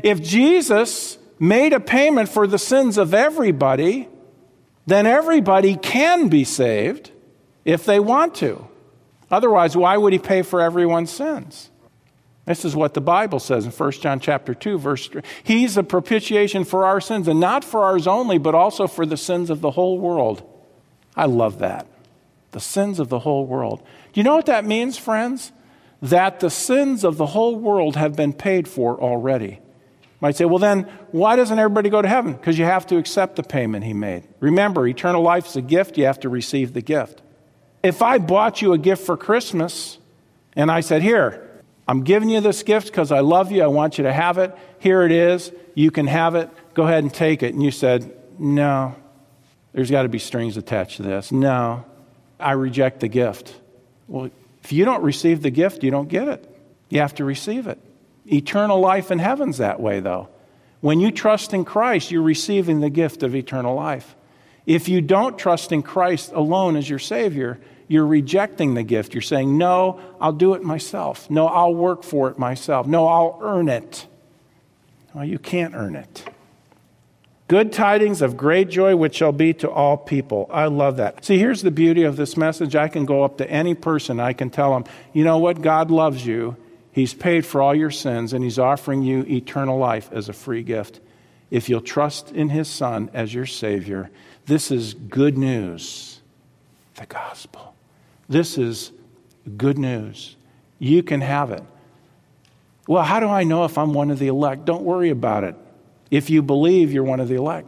If 0.03 0.21
Jesus 0.21 1.17
made 1.39 1.73
a 1.73 1.79
payment 1.79 2.29
for 2.29 2.47
the 2.47 2.59
sins 2.59 2.97
of 2.97 3.13
everybody, 3.13 4.07
then 4.85 5.05
everybody 5.05 5.75
can 5.75 6.27
be 6.27 6.43
saved 6.43 7.11
if 7.63 7.85
they 7.85 7.99
want 7.99 8.35
to. 8.35 8.67
Otherwise, 9.31 9.77
why 9.77 9.95
would 9.95 10.13
he 10.13 10.19
pay 10.19 10.41
for 10.41 10.61
everyone's 10.61 11.11
sins? 11.11 11.69
This 12.45 12.65
is 12.65 12.75
what 12.75 12.95
the 12.95 13.01
Bible 13.01 13.39
says 13.39 13.65
in 13.65 13.71
1 13.71 13.91
John 13.91 14.19
chapter 14.19 14.55
2 14.55 14.79
verse 14.79 15.07
3. 15.07 15.21
He's 15.43 15.77
a 15.77 15.83
propitiation 15.83 16.63
for 16.63 16.83
our 16.83 16.99
sins 16.99 17.27
and 17.27 17.39
not 17.39 17.63
for 17.63 17.83
ours 17.83 18.07
only, 18.07 18.39
but 18.39 18.55
also 18.55 18.87
for 18.87 19.05
the 19.05 19.17
sins 19.17 19.51
of 19.51 19.61
the 19.61 19.69
whole 19.69 19.99
world. 19.99 20.41
I 21.15 21.25
love 21.25 21.59
that. 21.59 21.85
The 22.49 22.59
sins 22.59 22.99
of 22.99 23.09
the 23.09 23.19
whole 23.19 23.45
world. 23.45 23.83
Do 24.11 24.19
you 24.19 24.23
know 24.23 24.35
what 24.35 24.47
that 24.47 24.65
means, 24.65 24.97
friends? 24.97 25.51
That 26.01 26.39
the 26.39 26.49
sins 26.49 27.03
of 27.03 27.17
the 27.17 27.27
whole 27.27 27.55
world 27.55 27.95
have 27.95 28.15
been 28.15 28.33
paid 28.33 28.67
for 28.67 28.99
already. 28.99 29.59
Might 30.21 30.35
say, 30.35 30.45
well, 30.45 30.59
then 30.59 30.83
why 31.11 31.35
doesn't 31.35 31.57
everybody 31.57 31.89
go 31.89 32.01
to 32.01 32.07
heaven? 32.07 32.33
Because 32.33 32.57
you 32.57 32.65
have 32.65 32.85
to 32.87 32.97
accept 32.97 33.37
the 33.37 33.43
payment 33.43 33.85
he 33.85 33.93
made. 33.93 34.27
Remember, 34.41 34.85
eternal 34.85 35.21
life 35.21 35.47
is 35.47 35.55
a 35.55 35.61
gift, 35.61 35.97
you 35.97 36.05
have 36.05 36.19
to 36.21 36.29
receive 36.29 36.73
the 36.73 36.81
gift. 36.81 37.21
If 37.83 38.01
I 38.01 38.17
bought 38.17 38.61
you 38.61 38.73
a 38.73 38.77
gift 38.77 39.05
for 39.05 39.15
Christmas 39.15 39.97
and 40.55 40.69
I 40.69 40.81
said, 40.81 41.01
here, 41.01 41.49
I'm 41.89 42.03
giving 42.03 42.29
you 42.29 42.39
this 42.39 42.61
gift 42.61 42.85
because 42.85 43.11
I 43.11 43.21
love 43.21 43.51
you. 43.51 43.63
I 43.63 43.67
want 43.67 43.97
you 43.97 44.03
to 44.03 44.13
have 44.13 44.37
it. 44.37 44.55
Here 44.77 45.01
it 45.01 45.11
is. 45.11 45.51
You 45.73 45.89
can 45.89 46.05
have 46.05 46.35
it. 46.35 46.47
Go 46.75 46.83
ahead 46.83 47.03
and 47.03 47.11
take 47.11 47.41
it. 47.41 47.55
And 47.55 47.63
you 47.63 47.71
said, 47.71 48.15
No, 48.37 48.93
there's 49.73 49.89
got 49.89 50.03
to 50.03 50.09
be 50.09 50.19
strings 50.19 50.55
attached 50.55 50.97
to 50.97 51.03
this. 51.03 51.31
No, 51.31 51.83
I 52.39 52.51
reject 52.51 52.99
the 52.99 53.07
gift. 53.07 53.55
Well, 54.07 54.29
if 54.63 54.71
you 54.71 54.85
don't 54.85 55.01
receive 55.01 55.41
the 55.41 55.49
gift, 55.49 55.83
you 55.83 55.89
don't 55.89 56.07
get 56.07 56.27
it. 56.27 56.59
You 56.89 56.99
have 56.99 57.15
to 57.15 57.25
receive 57.25 57.65
it. 57.65 57.79
Eternal 58.31 58.79
life 58.79 59.11
in 59.11 59.19
heaven's 59.19 59.57
that 59.57 59.79
way, 59.79 59.99
though. 59.99 60.29
When 60.81 60.99
you 60.99 61.11
trust 61.11 61.53
in 61.53 61.65
Christ, 61.65 62.11
you're 62.11 62.21
receiving 62.21 62.79
the 62.79 62.89
gift 62.89 63.23
of 63.23 63.35
eternal 63.35 63.75
life. 63.75 64.15
If 64.65 64.87
you 64.87 65.01
don't 65.01 65.37
trust 65.37 65.71
in 65.71 65.81
Christ 65.81 66.31
alone 66.31 66.75
as 66.75 66.89
your 66.89 66.99
Savior, 66.99 67.59
you're 67.87 68.05
rejecting 68.05 68.75
the 68.75 68.83
gift. 68.83 69.13
You're 69.13 69.21
saying, 69.21 69.57
No, 69.57 69.99
I'll 70.21 70.31
do 70.31 70.53
it 70.53 70.63
myself. 70.63 71.29
No, 71.29 71.47
I'll 71.47 71.73
work 71.73 72.03
for 72.03 72.29
it 72.29 72.37
myself. 72.37 72.85
No, 72.87 73.07
I'll 73.07 73.39
earn 73.41 73.67
it. 73.67 74.07
Well, 75.13 75.25
you 75.25 75.39
can't 75.39 75.73
earn 75.73 75.95
it. 75.95 76.23
Good 77.47 77.73
tidings 77.73 78.21
of 78.21 78.37
great 78.37 78.69
joy, 78.69 78.95
which 78.95 79.15
shall 79.15 79.31
be 79.31 79.55
to 79.55 79.71
all 79.71 79.97
people. 79.97 80.47
I 80.53 80.65
love 80.65 80.97
that. 80.97 81.25
See, 81.25 81.39
here's 81.39 81.63
the 81.63 81.71
beauty 81.71 82.03
of 82.03 82.15
this 82.15 82.37
message. 82.37 82.75
I 82.75 82.87
can 82.89 83.05
go 83.05 83.23
up 83.23 83.39
to 83.39 83.49
any 83.49 83.73
person, 83.73 84.19
I 84.19 84.33
can 84.33 84.51
tell 84.51 84.71
them, 84.73 84.83
you 85.13 85.23
know 85.23 85.39
what? 85.39 85.63
God 85.63 85.89
loves 85.89 86.23
you. 86.23 86.55
He's 86.91 87.13
paid 87.13 87.45
for 87.45 87.61
all 87.61 87.75
your 87.75 87.91
sins, 87.91 88.33
and 88.33 88.43
He's 88.43 88.59
offering 88.59 89.03
you 89.03 89.21
eternal 89.21 89.77
life 89.77 90.09
as 90.11 90.29
a 90.29 90.33
free 90.33 90.63
gift. 90.63 90.99
If 91.51 91.69
you'll 91.69 91.81
trust 91.81 92.31
in 92.31 92.49
His 92.49 92.67
Son 92.67 93.09
as 93.13 93.33
your 93.33 93.45
Savior, 93.45 94.09
this 94.45 94.71
is 94.71 94.93
good 94.93 95.37
news 95.37 96.15
the 96.95 97.05
gospel. 97.05 97.73
This 98.27 98.57
is 98.57 98.91
good 99.57 99.77
news. 99.77 100.35
You 100.77 101.01
can 101.01 101.21
have 101.21 101.51
it. 101.51 101.63
Well, 102.87 103.03
how 103.03 103.19
do 103.19 103.27
I 103.27 103.43
know 103.43 103.65
if 103.65 103.77
I'm 103.77 103.93
one 103.93 104.11
of 104.11 104.19
the 104.19 104.27
elect? 104.27 104.65
Don't 104.65 104.83
worry 104.83 105.09
about 105.09 105.43
it. 105.43 105.55
If 106.11 106.29
you 106.29 106.41
believe 106.41 106.91
you're 106.91 107.03
one 107.03 107.19
of 107.19 107.27
the 107.27 107.35
elect. 107.35 107.67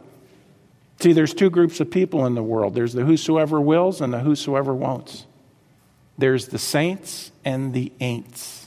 See, 1.00 1.12
there's 1.12 1.34
two 1.34 1.50
groups 1.50 1.80
of 1.80 1.90
people 1.90 2.26
in 2.26 2.34
the 2.34 2.42
world 2.42 2.74
there's 2.74 2.92
the 2.92 3.04
whosoever 3.04 3.60
wills 3.60 4.00
and 4.00 4.12
the 4.12 4.20
whosoever 4.20 4.74
won'ts. 4.74 5.26
There's 6.18 6.48
the 6.48 6.58
saints 6.58 7.32
and 7.44 7.72
the 7.72 7.92
ain'ts. 8.00 8.61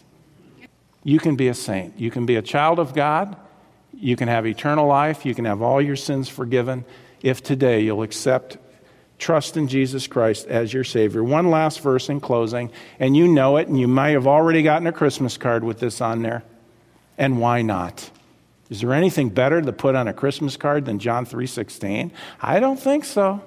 You 1.06 1.20
can 1.20 1.36
be 1.36 1.48
a 1.50 1.54
saint. 1.54 2.00
You 2.00 2.10
can 2.10 2.26
be 2.26 2.36
a 2.36 2.42
child 2.42 2.80
of 2.80 2.96
God. 2.96 3.38
You 3.94 4.16
can 4.16 4.28
have 4.28 4.48
eternal 4.48 4.88
life. 4.88 5.24
You 5.24 5.36
can 5.36 5.46
have 5.46 5.62
all 5.62 5.80
your 5.80 5.96
sins 5.96 6.28
forgiven 6.28 6.84
if 7.22 7.44
today 7.44 7.82
you'll 7.82 8.02
accept 8.02 8.58
Trust 9.18 9.56
in 9.56 9.68
Jesus 9.68 10.08
Christ 10.08 10.48
as 10.48 10.74
your 10.74 10.84
Savior. 10.84 11.24
One 11.24 11.50
last 11.50 11.80
verse 11.80 12.10
in 12.10 12.20
closing, 12.20 12.70
and 13.00 13.16
you 13.16 13.30
know 13.30 13.58
it, 13.58 13.68
and 13.68 13.80
you 13.80 13.88
might 13.88 14.10
have 14.10 14.28
already 14.28 14.62
gotten 14.62 14.88
a 14.88 14.92
Christmas 14.92 15.38
card 15.38 15.64
with 15.64 15.80
this 15.80 16.02
on 16.02 16.22
there. 16.22 16.44
And 17.18 17.40
why 17.40 17.62
not? 17.62 18.10
Is 18.70 18.82
there 18.82 18.94
anything 18.94 19.30
better 19.30 19.62
to 19.62 19.72
put 19.72 19.96
on 19.96 20.08
a 20.08 20.14
Christmas 20.14 20.58
card 20.58 20.86
than 20.86 21.00
John 21.00 21.26
3:16? 21.26 22.12
I 22.42 22.60
don't 22.60 22.80
think 22.80 23.06
so. 23.06 23.42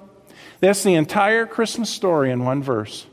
That's 0.59 0.81
the 0.81 0.95
entire 0.95 1.45
Christmas 1.45 1.89
story 1.89 2.31
in 2.31 2.43
one 2.43 2.63
verse. 2.63 3.05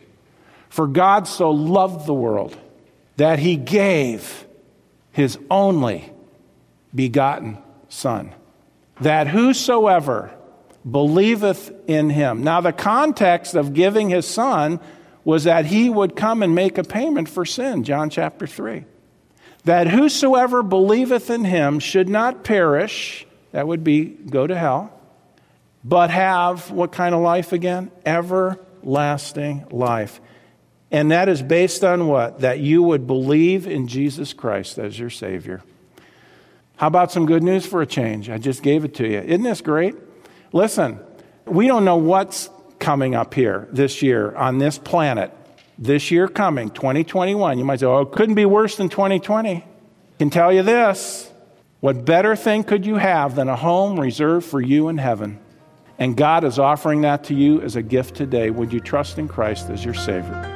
For 0.70 0.86
God 0.86 1.28
so 1.28 1.50
loved 1.50 2.06
the 2.06 2.14
world 2.14 2.56
that 3.16 3.38
he 3.38 3.56
gave 3.56 4.46
his 5.12 5.38
only 5.50 6.12
begotten 6.94 7.58
son 7.88 8.34
that 9.00 9.28
whosoever 9.28 10.34
believeth 10.88 11.72
in 11.88 12.10
him. 12.10 12.42
Now, 12.42 12.60
the 12.60 12.72
context 12.72 13.54
of 13.54 13.74
giving 13.74 14.08
his 14.08 14.26
son 14.26 14.80
was 15.24 15.44
that 15.44 15.66
he 15.66 15.90
would 15.90 16.14
come 16.14 16.42
and 16.42 16.54
make 16.54 16.78
a 16.78 16.84
payment 16.84 17.28
for 17.28 17.44
sin, 17.44 17.82
John 17.84 18.10
chapter 18.10 18.46
3. 18.46 18.84
That 19.64 19.88
whosoever 19.88 20.62
believeth 20.62 21.28
in 21.28 21.44
him 21.44 21.80
should 21.80 22.08
not 22.08 22.44
perish, 22.44 23.26
that 23.50 23.66
would 23.66 23.82
be 23.82 24.04
go 24.04 24.46
to 24.46 24.56
hell, 24.56 24.92
but 25.82 26.10
have 26.10 26.70
what 26.70 26.92
kind 26.92 27.14
of 27.14 27.20
life 27.20 27.52
again? 27.52 27.90
Everlasting 28.04 29.66
life. 29.70 30.20
And 30.90 31.10
that 31.10 31.28
is 31.28 31.42
based 31.42 31.84
on 31.84 32.06
what? 32.06 32.40
That 32.40 32.60
you 32.60 32.82
would 32.82 33.06
believe 33.06 33.66
in 33.66 33.88
Jesus 33.88 34.32
Christ 34.32 34.78
as 34.78 34.98
your 34.98 35.10
Savior. 35.10 35.62
How 36.76 36.86
about 36.86 37.10
some 37.10 37.26
good 37.26 37.42
news 37.42 37.66
for 37.66 37.82
a 37.82 37.86
change? 37.86 38.30
I 38.30 38.38
just 38.38 38.62
gave 38.62 38.84
it 38.84 38.94
to 38.96 39.08
you. 39.08 39.18
Isn't 39.18 39.42
this 39.42 39.60
great? 39.60 39.94
Listen, 40.52 41.00
we 41.44 41.66
don't 41.66 41.84
know 41.84 41.96
what's 41.96 42.50
coming 42.78 43.14
up 43.14 43.34
here 43.34 43.66
this 43.72 44.02
year 44.02 44.34
on 44.36 44.58
this 44.58 44.78
planet. 44.78 45.32
This 45.78 46.10
year 46.10 46.28
coming, 46.28 46.70
2021. 46.70 47.58
You 47.58 47.64
might 47.64 47.80
say, 47.80 47.86
oh, 47.86 48.00
it 48.00 48.12
couldn't 48.12 48.34
be 48.34 48.46
worse 48.46 48.76
than 48.76 48.88
2020. 48.88 49.56
I 49.56 49.64
can 50.18 50.30
tell 50.30 50.52
you 50.52 50.62
this 50.62 51.30
what 51.80 52.04
better 52.04 52.34
thing 52.36 52.64
could 52.64 52.86
you 52.86 52.96
have 52.96 53.34
than 53.34 53.48
a 53.48 53.56
home 53.56 54.00
reserved 54.00 54.46
for 54.46 54.60
you 54.60 54.88
in 54.88 54.98
heaven? 54.98 55.38
And 55.98 56.16
God 56.16 56.44
is 56.44 56.58
offering 56.58 57.02
that 57.02 57.24
to 57.24 57.34
you 57.34 57.62
as 57.62 57.76
a 57.76 57.82
gift 57.82 58.16
today. 58.16 58.50
Would 58.50 58.72
you 58.72 58.80
trust 58.80 59.18
in 59.18 59.28
Christ 59.28 59.70
as 59.70 59.84
your 59.84 59.94
Savior? 59.94 60.55